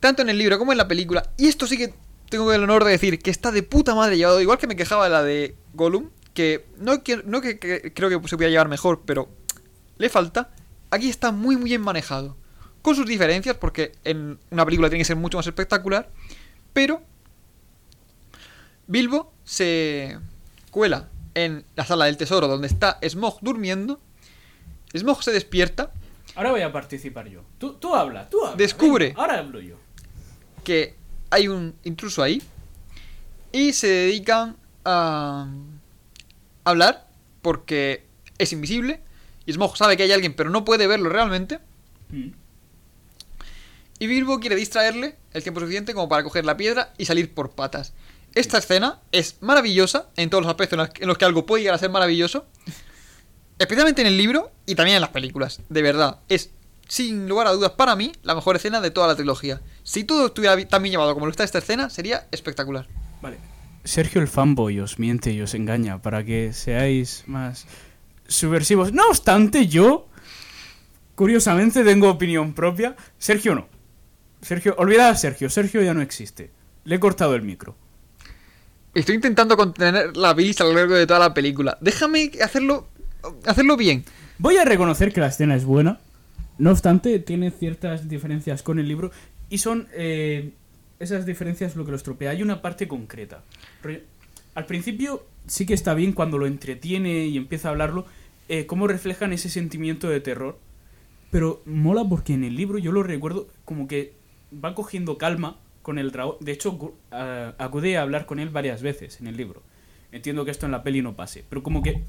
[0.00, 1.92] tanto en el libro como en la película, y esto sí que
[2.30, 5.04] tengo el honor de decir que está de puta madre llevado, igual que me quejaba
[5.04, 8.68] de la de Gollum, que no, que, no que, que creo que se pudiera llevar
[8.68, 9.28] mejor, pero
[9.98, 10.50] le falta.
[10.90, 12.36] Aquí está muy, muy bien manejado.
[12.82, 16.10] Con sus diferencias, porque en una película tiene que ser mucho más espectacular,
[16.72, 17.02] pero
[18.86, 20.18] Bilbo se
[20.70, 24.00] cuela en la sala del tesoro donde está Smog durmiendo.
[24.94, 25.92] Smog se despierta,
[26.34, 27.42] Ahora voy a participar yo.
[27.58, 28.56] Tú, tú habla, tú habla.
[28.56, 29.08] Descubre.
[29.08, 29.76] Venga, ahora hablo yo.
[30.64, 30.96] que
[31.30, 32.42] hay un intruso ahí
[33.52, 35.46] y se dedican a
[36.64, 37.06] hablar
[37.42, 38.06] porque
[38.38, 39.00] es invisible
[39.44, 41.58] y Smog sabe que hay alguien pero no puede verlo realmente
[42.08, 42.28] Mm.
[44.02, 47.52] Y Bilbo quiere distraerle el tiempo suficiente como para coger la piedra y salir por
[47.52, 47.92] patas.
[48.34, 51.78] Esta escena es maravillosa en todos los aspectos en los que- algo puede llegar a
[51.78, 52.44] ser maravilloso.
[53.60, 55.60] Especialmente en el libro y también en las películas.
[55.68, 56.50] De verdad, es
[56.88, 59.60] sin lugar a dudas para mí la mejor escena de toda la trilogía.
[59.84, 62.88] Si todo estuviera tan bien llevado como lo está esta escena, sería espectacular.
[63.20, 63.36] Vale.
[63.84, 67.66] Sergio el fanboy os miente y os engaña para que seáis más
[68.26, 68.92] subversivos.
[68.92, 70.08] No obstante, yo,
[71.14, 72.96] curiosamente, tengo opinión propia.
[73.18, 73.70] Sergio no.
[74.42, 75.48] Sergio, olvidad a Sergio.
[75.48, 76.50] Sergio ya no existe.
[76.84, 77.76] Le he cortado el micro.
[78.94, 81.78] Estoy intentando contener la bilis a lo largo de toda la película.
[81.80, 82.88] Déjame hacerlo,
[83.46, 84.04] hacerlo bien.
[84.38, 86.00] Voy a reconocer que la escena es buena.
[86.58, 89.12] No obstante, tiene ciertas diferencias con el libro.
[89.48, 90.50] Y son eh,
[90.98, 92.30] esas diferencias lo que lo estropea.
[92.30, 93.42] Hay una parte concreta.
[94.54, 98.06] Al principio sí que está bien cuando lo entretiene y empieza a hablarlo.
[98.48, 100.58] eh, cómo reflejan ese sentimiento de terror.
[101.30, 104.12] Pero mola porque en el libro yo lo recuerdo como que
[104.52, 106.36] va cogiendo calma con el dragón.
[106.40, 109.62] De hecho, gu- a- acude a hablar con él varias veces en el libro.
[110.12, 111.44] Entiendo que esto en la peli no pase.
[111.48, 112.02] Pero como que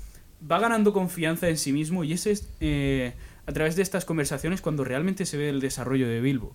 [0.51, 3.13] va ganando confianza en sí mismo y es eh,
[3.45, 6.53] a través de estas conversaciones cuando realmente se ve el desarrollo de Bilbo.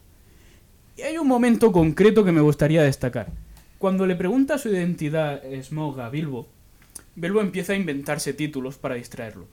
[0.97, 3.29] Y hay un momento concreto que me gustaría destacar.
[3.79, 6.49] Cuando le pregunta su identidad Smog a Bilbo,
[7.15, 9.47] Bilbo empieza a inventarse títulos para distraerlo.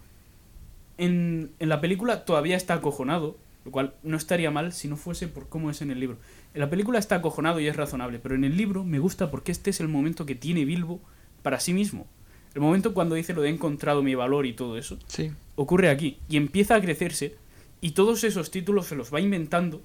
[0.97, 5.27] En, en la película todavía está acojonado, lo cual no estaría mal si no fuese
[5.27, 6.17] por cómo es en el libro.
[6.53, 9.51] En la película está acojonado y es razonable, pero en el libro me gusta porque
[9.51, 11.01] este es el momento que tiene Bilbo
[11.41, 12.07] para sí mismo.
[12.53, 15.31] El momento cuando dice lo de he encontrado mi valor y todo eso, Sí.
[15.55, 16.17] ocurre aquí.
[16.29, 17.35] Y empieza a crecerse
[17.81, 19.81] y todos esos títulos se los va inventando,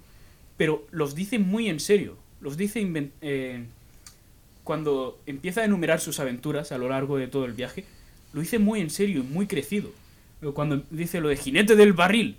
[0.56, 2.16] pero los dice muy en serio.
[2.40, 2.86] Los dice
[3.22, 3.64] eh,
[4.62, 7.84] cuando empieza a enumerar sus aventuras a lo largo de todo el viaje,
[8.32, 9.90] lo dice muy en serio y muy crecido.
[10.54, 12.36] Cuando dice lo de jinete del barril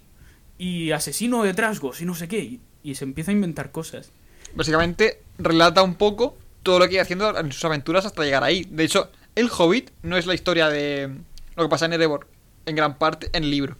[0.62, 4.12] y asesino de trasgos y no sé qué, y, y se empieza a inventar cosas.
[4.54, 8.68] Básicamente relata un poco todo lo que iba haciendo en sus aventuras hasta llegar ahí.
[8.70, 11.10] De hecho, El Hobbit no es la historia de
[11.56, 12.28] lo que pasa en Erebor,
[12.68, 13.76] en gran parte, en el libro.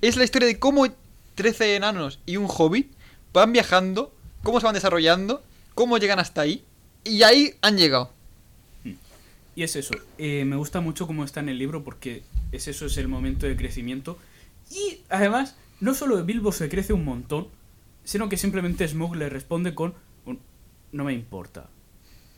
[0.00, 0.86] Es la historia de cómo
[1.34, 2.90] 13 enanos y un hobbit
[3.34, 4.10] van viajando,
[4.42, 5.42] cómo se van desarrollando,
[5.74, 6.64] cómo llegan hasta ahí,
[7.04, 8.10] y ahí han llegado.
[9.54, 9.94] Y es eso.
[10.16, 13.46] eh, me gusta mucho cómo está en el libro porque es eso, es el momento
[13.46, 14.16] de crecimiento.
[14.70, 17.48] Y además, no solo Bilbo se crece un montón,
[18.04, 19.94] sino que simplemente Smug le responde con
[20.26, 20.40] un,
[20.92, 21.68] no me importa.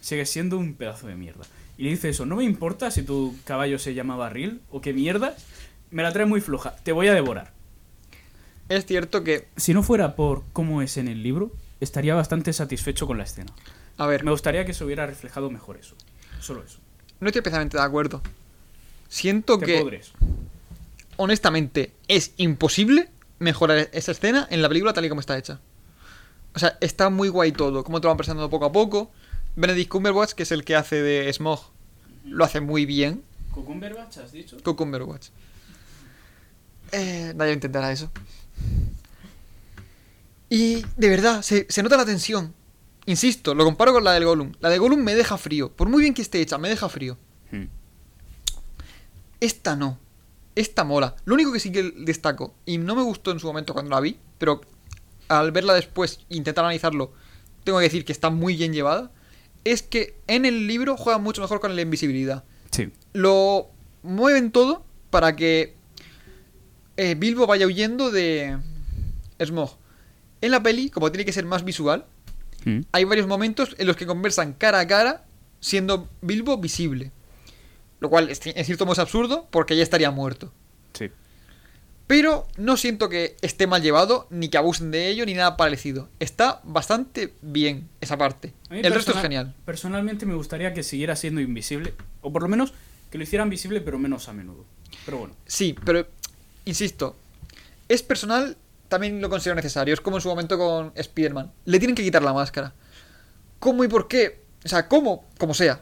[0.01, 1.45] Sigue siendo un pedazo de mierda.
[1.79, 4.93] Y le dice eso, no me importa si tu caballo se llama barril o qué
[4.93, 5.35] mierda.
[5.91, 7.53] Me la trae muy floja, te voy a devorar.
[8.69, 13.07] Es cierto que, Si no fuera por cómo es en el libro, estaría bastante satisfecho
[13.07, 13.53] con la escena.
[13.99, 15.95] a ver, Me gustaría que se hubiera reflejado mejor eso.
[16.41, 16.79] Solo eso.
[17.21, 18.23] no estoy especialmente de acuerdo.
[19.09, 20.13] Siento Te que, podres.
[21.17, 23.09] honestamente, es imposible
[23.39, 25.61] mejorar esa escena en la película tal y como está hecha.
[26.55, 29.11] O sea, está muy guay todo, como te lo van presentando poco a poco.
[29.57, 31.61] Benedict Cumberbatch, que es el que hace de Smog,
[32.25, 33.23] lo hace muy bien.
[33.53, 34.57] ¿Cucumberbatch has dicho?
[34.63, 35.29] Con Cumberbatch.
[36.93, 38.11] Eh, nadie intentará eso.
[40.49, 42.55] Y de verdad, se, se nota la tensión.
[43.07, 44.53] Insisto, lo comparo con la del Gollum.
[44.61, 45.71] La de Gollum me deja frío.
[45.73, 47.17] Por muy bien que esté hecha, me deja frío.
[47.51, 47.67] Hmm.
[49.41, 49.99] Esta no.
[50.57, 51.15] Esta mola.
[51.25, 54.01] Lo único que sí que destaco, y no me gustó en su momento cuando la
[54.01, 54.61] vi, pero
[55.29, 57.13] al verla después e intentar analizarlo,
[57.63, 59.13] tengo que decir que está muy bien llevada,
[59.65, 62.43] es que en el libro juega mucho mejor con la invisibilidad.
[62.73, 62.91] Sí.
[63.13, 63.69] Lo
[64.03, 65.77] mueven todo para que
[66.97, 68.59] eh, Bilbo vaya huyendo de
[69.41, 69.77] Smog.
[70.41, 72.07] En la peli, como tiene que ser más visual,
[72.67, 72.81] Hmm.
[72.91, 75.25] hay varios momentos en los que conversan cara a cara,
[75.61, 77.13] siendo Bilbo visible.
[78.01, 80.53] Lo cual es- en cierto modo es absurdo, porque ya estaría muerto.
[80.93, 81.11] Sí.
[82.07, 86.09] Pero no siento que esté mal llevado, ni que abusen de ello, ni nada parecido.
[86.21, 88.53] Está bastante bien esa parte.
[88.71, 89.55] El resto es genial.
[89.65, 91.95] Personalmente me gustaría que siguiera siendo invisible.
[92.21, 92.73] O por lo menos
[93.11, 94.65] que lo hicieran visible, pero menos a menudo.
[95.05, 95.35] Pero bueno.
[95.47, 96.07] Sí, pero
[96.65, 97.17] insisto,
[97.89, 98.57] es personal,
[98.89, 99.93] también lo considero necesario.
[99.93, 101.51] Es como en su momento con Spider-Man.
[101.65, 102.73] Le tienen que quitar la máscara.
[103.59, 104.43] ¿Cómo y por qué?
[104.65, 105.27] O sea, ¿cómo?
[105.39, 105.81] Como sea.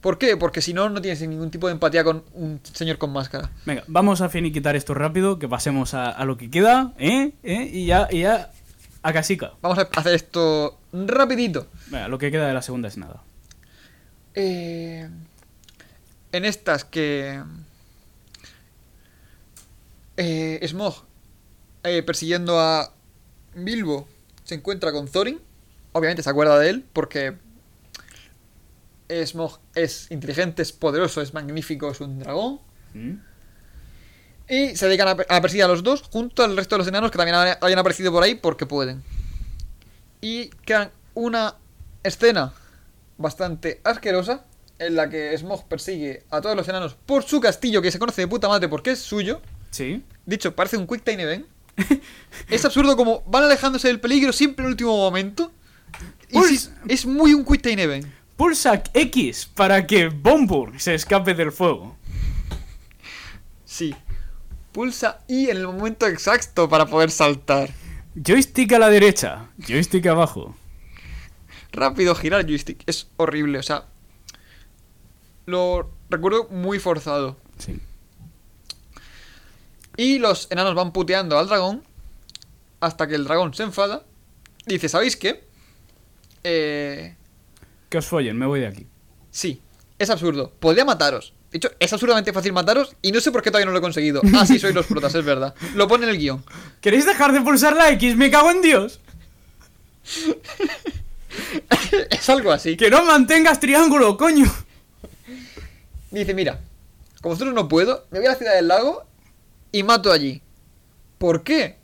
[0.00, 0.36] ¿Por qué?
[0.36, 3.50] Porque si no, no tienes ningún tipo de empatía con un señor con máscara.
[3.66, 7.32] Venga, vamos a finiquitar esto rápido, que pasemos a, a lo que queda, ¿eh?
[7.42, 7.68] ¿eh?
[7.72, 8.52] Y ya, y ya
[9.02, 9.54] a casica.
[9.60, 11.66] Vamos a hacer esto rapidito.
[11.88, 13.22] Venga, lo que queda de la segunda es nada.
[14.34, 15.08] Eh,
[16.32, 17.42] en estas que...
[20.16, 21.04] Eh, Smog,
[21.84, 22.92] eh, persiguiendo a
[23.54, 24.08] Bilbo,
[24.44, 25.40] se encuentra con Thorin.
[25.92, 27.36] Obviamente se acuerda de él porque
[29.26, 32.60] Smog es inteligente, es poderoso, es magnífico, es un dragón.
[32.94, 33.14] ¿Mm?
[34.50, 37.10] Y se dedican a, a perseguir a los dos junto al resto de los enanos
[37.10, 39.02] que también ha- hayan aparecido por ahí porque pueden.
[40.20, 41.54] Y quedan una
[42.02, 42.52] escena
[43.18, 44.44] bastante asquerosa
[44.78, 48.22] en la que Smog persigue a todos los enanos por su castillo que se conoce
[48.22, 49.42] de puta madre porque es suyo.
[49.70, 50.02] Sí.
[50.24, 51.46] Dicho, parece un Quick Time Event.
[52.50, 55.52] es absurdo como van alejándose del peligro siempre en el último momento.
[56.30, 58.06] Y Pues- es muy un Quick Time Event.
[58.38, 61.96] Pulsa X para que Bombur se escape del fuego.
[63.64, 63.92] Sí.
[64.70, 67.68] Pulsa Y en el momento exacto para poder saltar.
[68.14, 70.54] Joystick a la derecha, joystick abajo.
[71.72, 72.84] Rápido girar joystick.
[72.86, 73.86] Es horrible, o sea.
[75.46, 77.36] Lo recuerdo muy forzado.
[77.58, 77.80] Sí.
[79.96, 81.82] Y los enanos van puteando al dragón.
[82.78, 84.04] Hasta que el dragón se enfada.
[84.64, 85.44] Dice, ¿sabéis qué?
[86.44, 87.17] Eh.
[87.88, 88.86] Que os follen, me voy de aquí.
[89.30, 89.62] Sí,
[89.98, 90.52] es absurdo.
[90.58, 91.34] Podría mataros.
[91.50, 93.82] De hecho, es absurdamente fácil mataros y no sé por qué todavía no lo he
[93.82, 94.20] conseguido.
[94.34, 95.54] Ah, sí, sois los protas, es verdad.
[95.74, 96.44] Lo pone en el guion.
[96.80, 98.16] ¿Queréis dejar de pulsar la X?
[98.16, 99.00] ¡Me cago en Dios!
[102.10, 102.76] es algo así.
[102.76, 104.44] ¡Que no mantengas triángulo, coño!
[106.10, 106.60] Dice, mira,
[107.22, 109.06] como vosotros no puedo, me voy a la ciudad del lago
[109.72, 110.42] y mato allí.
[111.16, 111.78] ¿Por qué?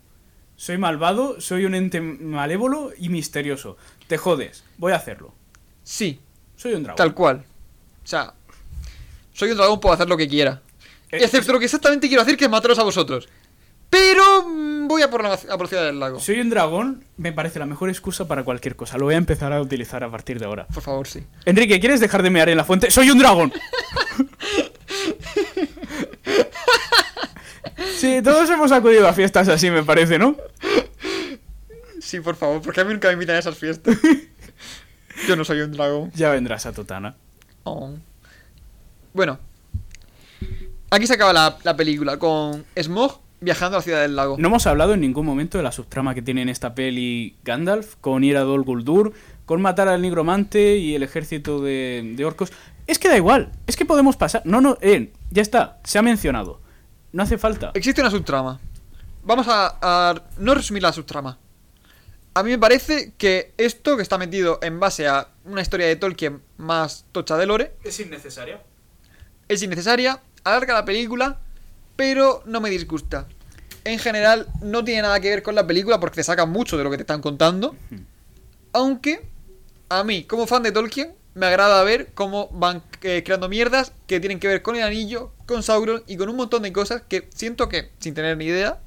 [0.56, 3.76] Soy malvado, soy un ente malévolo y misterioso.
[4.06, 5.34] Te jodes, voy a hacerlo.
[5.84, 6.20] Sí,
[6.56, 6.96] Soy un dragón.
[6.96, 7.44] tal cual.
[8.02, 8.34] O sea,
[9.32, 10.62] soy un dragón, puedo hacer lo que quiera.
[11.10, 13.28] Eh, Excepto lo que exactamente quiero hacer, que es mataros a vosotros.
[13.90, 16.18] Pero mm, voy a por la, a del lago.
[16.18, 18.98] Soy un dragón, me parece la mejor excusa para cualquier cosa.
[18.98, 20.66] Lo voy a empezar a utilizar a partir de ahora.
[20.66, 21.22] Por favor, sí.
[21.44, 22.90] Enrique, ¿quieres dejar de mear en la fuente?
[22.90, 23.52] ¡Soy un dragón!
[27.96, 30.36] sí, todos hemos acudido a fiestas así, me parece, ¿no?
[32.00, 33.96] Sí, por favor, porque a mí nunca me invitan a esas fiestas.
[35.28, 36.10] Yo no soy un dragón.
[36.14, 37.14] Ya vendrás a Totana.
[37.64, 37.90] Oh.
[39.12, 39.38] Bueno.
[40.90, 44.36] Aquí se acaba la, la película con Smog viajando a la ciudad del lago.
[44.38, 47.96] No hemos hablado en ningún momento de la subtrama que tiene en esta peli Gandalf,
[48.00, 49.12] con ir a Dol Guldur,
[49.44, 52.52] con matar al nigromante y el ejército de, de orcos.
[52.86, 54.42] Es que da igual, es que podemos pasar.
[54.44, 56.60] No, no, eh, ya está, se ha mencionado.
[57.12, 57.70] No hace falta.
[57.74, 58.60] Existe una subtrama.
[59.22, 61.38] Vamos a, a no resumir la subtrama.
[62.34, 65.94] A mí me parece que esto que está metido en base a una historia de
[65.94, 68.60] Tolkien más tocha de lore Es innecesaria.
[69.48, 71.38] es innecesaria, alarga la película,
[71.94, 73.28] pero no me disgusta.
[73.84, 76.84] En general, no tiene nada que ver con la película porque te saca mucho de
[76.84, 77.76] lo que te están contando.
[78.72, 79.24] Aunque,
[79.88, 84.18] a mí, como fan de Tolkien, me agrada ver cómo van eh, creando mierdas que
[84.20, 87.28] tienen que ver con el anillo, con Sauron y con un montón de cosas que
[87.34, 88.80] siento que, sin tener ni idea,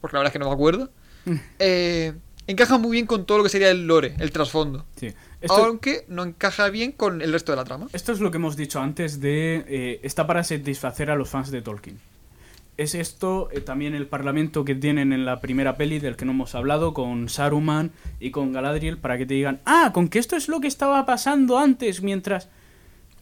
[0.00, 0.90] porque la verdad es que no me acuerdo,
[1.58, 2.14] eh,
[2.48, 4.84] encajan muy bien con todo lo que sería el lore, el trasfondo.
[4.96, 5.12] Sí.
[5.40, 7.86] Esto, Aunque no encaja bien con el resto de la trama.
[7.92, 9.64] esto es lo que hemos dicho antes de...
[9.68, 12.00] eh, está para satisfacer a los fans de Tolkien.
[12.76, 16.32] Es esto eh, también el parlamento que tienen en la primera peli del que no
[16.32, 20.36] hemos hablado con Saruman y con Galadriel para que te digan, ah, con que esto
[20.36, 22.48] es lo que estaba pasando antes mientras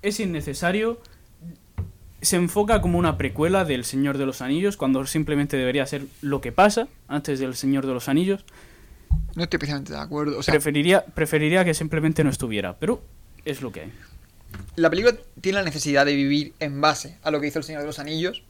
[0.03, 1.01] es innecesario.
[2.23, 6.41] Se enfoca como una precuela del Señor de los Anillos cuando simplemente debería ser lo
[6.41, 8.45] que pasa antes del Señor de los Anillos.
[9.35, 10.39] No estoy especialmente de acuerdo.
[10.39, 13.03] O sea, preferiría, preferiría que simplemente no estuviera, pero
[13.45, 13.93] es lo que hay.
[14.77, 17.83] la película tiene la necesidad de vivir en base a lo que hizo el Señor
[17.83, 18.43] de los Anillos.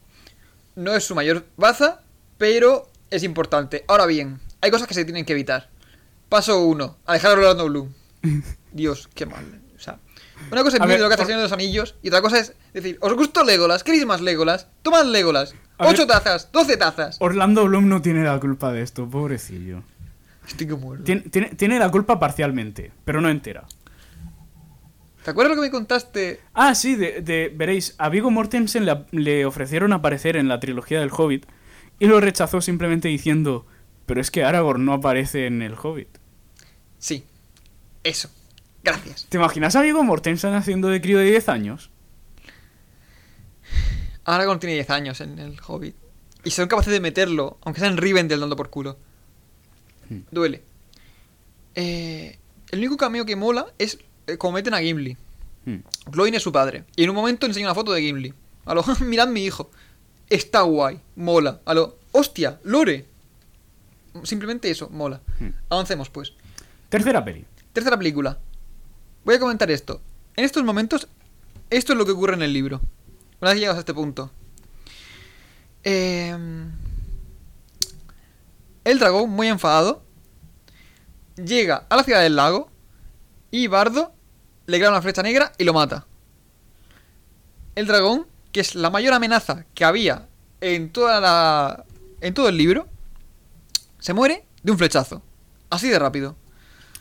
[0.77, 2.01] No es su mayor baza,
[2.39, 3.85] pero es importante.
[3.89, 5.69] Ahora bien, hay cosas que se tienen que evitar.
[6.29, 6.97] Paso 1.
[7.07, 7.93] Alejar a Orlando Bloom.
[8.73, 9.45] Dios, qué mal.
[9.77, 9.99] O sea,
[10.53, 12.39] una cosa es vivir lo que hace el Señor de los Anillos y otra cosa
[12.39, 13.83] es decir, ¿os gustó Legolas?
[13.85, 14.69] ¿Queréis más Legolas?
[14.83, 15.55] Tomad Legolas.
[15.79, 17.17] A 8 ver- tazas, 12 tazas.
[17.21, 19.83] Orlando Bloom no tiene la culpa de esto, pobrecillo.
[20.47, 21.03] Estoy que muero.
[21.05, 23.67] Tiene, tiene- tiene la culpa parcialmente, pero no entera.
[25.25, 26.41] ¿Te acuerdas lo que me contaste?
[26.55, 31.01] Ah, sí, de, de- veréis, a Viggo Mortensen le, le ofrecieron aparecer en la trilogía
[31.01, 31.47] del Hobbit
[31.99, 33.67] y lo rechazó simplemente diciendo,
[34.07, 36.19] pero es que Aragorn no aparece en el Hobbit.
[36.99, 37.25] Sí.
[38.05, 38.31] Eso.
[38.85, 39.27] Gracias.
[39.29, 41.91] ¿Te imaginas a Viggo Mortensen haciendo de crío de 10 años?
[44.25, 45.97] Aragorn tiene 10 años en el Hobbit.
[46.45, 48.99] Y son capaces de meterlo, aunque sea en Rivendell dando por culo.
[50.09, 50.21] Hmm.
[50.31, 50.63] Duele.
[51.75, 52.39] Eh,
[52.71, 55.17] el único cameo que mola es eh, como meten a Gimli.
[55.65, 55.79] Hmm.
[56.33, 56.85] Es su padre.
[56.97, 58.35] Y en un momento enseña una foto de Gimli.
[58.65, 59.71] A lo, mirad mi hijo.
[60.29, 61.61] Está guay, mola.
[61.65, 63.07] A lo, hostia, Lore.
[64.23, 65.21] Simplemente eso, mola.
[65.39, 65.51] Hmm.
[65.69, 66.33] Avancemos pues.
[66.89, 67.45] Tercera peli.
[67.73, 68.39] Tercera película.
[69.25, 70.01] Voy a comentar esto.
[70.37, 71.09] En estos momentos,
[71.71, 72.81] esto es lo que ocurre en el libro.
[73.41, 74.31] Una vez llegados a este punto.
[75.83, 76.73] Em,
[78.87, 80.03] el dragón, muy enfadado,
[81.37, 82.71] llega a la ciudad del lago
[83.51, 84.13] y Bardo
[84.67, 86.07] le clava una flecha negra y lo mata.
[87.75, 90.29] El dragón, que es la mayor amenaza que había
[90.61, 91.85] en toda la
[92.21, 92.89] en todo el libro,
[93.99, 95.23] se muere de un flechazo.
[95.69, 96.37] Así de rápido.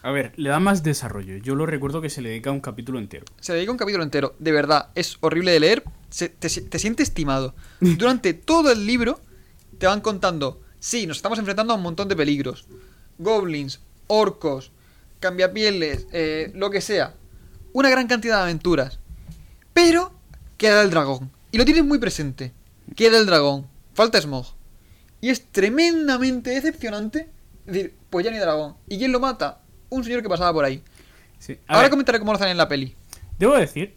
[0.03, 1.38] A ver, le da más desarrollo.
[1.38, 3.26] Yo lo recuerdo que se le dedica un capítulo entero.
[3.40, 4.36] Se dedica un capítulo entero.
[4.38, 5.84] De verdad, es horrible de leer.
[6.10, 7.56] Se- te, te sientes estimado.
[7.80, 9.20] Durante todo el libro
[9.80, 12.68] te van contando, sí, nos estamos enfrentando a un montón de peligros.
[13.18, 14.72] Goblins, orcos,
[15.20, 17.16] cambiapieles, eh, lo que sea.
[17.74, 18.99] Una gran cantidad de aventuras.
[19.74, 20.14] Pero
[20.57, 21.32] queda el dragón.
[21.52, 22.52] Y lo tienes muy presente.
[22.95, 23.66] Queda el dragón.
[23.95, 24.45] Falta Smog.
[25.22, 27.30] Y es tremendamente decepcionante
[27.66, 28.76] decir, pues ya ni dragón.
[28.88, 29.62] ¿Y quién lo mata?
[29.90, 30.84] Un señor que pasaba por ahí.
[31.40, 31.57] Sí.
[31.68, 32.94] Ahora ver, comentaré cómo lo hacen en la peli.
[33.40, 33.95] Debo decir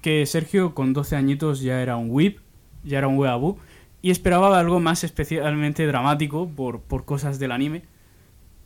[0.00, 2.38] que Sergio con 12 añitos ya era un whip,
[2.84, 3.58] ya era un weeaboo,
[4.06, 7.82] y esperaba algo más especialmente dramático por, por cosas del anime.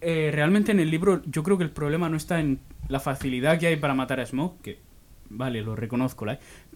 [0.02, 3.58] Eh, realmente en el libro yo creo que el problema no está en la facilidad
[3.58, 4.78] que hay para matar a Smoke, que
[5.30, 6.26] vale, lo reconozco,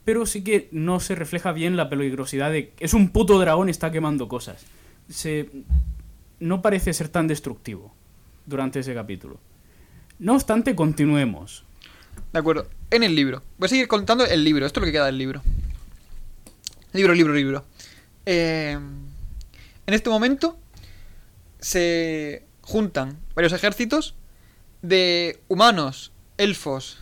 [0.03, 3.93] pero sí que no se refleja bien la peligrosidad de es un puto dragón está
[3.93, 4.65] quemando cosas.
[5.11, 5.51] Se
[6.41, 7.93] no parece ser tan destructivo
[8.47, 9.41] durante ese capítulo.
[10.19, 11.67] No obstante, continuemos.
[12.33, 12.67] De acuerdo.
[12.91, 13.43] En el libro.
[13.59, 14.65] Voy a seguir contando el libro.
[14.65, 15.43] Esto es lo que queda del libro.
[16.95, 17.65] Libro, libro, libro.
[18.27, 20.59] Eh, en este momento
[21.61, 24.15] se juntan varios ejércitos
[24.83, 26.99] de humanos, elfos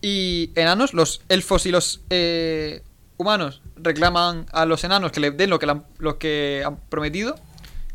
[0.00, 0.94] y enanos.
[0.94, 2.82] Los elfos y los eh,
[3.16, 7.36] humanos reclaman a los enanos que le den lo que, han, lo que han prometido.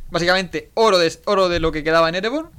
[0.09, 2.51] Básicamente, oro de, oro de lo que quedaba en Erebor.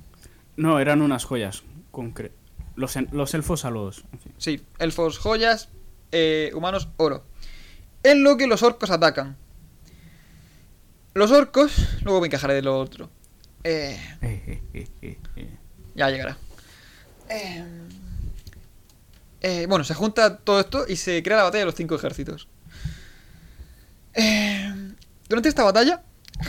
[0.57, 1.63] No, eran unas joyas.
[1.91, 2.33] concre-
[2.77, 4.05] Los, los elfos a los.
[4.13, 4.33] en fin.
[4.39, 5.69] Sí, elfos joyas,
[6.13, 7.25] eh, humanos oro.
[8.03, 9.37] En lo que los orcos atacan.
[11.15, 11.73] Los orcos,
[12.03, 13.11] luego me encajaré de lo otro.
[13.65, 13.99] Eh,
[15.95, 16.37] ya llegará.
[17.29, 17.65] Eh,
[19.43, 22.49] eh, bueno, se junta todo esto y se crea la batalla de los cinco ejércitos.
[25.29, 26.03] Durante esta batalla,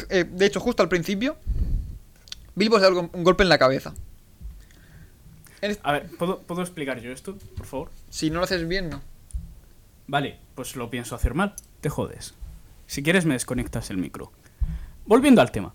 [0.09, 1.37] de hecho justo al principio,
[2.55, 3.93] Bilbo se da un golpe en la cabeza.
[5.83, 7.91] A ver, ¿puedo, ¿puedo explicar yo esto, por favor?
[8.09, 9.01] si no lo haces bien, no.
[10.07, 11.55] Vale, pues lo pienso hacer mal.
[11.81, 12.35] Te jodes.
[12.87, 14.31] Si quieres, me desconectas el micro.
[15.05, 15.73] Volviendo al tema.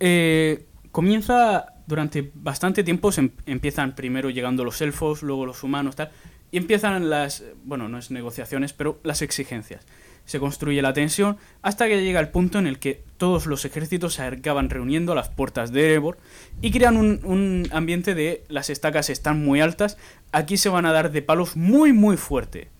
[0.00, 3.12] Eh, comienza durante bastante tiempo.
[3.12, 6.10] Se em- empiezan primero llegando los elfos, luego los humanos, tal.
[6.50, 7.44] Y empiezan las.
[7.64, 9.84] Bueno, no es negociaciones, pero las exigencias.
[10.24, 14.14] Se construye la tensión hasta que llega el punto en el que todos los ejércitos
[14.14, 16.18] se acaban reuniendo a las puertas de Erebor
[16.60, 19.98] y crean un, un ambiente de las estacas están muy altas.
[20.32, 22.70] Aquí se van a dar de palos muy, muy fuerte.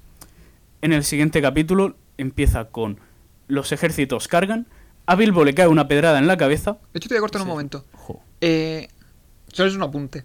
[0.86, 3.00] En el siguiente capítulo empieza con
[3.48, 4.68] los ejércitos cargan,
[5.04, 6.78] a Bilbo le cae una pedrada en la cabeza.
[6.92, 7.84] De hecho, te voy a cortar un momento.
[8.40, 8.86] Eh,
[9.52, 10.22] solo es un apunte.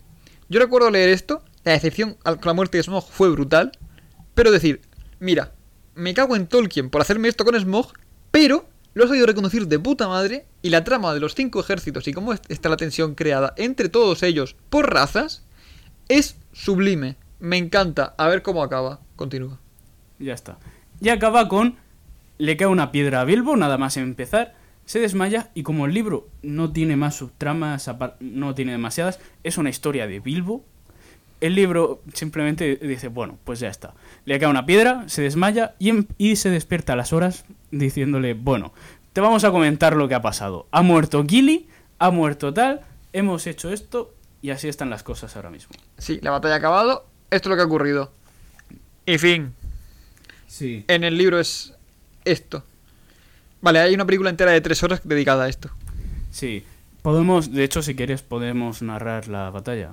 [0.50, 3.72] Yo recuerdo leer esto, la decepción al- con la muerte de Smog fue brutal,
[4.36, 4.82] pero decir,
[5.20, 5.56] mira,
[5.96, 7.94] me cago en Tolkien por hacerme esto con Smog,
[8.30, 12.08] pero lo has sabido reconducir de puta madre y la trama de los cinco ejércitos
[12.08, 15.44] y cómo est- está la tensión creada entre todos ellos por razas
[16.08, 17.18] es sublime.
[17.40, 18.14] Me encanta.
[18.20, 19.00] A ver cómo acaba.
[19.16, 19.60] Continúa.
[20.22, 20.58] Ya está.
[21.02, 21.76] Y acaba con
[22.38, 26.28] le cae una piedra a Bilbo, nada más empezar, se desmaya y como el libro
[26.42, 30.64] no tiene más subtramas, apar- no tiene demasiadas, es una historia de Bilbo.
[31.40, 33.94] El libro simplemente dice, bueno, pues ya está.
[34.26, 38.34] Le cae una piedra, se desmaya y, em- y se despierta a las horas diciéndole,
[38.34, 38.74] bueno,
[39.14, 40.68] te vamos a comentar lo que ha pasado.
[40.72, 41.68] Ha muerto Gilly,
[42.00, 42.82] ha muerto tal,
[43.14, 45.72] hemos hecho esto y así están las cosas ahora mismo.
[46.00, 47.06] Sí, la batalla ha acabado.
[47.30, 48.12] Esto es lo que ha ocurrido.
[49.06, 49.54] Y fin.
[50.52, 50.84] Sí.
[50.90, 51.74] En el libro es
[52.26, 52.62] esto.
[53.62, 55.70] Vale, hay una película entera de tres horas dedicada a esto.
[56.30, 56.66] Sí,
[57.02, 59.92] podemos, de hecho, si quieres, podemos narrar la batalla.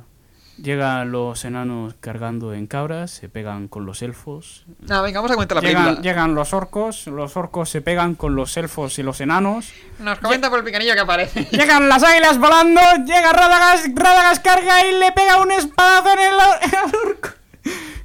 [0.61, 4.65] Llegan los enanos cargando en cabras, se pegan con los elfos.
[4.91, 6.03] Ah, venga, vamos a comentar la Llegan, película.
[6.03, 9.71] llegan los orcos, los orcos se pegan con los elfos y los enanos.
[10.01, 11.45] Nos comenta por el picanillo que aparece.
[11.53, 16.41] Llegan las águilas volando, llega Radagast, Radagast carga y le pega un espadazo en el,
[16.79, 17.29] al orco.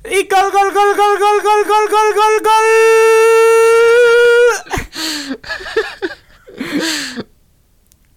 [0.06, 2.68] Y gol, gol, gol, gol, gol, gol, gol, gol, gol, gol.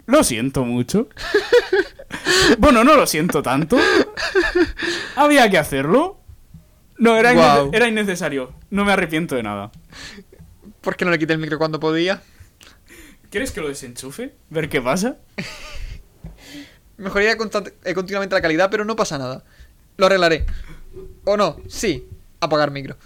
[0.07, 1.09] Lo siento mucho.
[2.59, 3.77] Bueno, no lo siento tanto.
[5.17, 6.21] Había que hacerlo.
[6.99, 8.55] No, era, innecesario.
[8.71, 9.71] No me arrepiento de nada.
[10.81, 12.23] ¿Por qué no le quité el micro cuando podía?
[13.31, 14.35] ¿Quieres que lo desenchufe?
[14.51, 15.17] ¿Ver qué pasa?
[16.97, 17.33] Mejoraría
[17.85, 19.45] eh, continuamente la calidad, pero no pasa nada.
[19.97, 20.47] Lo arreglaré.
[21.27, 21.57] ¿O no?
[21.69, 22.09] Sí.
[22.41, 22.97] Apagar micro.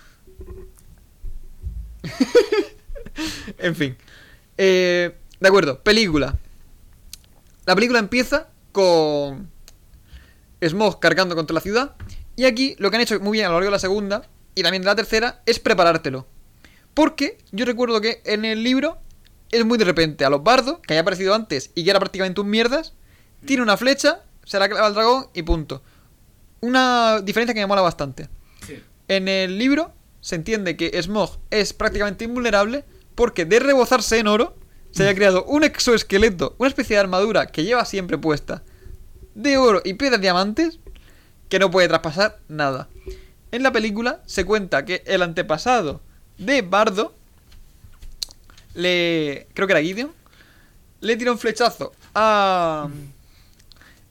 [3.59, 3.97] en fin.
[4.59, 6.39] Eh, de acuerdo, película.
[7.65, 9.51] La película empieza con
[10.63, 11.97] Smog cargando contra la ciudad.
[12.37, 14.63] Y aquí lo que han hecho muy bien a lo largo de la segunda y
[14.63, 16.27] también de la tercera es preparártelo.
[16.93, 18.99] Porque yo recuerdo que en el libro
[19.51, 22.43] es muy de repente a los bardos, que había aparecido antes y que era prácticamente
[22.43, 22.93] un mierdas,
[23.47, 25.83] tiene una flecha, se la clava al dragón y punto.
[26.61, 28.29] Una diferencia que me mola bastante.
[29.09, 32.85] En el libro se entiende que Smog es prácticamente invulnerable
[33.15, 34.57] porque de rebozarse en oro
[34.93, 38.63] se haya creado un exoesqueleto, una especie de armadura que lleva siempre puesta
[39.35, 40.79] de oro y piedras diamantes
[41.49, 42.89] que no puede traspasar nada.
[43.53, 46.01] En la película se cuenta que el antepasado
[46.39, 47.15] de Bardo
[48.75, 50.13] le creo que era Gideon
[51.01, 52.89] le tira un flechazo a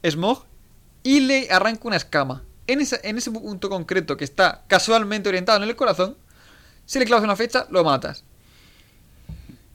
[0.04, 0.44] Smog
[1.04, 2.44] y le arranca una escama.
[2.68, 6.16] En ese, en ese punto concreto que está casualmente orientado en el corazón,
[6.86, 8.24] si le clavas una fecha, lo matas.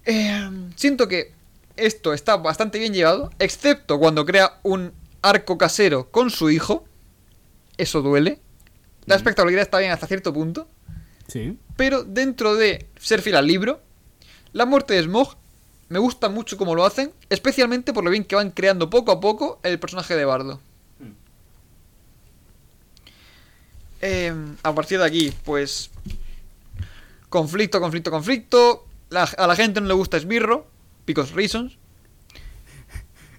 [0.04, 1.32] Eh, siento que
[1.76, 4.92] esto está bastante bien llevado, excepto cuando crea un
[5.22, 6.84] arco casero con su hijo.
[7.76, 8.40] Eso duele.
[9.06, 10.68] La espectacularidad está bien hasta cierto punto.
[11.26, 11.58] Sí.
[11.76, 13.80] Pero dentro de ser fiel al libro,
[14.52, 15.36] la muerte de Smog
[15.88, 19.20] me gusta mucho cómo lo hacen, especialmente por lo bien que van creando poco a
[19.20, 20.60] poco el personaje de Bardo.
[24.06, 25.90] Eh, a partir de aquí, pues.
[27.30, 28.86] Conflicto, conflicto, conflicto.
[29.10, 30.66] La- a la gente no le gusta Esbirro,
[31.06, 31.78] because reasons.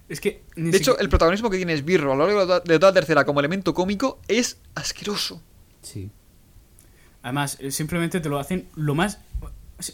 [0.08, 0.42] Es que.
[0.56, 3.40] De hecho, el protagonismo que tiene Esbirro a lo largo de toda- la tercera como
[3.40, 5.40] elemento cómico es asqueroso.
[5.82, 6.10] Sí.
[7.22, 9.18] Además, eh, simplemente te lo hacen lo más.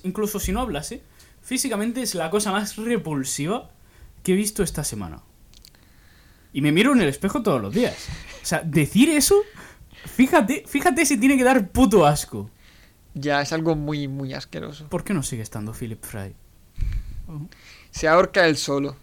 [0.05, 1.03] Incluso si no hablase,
[1.43, 3.71] físicamente es la cosa más repulsiva
[4.23, 5.23] que he visto esta semana.
[6.53, 7.97] Y me miro en el espejo todos los días.
[8.43, 9.37] O sea, decir eso,
[10.15, 12.51] fíjate, fíjate si tiene que dar puto asco.
[13.15, 14.87] Ya es algo muy, muy asqueroso.
[14.89, 16.35] ¿Por qué no sigue estando Philip Fry?
[17.91, 18.97] Se ahorca él solo.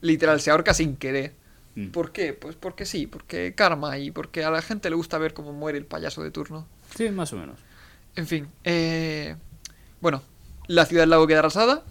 [0.00, 1.34] Literal, se ahorca sin querer.
[1.76, 1.88] Mm.
[1.88, 2.32] ¿Por qué?
[2.32, 5.78] Pues porque sí, porque karma y porque a la gente le gusta ver cómo muere
[5.78, 6.66] el payaso de turno.
[6.96, 7.60] Sí, más o menos.
[8.16, 9.36] En fin, eh,
[10.00, 10.22] bueno,
[10.66, 11.84] la ciudad del lago queda arrasada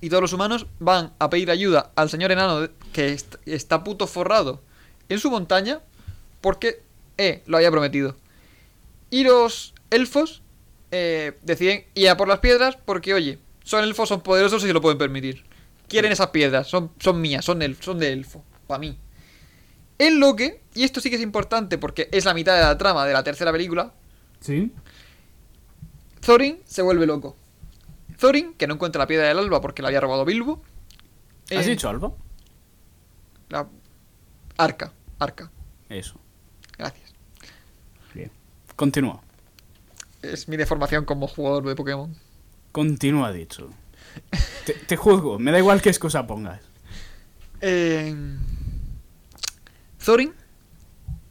[0.00, 4.08] y todos los humanos van a pedir ayuda al señor enano que est- está puto
[4.08, 4.60] forrado
[5.08, 5.80] en su montaña
[6.40, 6.82] porque
[7.16, 8.16] eh, lo había prometido.
[9.10, 10.42] Y los elfos
[10.90, 14.72] eh, deciden ir a por las piedras porque, oye, son elfos, son poderosos y se
[14.72, 15.44] lo pueden permitir.
[15.88, 18.98] Quieren esas piedras, son, son mías, son, el, son de elfo, para mí.
[19.98, 22.78] En lo que, y esto sí que es importante porque es la mitad de la
[22.78, 23.92] trama de la tercera película,
[24.40, 24.72] ¿Sí?
[26.20, 27.36] Thorin se vuelve loco.
[28.18, 30.62] Thorin, que no encuentra la piedra del alba porque la había robado Bilbo.
[31.50, 32.12] ¿Has eh, dicho Alba?
[33.48, 33.66] La
[34.56, 35.50] arca, arca.
[35.88, 36.20] Eso.
[38.78, 39.20] Continúa.
[40.22, 42.14] Es mi deformación como jugador de Pokémon.
[42.70, 43.70] Continúa, dicho.
[44.64, 46.60] Te, te juzgo, me da igual qué excusa pongas.
[47.60, 48.14] Eh,
[50.04, 50.32] Thorin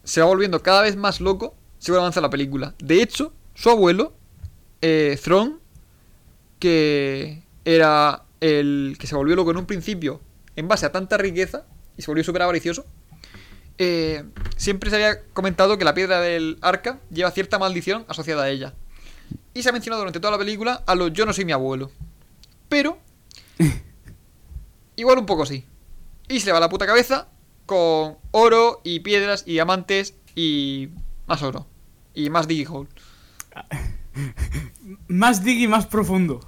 [0.04, 2.76] se va volviendo cada vez más loco según avanza la película.
[2.80, 4.12] De hecho, su abuelo,
[4.82, 5.62] eh, Thron,
[6.60, 10.20] que era el que se volvió loco en un principio
[10.58, 11.66] en base a tanta riqueza
[11.96, 12.86] y se volvió súper avaricioso,
[13.78, 14.24] eh,
[14.56, 18.74] siempre se había comentado que la piedra del arca lleva cierta maldición asociada a ella.
[19.54, 21.92] Y se ha mencionado durante toda la película a lo yo no soy mi abuelo.
[22.70, 23.00] Pero...
[24.96, 25.66] igual un poco sí.
[26.28, 27.28] Y se le va la puta cabeza
[27.66, 30.90] con oro y piedras y diamantes y
[31.28, 31.68] más oro.
[32.14, 32.90] Y más diggy hole.
[35.08, 36.40] Más dig y más profundo.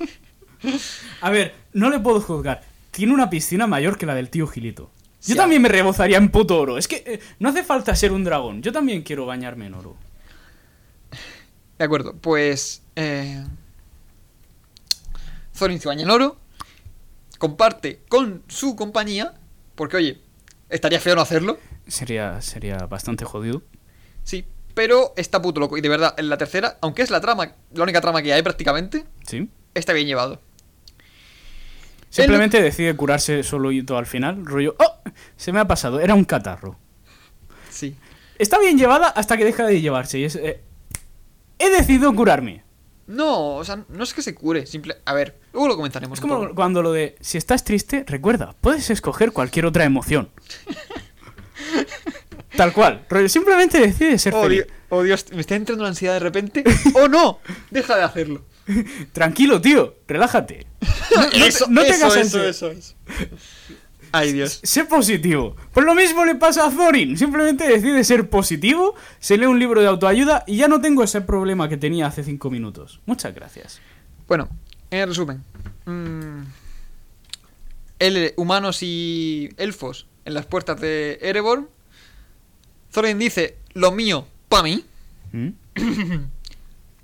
[1.20, 2.62] A ver, no le puedo juzgar.
[2.90, 4.90] Tiene una piscina mayor que la del tío Gilito.
[5.22, 6.78] Yo también me rebozaría en puto oro.
[6.78, 8.62] Es que eh, no hace falta ser un dragón.
[8.62, 9.96] Yo también quiero bañarme en oro.
[11.78, 12.82] De acuerdo, pues...
[12.94, 13.44] Eh...
[15.58, 16.36] Thorin se baña en oro.
[17.38, 19.34] Comparte con su compañía.
[19.74, 20.20] Porque, oye,
[20.70, 21.58] estaría feo no hacerlo.
[21.86, 23.62] Sería, sería bastante jodido.
[24.22, 24.44] Sí,
[24.74, 25.76] pero está puto loco.
[25.76, 28.42] Y de verdad, en la tercera, aunque es la trama, la única trama que hay
[28.42, 29.48] prácticamente, Sí.
[29.74, 30.40] está bien llevado.
[32.22, 34.44] Simplemente decide curarse solo y todo al final.
[34.44, 35.00] Rollo, ¡oh!
[35.36, 36.00] Se me ha pasado.
[36.00, 36.78] Era un catarro.
[37.70, 37.96] Sí.
[38.38, 40.18] Está bien llevada hasta que deja de llevarse.
[40.18, 40.60] Y es, eh,
[41.58, 42.64] he decidido curarme.
[43.06, 44.66] No, o sea, no es que se cure.
[44.66, 44.96] Simple...
[45.04, 46.18] A ver, luego lo comentaremos.
[46.18, 46.54] Es un como poco.
[46.56, 50.28] cuando lo de, si estás triste, recuerda, puedes escoger cualquier otra emoción.
[52.56, 53.04] Tal cual.
[53.08, 54.66] Rollo, simplemente decide ser Oh, feliz.
[54.66, 56.64] Di- oh, Dios, me está entrando la ansiedad de repente.
[56.94, 57.38] ¡Oh, no!
[57.70, 58.42] Deja de hacerlo.
[59.12, 60.66] Tranquilo, tío, relájate.
[61.14, 62.70] No, eso, no te eso.
[64.12, 64.60] Ay, Dios.
[64.62, 65.56] Sé positivo.
[65.72, 67.18] Pues lo mismo le pasa a Thorin.
[67.18, 71.20] Simplemente decide ser positivo, se lee un libro de autoayuda y ya no tengo ese
[71.20, 73.00] problema que tenía hace cinco minutos.
[73.06, 73.80] Muchas gracias.
[74.26, 74.48] Bueno,
[74.90, 75.44] en resumen.
[75.84, 76.42] mm,
[77.98, 81.68] el, humanos y elfos en las puertas de Erebor.
[82.92, 84.84] Thorin dice, lo mío, pa' mí.
[85.32, 85.48] ¿Mm?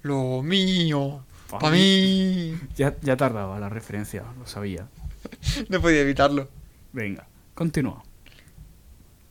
[0.02, 2.58] Lo mío, Pa' pa' mí.
[2.76, 4.88] Ya, ya tardaba la referencia, lo sabía.
[5.68, 6.48] No podía evitarlo.
[6.92, 7.26] Venga.
[7.54, 8.02] Continúa.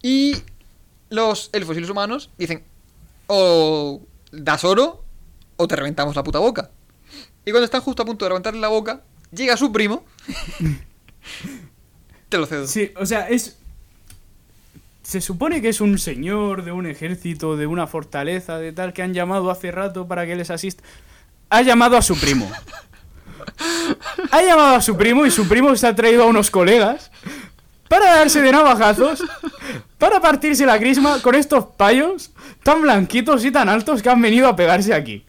[0.04, 0.36] Y
[1.10, 2.64] los elfos y los humanos dicen,
[3.26, 5.04] o das oro
[5.58, 6.70] o te reventamos la puta boca.
[7.44, 10.06] Y cuando están justo a punto de reventarle la boca, llega su primo.
[12.30, 12.68] te lo cedo.
[12.68, 13.58] Sí, o sea, es.
[15.02, 19.02] Se supone que es un señor de un ejército, de una fortaleza, de tal, que
[19.02, 20.84] han llamado hace rato para que les asista.
[21.52, 22.50] Ha llamado a su primo.
[24.32, 27.12] Ha llamado a su primo y su primo se ha traído a unos colegas
[27.90, 29.22] para darse de navajazos,
[29.98, 32.32] para partirse la crisma con estos payos
[32.64, 35.26] tan blanquitos y tan altos que han venido a pegarse aquí.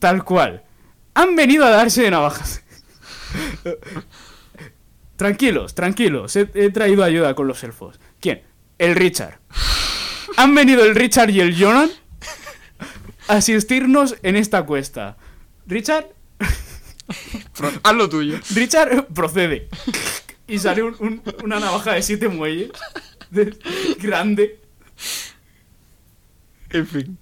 [0.00, 0.64] Tal cual.
[1.14, 2.62] Han venido a darse de navajas.
[5.16, 6.34] Tranquilos, tranquilos.
[6.34, 8.00] He, he traído ayuda con los elfos.
[8.20, 8.42] ¿Quién?
[8.78, 9.38] El Richard.
[10.36, 11.88] Han venido el Richard y el Jonan
[13.28, 15.16] asistirnos en esta cuesta.
[15.66, 16.06] Richard,
[17.56, 18.38] Pro- Haz lo tuyo.
[18.54, 19.68] Richard procede.
[20.48, 22.70] Y sale un- un- una navaja de siete muelles.
[23.30, 23.56] de-
[24.00, 24.60] grande.
[26.70, 27.18] En fin.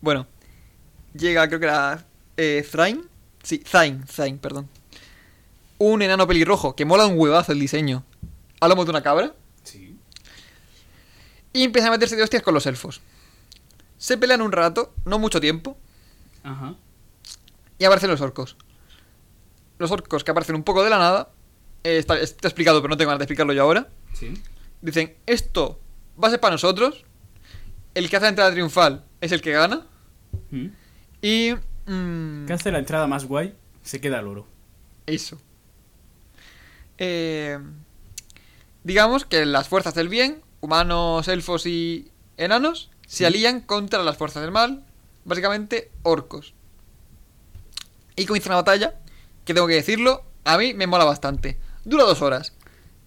[0.00, 0.26] Bueno.
[1.14, 2.04] Llega, creo que era.
[2.36, 3.04] Eh, Thrain.
[3.42, 4.68] Sí, Thain, Thain, perdón.
[5.78, 8.04] Un enano pelirrojo que mola un huevazo el diseño.
[8.60, 9.34] A lomo de una cabra.
[9.62, 9.96] Sí.
[11.52, 13.00] Y empieza a meterse de hostias con los elfos.
[13.98, 15.76] Se pelean un rato, no mucho tiempo.
[16.42, 16.74] Ajá.
[17.78, 18.56] Y aparecen los orcos.
[19.78, 21.30] Los orcos que aparecen un poco de la nada.
[21.84, 23.88] eh, está, está explicado, pero no tengo ganas de explicarlo yo ahora.
[24.14, 24.34] Sí.
[24.80, 25.80] Dicen, esto
[26.22, 27.04] va a ser para nosotros.
[27.94, 29.86] El que hace la entrada triunfal es el que gana.
[30.50, 30.66] ¿Mm?
[31.22, 31.54] Y...
[31.86, 33.54] mm, ¿Qué hace la entrada más guay?
[33.82, 34.46] Se queda el oro.
[35.06, 35.40] eso.
[36.98, 37.58] Eh,
[38.84, 44.42] digamos que las fuerzas del bien, humanos, elfos y enanos, se alían contra las fuerzas
[44.42, 44.84] del mal.
[45.24, 46.54] Básicamente, orcos.
[48.14, 48.94] Y comienza una batalla
[49.44, 51.58] que tengo que decirlo, a mí me mola bastante.
[51.84, 52.52] Dura dos horas.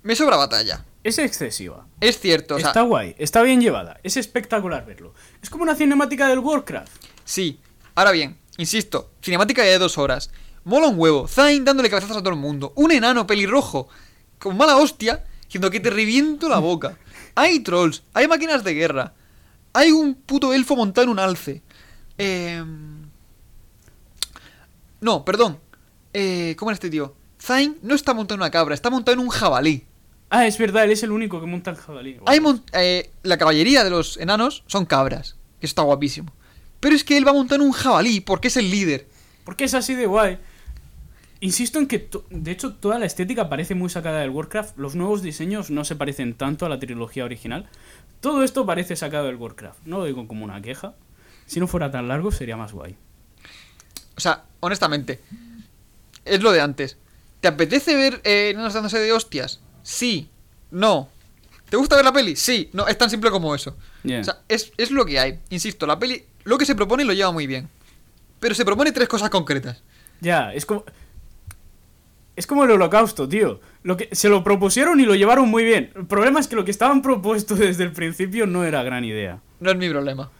[0.01, 0.85] Me sobra batalla.
[1.03, 1.85] Es excesiva.
[1.99, 3.99] Es cierto, o sea, está guay, está bien llevada.
[4.01, 5.13] Es espectacular verlo.
[5.41, 6.91] Es como una cinemática del Warcraft.
[7.23, 7.59] Sí.
[7.93, 10.31] Ahora bien, insisto, cinemática de dos horas.
[10.63, 11.27] Mola un huevo.
[11.27, 12.73] Zayn dándole cabezazos a todo el mundo.
[12.75, 13.87] Un enano pelirrojo.
[14.39, 15.25] Con mala hostia.
[15.45, 16.97] Diciendo que te reviento la boca.
[17.35, 18.03] Hay trolls.
[18.13, 19.13] Hay máquinas de guerra.
[19.73, 21.61] Hay un puto elfo montado en un alce.
[22.17, 22.63] Eh...
[24.99, 25.59] No, perdón.
[26.13, 27.15] Eh, ¿Cómo era este tío?
[27.41, 29.85] Zayn no está montado en una cabra, está montado en un jabalí.
[30.29, 32.17] Ah, es verdad, él es el único que monta el jabalí.
[32.25, 35.35] Hay mon- eh, la caballería de los enanos son cabras.
[35.59, 36.31] Que está guapísimo.
[36.79, 39.07] Pero es que él va a montar en un jabalí porque es el líder.
[39.43, 40.39] Porque es así de guay.
[41.39, 44.77] Insisto en que, de hecho, toda la estética parece muy sacada del Warcraft.
[44.77, 47.67] Los nuevos diseños no se parecen tanto a la trilogía original.
[48.21, 49.85] Todo esto parece sacado del Warcraft.
[49.85, 50.93] No lo digo como una queja.
[51.47, 52.95] Si no fuera tan largo, sería más guay.
[54.15, 55.19] O sea, honestamente,
[56.23, 56.97] es lo de antes.
[57.41, 59.59] ¿Te apetece ver eh, enanos dándose de hostias?
[59.81, 60.29] Sí.
[60.69, 61.09] No.
[61.69, 62.35] ¿Te gusta ver la peli?
[62.35, 62.69] Sí.
[62.73, 63.75] No, es tan simple como eso.
[64.03, 64.21] Yeah.
[64.21, 65.39] O sea, es, es lo que hay.
[65.49, 67.69] Insisto, la peli, lo que se propone lo lleva muy bien.
[68.39, 69.81] Pero se propone tres cosas concretas.
[70.19, 70.85] Ya, es como.
[72.35, 73.59] Es como el holocausto, tío.
[73.83, 75.91] Lo que, se lo propusieron y lo llevaron muy bien.
[75.95, 79.41] El problema es que lo que estaban propuesto desde el principio no era gran idea.
[79.59, 80.31] No es mi problema.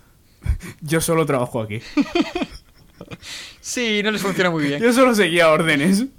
[0.82, 1.82] Yo solo trabajo aquí.
[3.60, 4.82] Sí, no les funciona muy bien.
[4.82, 6.06] Yo solo seguía órdenes.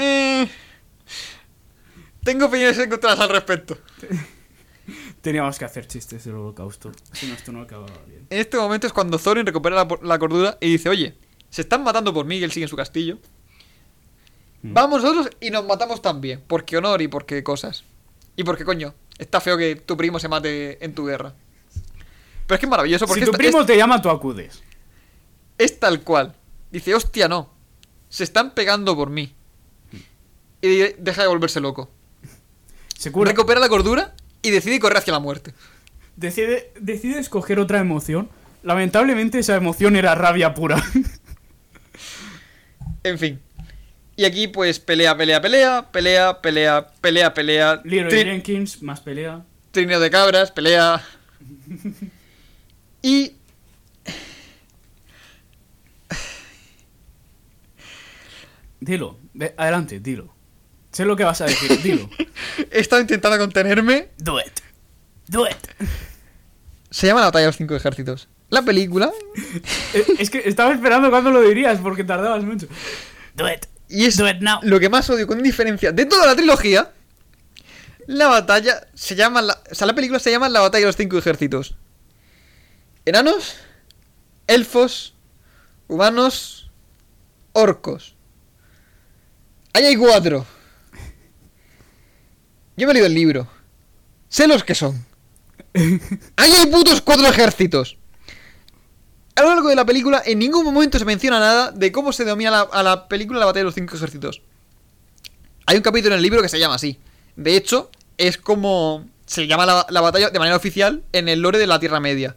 [0.00, 0.46] Eh,
[2.22, 3.76] tengo opiniones encontradas al respecto.
[5.20, 6.92] Teníamos que hacer chistes del holocausto.
[7.10, 8.26] Si no, esto no acababa bien.
[8.30, 11.16] En este momento es cuando Thorin recupera la, la cordura y dice, oye,
[11.50, 13.18] se están matando por mí y él sigue en su castillo.
[14.62, 14.72] Mm.
[14.74, 16.42] Vamos nosotros y nos matamos también.
[16.46, 17.84] Porque honor y porque cosas.
[18.36, 21.34] Y porque, coño, está feo que tu primo se mate en tu guerra.
[22.46, 24.62] Pero es que es maravilloso porque Si tu esta- primo es, te llama, tú acudes.
[25.58, 26.34] es tal cual.
[26.70, 27.50] Dice, hostia, no.
[28.08, 29.34] Se están pegando por mí.
[30.60, 31.90] Y de- deja de volverse loco.
[32.98, 33.30] Se cura.
[33.30, 35.52] Recupera la cordura y decide correr hacia la muerte.
[36.16, 38.28] Decide, decide escoger otra emoción.
[38.64, 40.82] Lamentablemente esa emoción era rabia pura.
[43.04, 43.40] En fin.
[44.18, 47.80] Y aquí, pues, pelea, pelea, pelea, pelea, pelea, pelea, pelea.
[47.84, 49.44] Leroy Jenkins, más pelea.
[49.70, 51.00] trineo de cabras, pelea.
[53.00, 53.36] Y.
[58.80, 59.20] Dilo.
[59.56, 60.34] Adelante, dilo.
[60.90, 62.10] Sé lo que vas a decir, dilo.
[62.72, 64.08] He estado intentando contenerme.
[64.18, 64.60] Do it.
[65.28, 65.88] Do it.
[66.90, 68.28] Se llama La batalla de los cinco ejércitos.
[68.50, 69.12] La película.
[70.18, 72.66] Es que estaba esperando cuando lo dirías porque tardabas mucho.
[73.36, 73.66] Do it.
[73.88, 74.20] Y es
[74.62, 76.92] lo que más odio con diferencia de toda la trilogía.
[78.06, 79.42] La batalla se llama.
[79.42, 81.76] La, o sea, la película se llama La batalla de los cinco ejércitos.
[83.04, 83.56] Enanos,
[84.46, 85.14] elfos,
[85.88, 86.70] humanos,
[87.52, 88.16] orcos.
[89.74, 90.46] Ahí hay cuatro.
[92.76, 93.48] Yo me he leído el libro.
[94.28, 95.04] Sé los que son.
[96.36, 97.97] Ahí hay putos cuatro ejércitos.
[99.38, 102.24] A lo largo de la película, en ningún momento se menciona nada de cómo se
[102.24, 104.42] denomina la- a la película la batalla de los cinco ejércitos.
[105.66, 106.98] Hay un capítulo en el libro que se llama así.
[107.36, 109.06] De hecho, es como.
[109.26, 112.36] Se llama la, la batalla de manera oficial en el lore de la Tierra Media.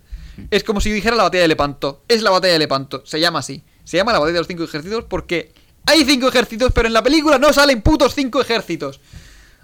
[0.52, 2.04] Es como si yo dijera la batalla de Lepanto.
[2.08, 3.02] Es la batalla de Lepanto.
[3.06, 3.64] Se llama así.
[3.86, 5.54] Se llama la batalla de los cinco ejércitos porque
[5.86, 9.00] hay cinco ejércitos, pero en la película no salen putos cinco ejércitos.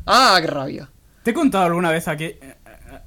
[0.05, 0.89] Ah, qué rabia.
[1.23, 2.37] ¿Te he contado alguna vez aqu-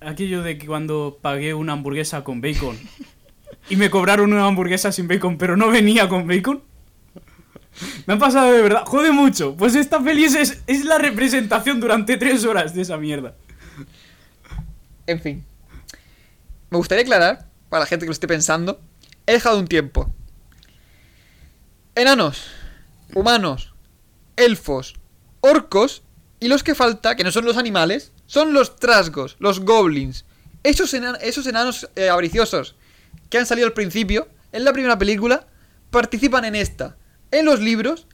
[0.03, 2.79] aquello de que cuando pagué una hamburguesa con bacon
[3.69, 6.63] y me cobraron una hamburguesa sin bacon, pero no venía con bacon?
[8.07, 8.85] Me ha pasado de verdad.
[8.85, 9.55] Jode mucho.
[9.57, 13.35] Pues esta peli es, la representación durante tres horas de esa mierda.
[15.07, 15.45] En fin.
[16.71, 18.81] Me gustaría aclarar, para la gente que lo esté pensando,
[19.27, 20.13] he dejado un tiempo.
[21.95, 22.45] Enanos,
[23.15, 23.75] humanos,
[24.37, 24.95] elfos,
[25.41, 26.03] orcos
[26.39, 30.25] y los que falta, que no son los animales, son los trasgos, los goblins.
[30.63, 32.77] Esos, esos enanos eh, avariciosos
[33.31, 35.47] que han salido al principio, en la primera película,
[35.91, 36.97] participan en esta.
[37.31, 38.07] En los libros,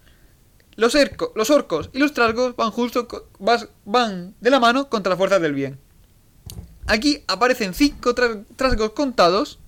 [0.76, 3.08] los, erco- los orcos y los trasgos van justo
[3.84, 5.78] van de la mano contra las fuerzas del bien.
[6.86, 9.58] Aquí aparecen cinco tra- trasgos contados.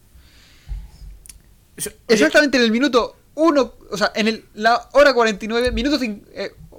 [2.09, 6.27] Exactamente en el minuto 1, o sea, en el, la hora 49, minuto 5.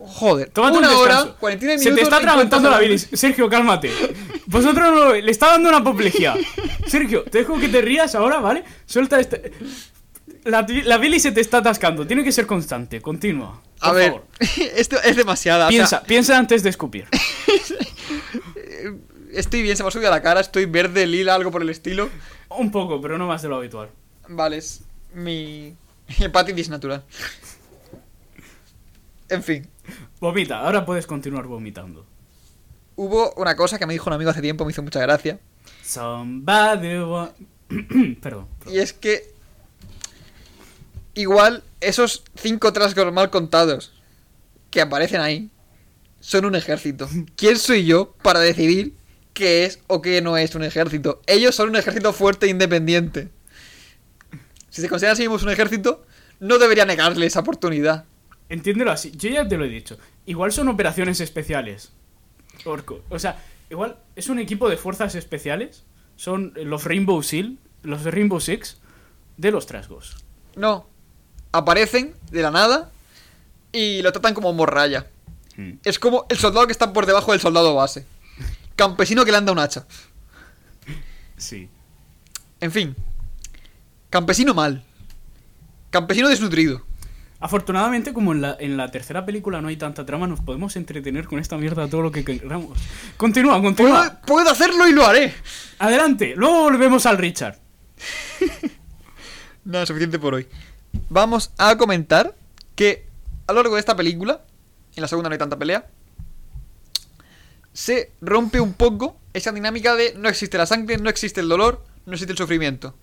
[0.07, 1.37] Joder, tómate un una hora, descanso.
[1.39, 1.95] 49 Se minutos.
[1.95, 3.09] te está 50 atragantando la bilis.
[3.13, 3.91] Sergio, cálmate.
[4.47, 6.35] Vosotros no, le está dando una apoplejía.
[6.87, 8.63] Sergio, te dejo que te rías ahora, ¿vale?
[8.85, 9.51] Suelta este.
[10.45, 12.07] La, la bilis se te está atascando.
[12.07, 13.01] Tiene que ser constante.
[13.01, 13.61] Continúa.
[13.81, 14.25] A ver, favor.
[14.75, 15.67] esto es demasiada.
[15.67, 17.07] o sea, Piensa, piensa antes de escupir.
[19.33, 21.69] estoy bien, se me ha subido a la cara, estoy verde, lila, algo por el
[21.69, 22.09] estilo.
[22.49, 23.89] Un poco, pero no más de lo habitual.
[24.27, 24.81] Vale, es
[25.13, 25.75] mi
[26.19, 27.03] hepatitis natural.
[29.29, 29.67] En fin,
[30.19, 32.05] Vomita, ahora puedes continuar vomitando.
[32.95, 35.39] hubo una cosa que me dijo un amigo hace tiempo, me hizo mucha gracia.
[35.83, 37.33] Somebody wa-
[38.21, 38.47] Perdón.
[38.67, 39.33] Y es que.
[41.15, 43.93] Igual, esos cinco trasgos mal contados
[44.71, 45.49] que aparecen ahí
[46.19, 47.09] son un ejército.
[47.35, 48.93] ¿Quién soy yo para decidir
[49.33, 51.21] qué es o qué no es un ejército?
[51.27, 53.29] Ellos son un ejército fuerte e independiente.
[54.69, 56.05] Si se consideran sí mismos un ejército,
[56.39, 58.05] no debería negarle esa oportunidad.
[58.49, 59.11] Entiéndelo así.
[59.15, 59.97] Yo ya te lo he dicho.
[60.25, 61.91] Igual son operaciones especiales.
[62.65, 63.01] Orco.
[63.09, 65.83] O sea, igual es un equipo de fuerzas especiales.
[66.15, 68.77] Son los Rainbow Seal, los Rainbow Six
[69.37, 70.17] de los trasgos.
[70.55, 70.87] No.
[71.51, 72.91] Aparecen de la nada
[73.71, 75.07] y lo tratan como morralla.
[75.55, 75.73] Hmm.
[75.83, 78.05] Es como el soldado que está por debajo del soldado base.
[78.75, 79.85] Campesino que le anda un hacha.
[81.37, 81.69] Sí.
[82.59, 82.95] En fin.
[84.09, 84.83] Campesino mal.
[85.89, 86.88] Campesino desnutrido.
[87.41, 91.25] Afortunadamente, como en la, en la tercera película no hay tanta trama, nos podemos entretener
[91.25, 92.77] con esta mierda todo lo que queramos.
[93.15, 94.19] Continúa, continúa.
[94.21, 95.33] Puedo, puedo hacerlo y lo haré.
[95.79, 97.57] Adelante, luego volvemos al Richard.
[99.63, 100.47] Nada, suficiente por hoy.
[101.09, 102.35] Vamos a comentar
[102.75, 103.05] que
[103.47, 104.41] a lo largo de esta película,
[104.95, 105.87] en la segunda no hay tanta pelea,
[107.71, 111.85] se rompe un poco esa dinámica de no existe la sangre, no existe el dolor,
[112.05, 112.95] no existe el sufrimiento.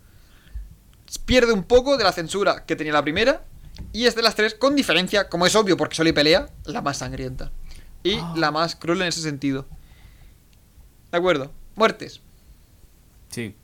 [1.25, 3.45] Pierde un poco de la censura que tenía la primera
[3.93, 6.99] y es de las tres, con diferencia, como es obvio porque solo pelea, la más
[6.99, 7.51] sangrienta.
[8.03, 8.35] Y Ah.
[8.37, 9.67] la más cruel en ese sentido.
[11.11, 11.53] De acuerdo.
[11.75, 12.21] Muertes.
[13.31, 13.55] Sí.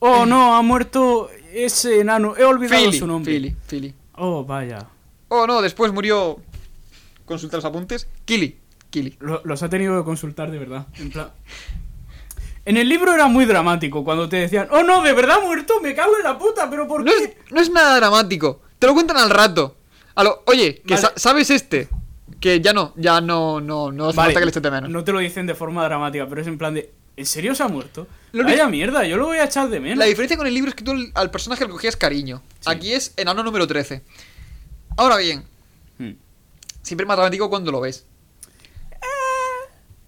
[0.00, 2.36] Oh, no, ha muerto ese enano.
[2.36, 3.32] He olvidado Philly, su nombre.
[3.32, 3.94] Philly, Philly.
[4.14, 4.86] Oh, vaya.
[5.28, 6.40] Oh, no, después murió.
[7.24, 8.08] Consulta los apuntes.
[8.24, 8.58] Killy.
[9.20, 10.86] Lo- los ha tenido que consultar de verdad.
[10.96, 11.30] En plan.
[12.68, 15.80] En el libro era muy dramático cuando te decían, oh no, de verdad ha muerto,
[15.80, 17.24] me cago en la puta, pero ¿por No qué?
[17.24, 18.60] es, no es nada dramático.
[18.78, 19.76] Te lo cuentan al rato.
[20.14, 21.00] A lo, oye, que Vale.
[21.06, 21.88] sa- ¿sabes este?
[22.40, 24.90] Que ya no, ya no, no, no hace Vale, falta que le de menos.
[24.90, 27.62] no te lo dicen de forma dramática, pero es en plan de, ¿en serio se
[27.62, 28.06] ha muerto?
[28.32, 29.96] Lo Vaya mierda, yo lo voy a echar de menos.
[29.98, 32.42] La diferencia con el libro es que tú al- al personaje le cogías cariño.
[32.60, 32.70] Sí.
[32.70, 34.02] Aquí es enano número 13.
[34.98, 35.42] Ahora bien,
[35.98, 36.12] Hmm.
[36.82, 38.04] siempre es más dramático cuando lo ves.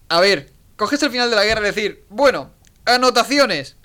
[0.08, 0.50] A ver,
[0.80, 2.52] coges el final de la guerra y decir, bueno,
[2.86, 3.76] anotaciones.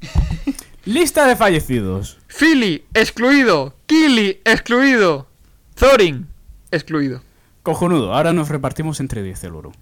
[0.84, 2.18] Lista de fallecidos.
[2.26, 3.76] Philly, excluido.
[3.86, 5.28] Killy, excluido.
[5.76, 6.26] Thorin,
[6.72, 7.22] excluido.
[7.62, 9.72] Cojonudo, ahora nos repartimos entre 10 el oro.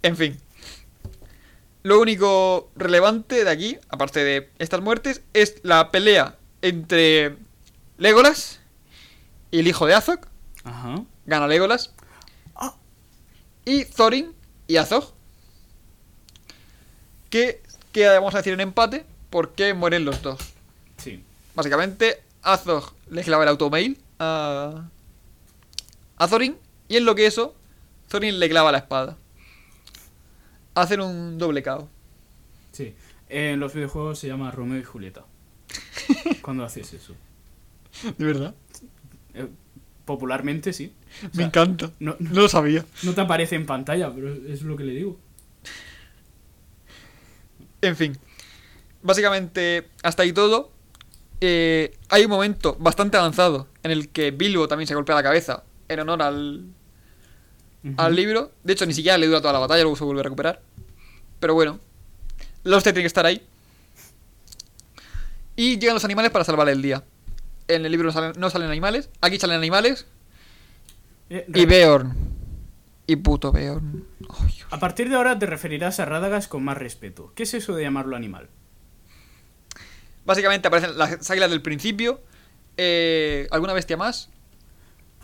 [0.00, 0.38] En fin.
[1.82, 7.36] Lo único relevante de aquí, aparte de estas muertes, es la pelea entre
[7.98, 8.60] Legolas
[9.50, 10.20] y el hijo de Azog.
[10.64, 11.04] Ajá.
[11.26, 11.92] Gana Legolas.
[13.64, 14.32] Y Thorin
[14.66, 15.12] y Azog.
[17.30, 17.62] Que
[17.92, 20.40] queda, vamos a decir, en empate porque mueren los dos.
[20.96, 21.22] Sí.
[21.54, 24.88] Básicamente, Azog le clava el automail a,
[26.16, 26.56] a Thorin
[26.88, 27.54] Y en lo que eso,
[28.08, 29.16] Thorin le clava la espada.
[30.74, 31.88] Hacen un doble KO.
[32.72, 32.94] Sí.
[33.28, 35.24] En los videojuegos se llama Romeo y Julieta.
[36.42, 37.14] Cuando haces eso.
[38.18, 38.54] De verdad.
[40.04, 40.92] Popularmente sí.
[41.24, 41.90] O Me encanta.
[42.00, 42.84] no, no- No lo sabía.
[43.02, 45.18] no te aparece en pantalla, pero es lo que le digo.
[47.80, 48.16] En fin.
[49.02, 50.70] Básicamente, hasta ahí todo.
[51.40, 55.64] Eh, hay un momento bastante avanzado en el que Bilbo también se golpea la cabeza
[55.88, 56.66] en honor al,
[57.96, 58.52] al libro.
[58.62, 60.62] De hecho, ni siquiera le dura toda la batalla, luego se vuelve a recuperar.
[61.40, 61.80] Pero bueno,
[62.62, 63.42] la hostia tiene que estar ahí.
[65.56, 67.02] Y llegan los animales para salvar el día.
[67.74, 70.06] En el libro no salen, no salen animales, aquí salen animales.
[71.30, 72.14] Eh, Y Beorn.
[73.06, 74.04] Y puto Beorn.
[74.70, 77.32] A partir de ahora te referirás a Rádagas con más respeto.
[77.34, 78.48] ¿Qué es eso de llamarlo animal?
[80.24, 82.20] Básicamente aparecen las águilas del principio.
[82.76, 84.28] eh, ¿Alguna bestia más?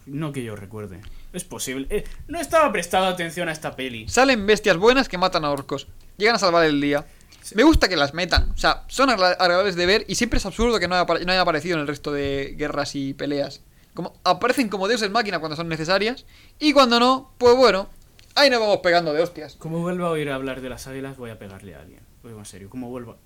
[0.07, 1.01] No que yo recuerde.
[1.33, 1.87] Es posible.
[1.91, 4.09] Eh, no estaba prestado atención a esta peli.
[4.09, 5.87] Salen bestias buenas que matan a orcos.
[6.17, 7.07] Llegan a salvar el día.
[7.55, 8.51] Me gusta que las metan.
[8.51, 11.33] O sea, son agra- agradables de ver y siempre es absurdo que no haya, no
[11.33, 13.61] haya aparecido en el resto de guerras y peleas.
[13.95, 16.25] Como, aparecen como dioses máquina cuando son necesarias.
[16.59, 17.89] Y cuando no, pues bueno,
[18.35, 19.57] ahí nos vamos pegando de hostias.
[19.57, 22.01] Como vuelva a oír hablar de las águilas, voy a pegarle a alguien.
[22.23, 23.17] Lo digo en serio, como vuelva.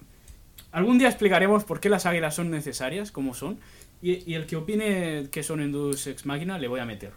[0.71, 3.59] Algún día explicaremos por qué las águilas son necesarias, cómo son.
[4.01, 7.13] Y, y el que opine que son en Deus Ex Máquina, le voy a meter.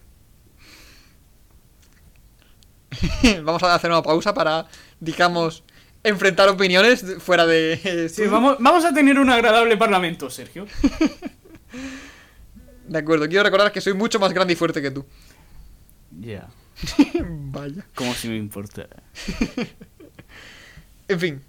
[3.43, 4.67] vamos a hacer una pausa para,
[4.99, 5.63] digamos,
[6.05, 7.79] enfrentar opiniones fuera de...
[7.83, 10.65] eh, Sí, vamos, vamos a tener un agradable parlamento, Sergio.
[12.87, 15.05] De acuerdo, quiero recordar que soy mucho más grande y fuerte que tú.
[16.19, 16.47] Ya.
[17.27, 17.85] Vaya.
[17.95, 18.95] Como si me importara.
[21.07, 21.43] En fin.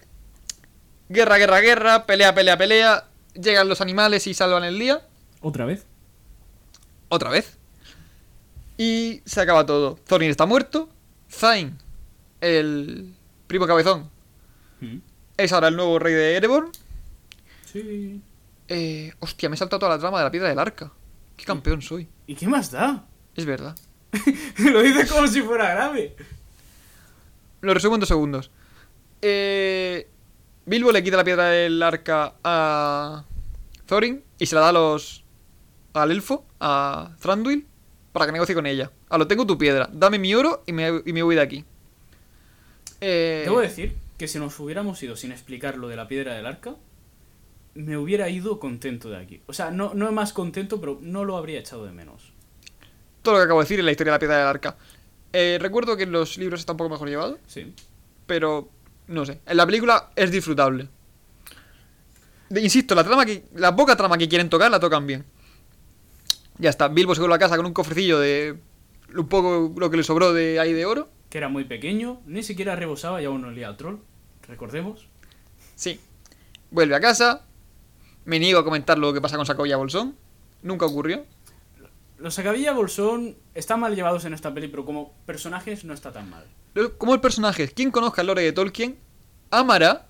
[1.08, 3.04] Guerra, guerra, guerra, pelea, pelea, pelea.
[3.34, 5.00] Llegan los animales y salvan el día.
[5.40, 5.86] ¿Otra vez?
[7.08, 7.56] Otra vez.
[8.76, 9.94] Y se acaba todo.
[10.06, 10.90] Thorin está muerto.
[11.30, 11.78] Zain,
[12.42, 13.14] el
[13.46, 14.10] primo cabezón,
[14.80, 14.96] Mm.
[15.36, 16.70] es ahora el nuevo rey de Erebor.
[17.64, 18.20] Sí.
[18.68, 20.90] Eh, hostia, me he saltado toda la trama de la piedra del arca.
[21.36, 22.08] Qué campeón soy.
[22.26, 23.04] ¿Y qué más da?
[23.34, 23.76] Es verdad.
[24.58, 26.16] Lo dices como si fuera grave.
[27.60, 28.50] Lo resumo en dos segundos.
[29.22, 30.08] Eh,
[30.64, 33.24] Bilbo le quita la piedra del arca a
[33.86, 35.24] Thorin y se la da a los
[35.94, 37.66] al elfo, a Thranduil,
[38.12, 38.90] para que negocie con ella.
[39.08, 41.64] A lo tengo tu piedra, dame mi oro y me, y me voy de aquí.
[43.00, 46.46] Eh, Debo decir que si nos hubiéramos ido sin explicar lo de la piedra del
[46.46, 46.76] arca,
[47.74, 49.42] me hubiera ido contento de aquí.
[49.46, 52.32] O sea, no, no más contento, pero no lo habría echado de menos.
[53.22, 54.76] todo lo que acabo de decir es la historia de la piedra del arca.
[55.32, 57.74] Eh, recuerdo que en los libros está un poco mejor llevado, Sí.
[58.26, 58.68] pero
[59.08, 59.40] no sé.
[59.46, 60.88] En la película es disfrutable.
[62.48, 63.44] De- insisto, la trama que.
[63.56, 65.24] La poca trama que quieren tocar la tocan bien.
[66.58, 66.86] Ya está.
[66.88, 68.56] Bilbo se vuelve a casa con un cofrecillo de.
[69.14, 71.08] Un poco lo que le sobró de ahí de oro.
[71.36, 73.98] Que era muy pequeño, ni siquiera rebosaba y aún no olía al troll.
[74.48, 75.06] Recordemos.
[75.74, 76.00] Sí.
[76.70, 77.42] Vuelve a casa.
[78.24, 80.16] Me niego a comentar lo que pasa con y Bolsón.
[80.62, 81.26] Nunca ocurrió.
[82.16, 86.30] Los Acabilla Bolsón están mal llevados en esta peli, pero como personajes no está tan
[86.30, 86.46] mal.
[86.96, 88.98] Como el personaje, quien conozca el lore de Tolkien,
[89.50, 90.06] amará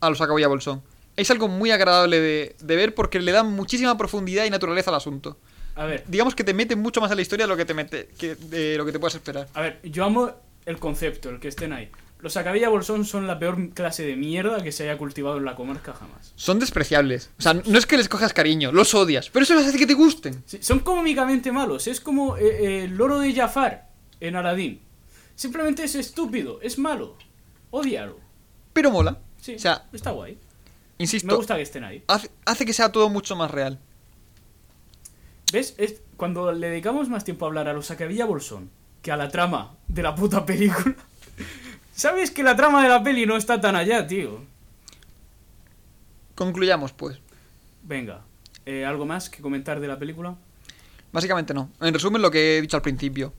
[0.00, 0.82] a los y Bolsón.
[1.16, 4.96] Es algo muy agradable de, de ver porque le dan muchísima profundidad y naturaleza al
[4.96, 5.38] asunto.
[5.74, 7.74] A ver, digamos que te mete mucho más en la historia de lo que te
[7.74, 9.48] mete que, de lo que te puedas esperar.
[9.54, 10.30] a ver, yo amo
[10.66, 11.90] el concepto, el que estén ahí.
[12.20, 15.56] Los Acabilla Bolsón son la peor clase de mierda que se haya cultivado en la
[15.56, 16.32] comarca jamás.
[16.36, 17.30] Son despreciables.
[17.36, 19.88] O sea, no es que les cojas cariño, los odias, pero eso les hace que
[19.88, 20.40] te gusten.
[20.46, 23.88] Sí, son cómicamente malos, es como eh, eh, el loro de Jafar
[24.20, 24.80] en Aladdin.
[25.34, 27.16] Simplemente es estúpido, es malo.
[27.72, 28.20] Odialo.
[28.72, 29.18] Pero mola.
[29.40, 30.34] Sí, O sea, está guay.
[30.98, 32.04] Me insisto, gusta que estén ahí.
[32.06, 33.80] hace, hace que sea todo mucho más real.
[35.52, 35.74] ¿Ves?
[35.76, 38.70] Es cuando le dedicamos más tiempo a hablar a los Acabilla Bolsón
[39.02, 40.94] que a la trama de la puta película.
[41.94, 44.40] ¿Sabes que la trama de la peli no está tan allá, tío?
[46.34, 47.18] Concluyamos, pues.
[47.82, 48.22] Venga,
[48.64, 50.36] eh, ¿algo más que comentar de la película?
[51.12, 51.70] Básicamente no.
[51.80, 53.34] En resumen, lo que he dicho al principio.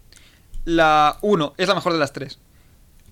[0.65, 2.37] La 1 es la mejor de las tres.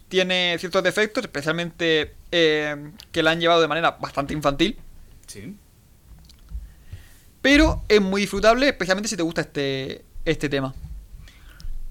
[0.10, 4.78] Tiene ciertos defectos, especialmente eh, que la han llevado de manera bastante infantil.
[5.26, 5.56] Sí.
[7.42, 10.74] Pero es muy disfrutable, especialmente si te gusta este, este tema.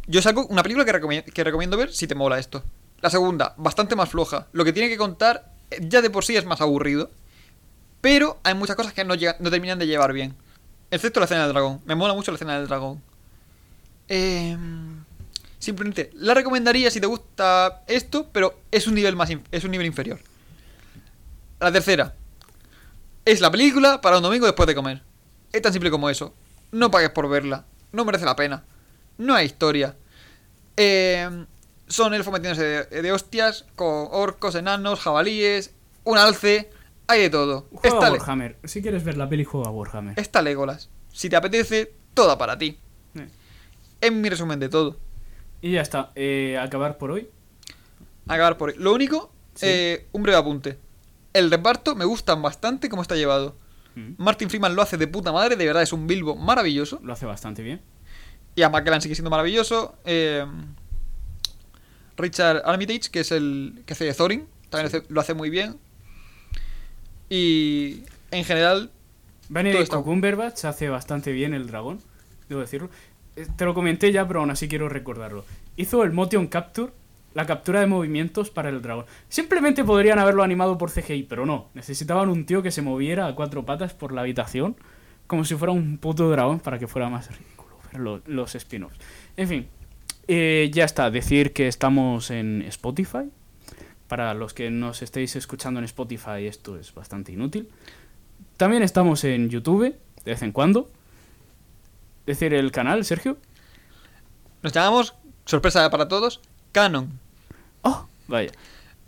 [0.06, 2.62] Yo saco una película que, que recomiendo ver si te mola esto.
[3.00, 4.46] La segunda, bastante más floja.
[4.52, 7.10] Lo que tiene que contar ya de por sí es más aburrido.
[8.00, 10.34] Pero hay muchas cosas que no, llega- no terminan de llevar bien.
[10.90, 11.80] Excepto la escena del dragón.
[11.84, 13.02] Me mola mucho la escena del dragón.
[14.08, 14.56] Eh,
[15.58, 19.86] simplemente la recomendaría si te gusta esto, pero es un nivel más es un nivel
[19.86, 20.18] inferior.
[21.60, 22.14] La tercera.
[23.24, 25.02] Es la película para un domingo después de comer.
[25.52, 26.34] Es tan simple como eso.
[26.72, 27.64] No pagues por verla.
[27.92, 28.64] No merece la pena.
[29.18, 29.96] No hay historia.
[30.76, 31.46] Eh,
[31.88, 35.74] son elfos metiéndose de, de hostias con orcos, enanos, jabalíes,
[36.04, 36.70] un alce,
[37.08, 37.66] hay de todo.
[37.72, 38.56] Juega Está, a Warhammer.
[38.64, 40.18] Si quieres ver la peli, juega a Warhammer.
[40.18, 40.88] está Legolas.
[41.12, 42.78] Si te apetece, toda para ti.
[43.16, 43.28] Eh.
[44.00, 44.96] Es mi resumen de todo.
[45.60, 46.12] Y ya está.
[46.14, 47.28] Eh, acabar por hoy.
[48.28, 48.76] Acabar por ahí.
[48.78, 49.66] Lo único, Sí.
[49.68, 50.78] eh, un breve apunte.
[51.34, 53.56] El reparto me gusta bastante cómo está llevado.
[53.94, 57.00] Mm, Martin Freeman lo hace de puta madre, de verdad es un Bilbo maravilloso.
[57.02, 57.80] Lo hace bastante bien.
[58.54, 59.96] Y a McKellen sigue siendo maravilloso.
[60.04, 60.44] Eh,
[62.16, 65.76] Richard Armitage, que es el que hace de Thorin, también hace- lo hace muy bien.
[67.28, 68.90] Y en general,
[69.48, 72.00] Benedict Cumberbatch hace bastante bien el dragón,
[72.48, 72.90] debo decirlo.
[73.36, 75.44] Eh, Te lo comenté ya, pero aún así quiero recordarlo.
[75.76, 76.92] Hizo el motion capture,
[77.34, 79.06] la captura de movimientos para el dragón.
[79.28, 81.68] Simplemente podrían haberlo animado por CGI, pero no.
[81.74, 84.76] Necesitaban un tío que se moviera a cuatro patas por la habitación,
[85.26, 88.98] como si fuera un puto dragón, para que fuera más ridículo ver lo- los spin-offs.
[89.36, 89.68] En fin,
[90.26, 91.10] eh, ya está.
[91.10, 93.30] Decir que estamos en Spotify.
[94.08, 97.68] Para los que nos estéis escuchando en Spotify, esto es bastante inútil.
[98.56, 99.84] También estamos en YouTube,
[100.24, 100.90] de vez en cuando.
[102.26, 103.38] Decir el canal, Sergio.
[104.62, 105.14] nos llamamos,
[105.46, 106.40] sorpresa para todos,
[106.72, 107.19] Canon.
[107.82, 108.50] Oh, vaya.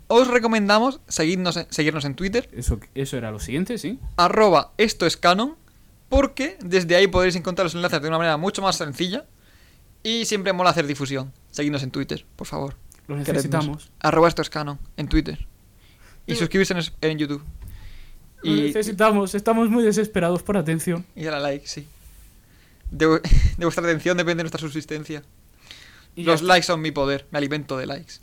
[0.08, 3.98] Os recomendamos seguirnos en, seguirnos en Twitter, Eso, eso era lo siguiente, sí.
[4.16, 5.56] arroba esto es canon,
[6.08, 9.24] porque desde ahí podréis encontrar los enlaces de una manera mucho más sencilla
[10.02, 11.32] y siempre mola hacer difusión.
[11.50, 12.76] Seguidnos en Twitter, por favor.
[13.06, 13.28] Lo Querednos.
[13.28, 13.90] necesitamos.
[14.00, 15.46] Arroba esto es canon en Twitter.
[16.26, 17.42] Y suscribirse en, en YouTube.
[18.42, 19.34] Lo necesitamos.
[19.34, 21.06] Estamos muy desesperados por atención.
[21.16, 21.86] y a like, sí.
[22.90, 23.20] De, vu-
[23.56, 25.22] de vuestra atención depende nuestra subsistencia.
[26.14, 28.14] Y Los likes son mi poder, me alimento de likes.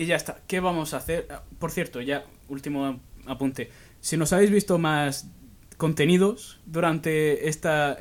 [0.00, 0.38] Y ya está.
[0.46, 1.26] ¿Qué vamos a hacer?
[1.30, 3.70] Ah, Por cierto, ya, último apunte.
[4.00, 5.28] Si nos habéis visto más
[5.76, 7.98] contenidos durante esta...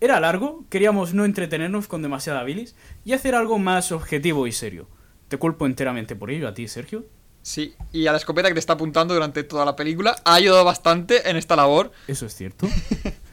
[0.00, 2.74] Era largo, queríamos no entretenernos con demasiada bilis
[3.04, 4.88] y hacer algo más objetivo y serio.
[5.28, 7.06] Te culpo enteramente por ello, a ti, Sergio.
[7.42, 10.64] Sí, y a la escopeta que te está apuntando durante toda la película ha ayudado
[10.64, 11.92] bastante en esta labor.
[12.08, 12.66] Eso es cierto.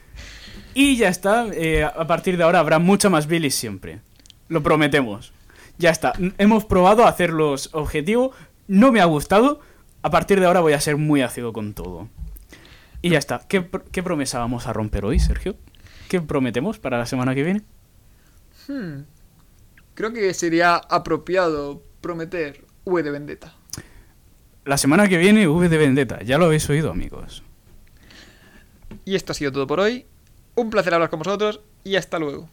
[0.75, 1.47] y ya está.
[1.51, 4.01] eh, a partir de ahora habrá mucha más bilis siempre.
[4.49, 5.32] Lo prometemos.
[5.77, 6.13] Ya está.
[6.37, 8.31] Hemos probado a hacerlos objetivo.
[8.67, 9.59] No me ha gustado.
[10.01, 12.09] A partir de ahora voy a ser muy ácido con todo.
[13.01, 13.39] Y ya está.
[13.47, 15.55] ¿Qué, pr- qué promesa vamos a romper hoy, Sergio?
[16.09, 17.61] ¿Qué prometemos para la semana que viene?
[18.67, 19.03] Hmm.
[19.93, 23.55] Creo que sería apropiado prometer V de Vendetta.
[24.65, 26.21] La semana que viene, V de Vendetta.
[26.23, 27.43] Ya lo habéis oído, amigos.
[29.05, 30.05] Y esto ha sido todo por hoy.
[30.55, 32.49] Un placer hablar con vosotros y hasta luego.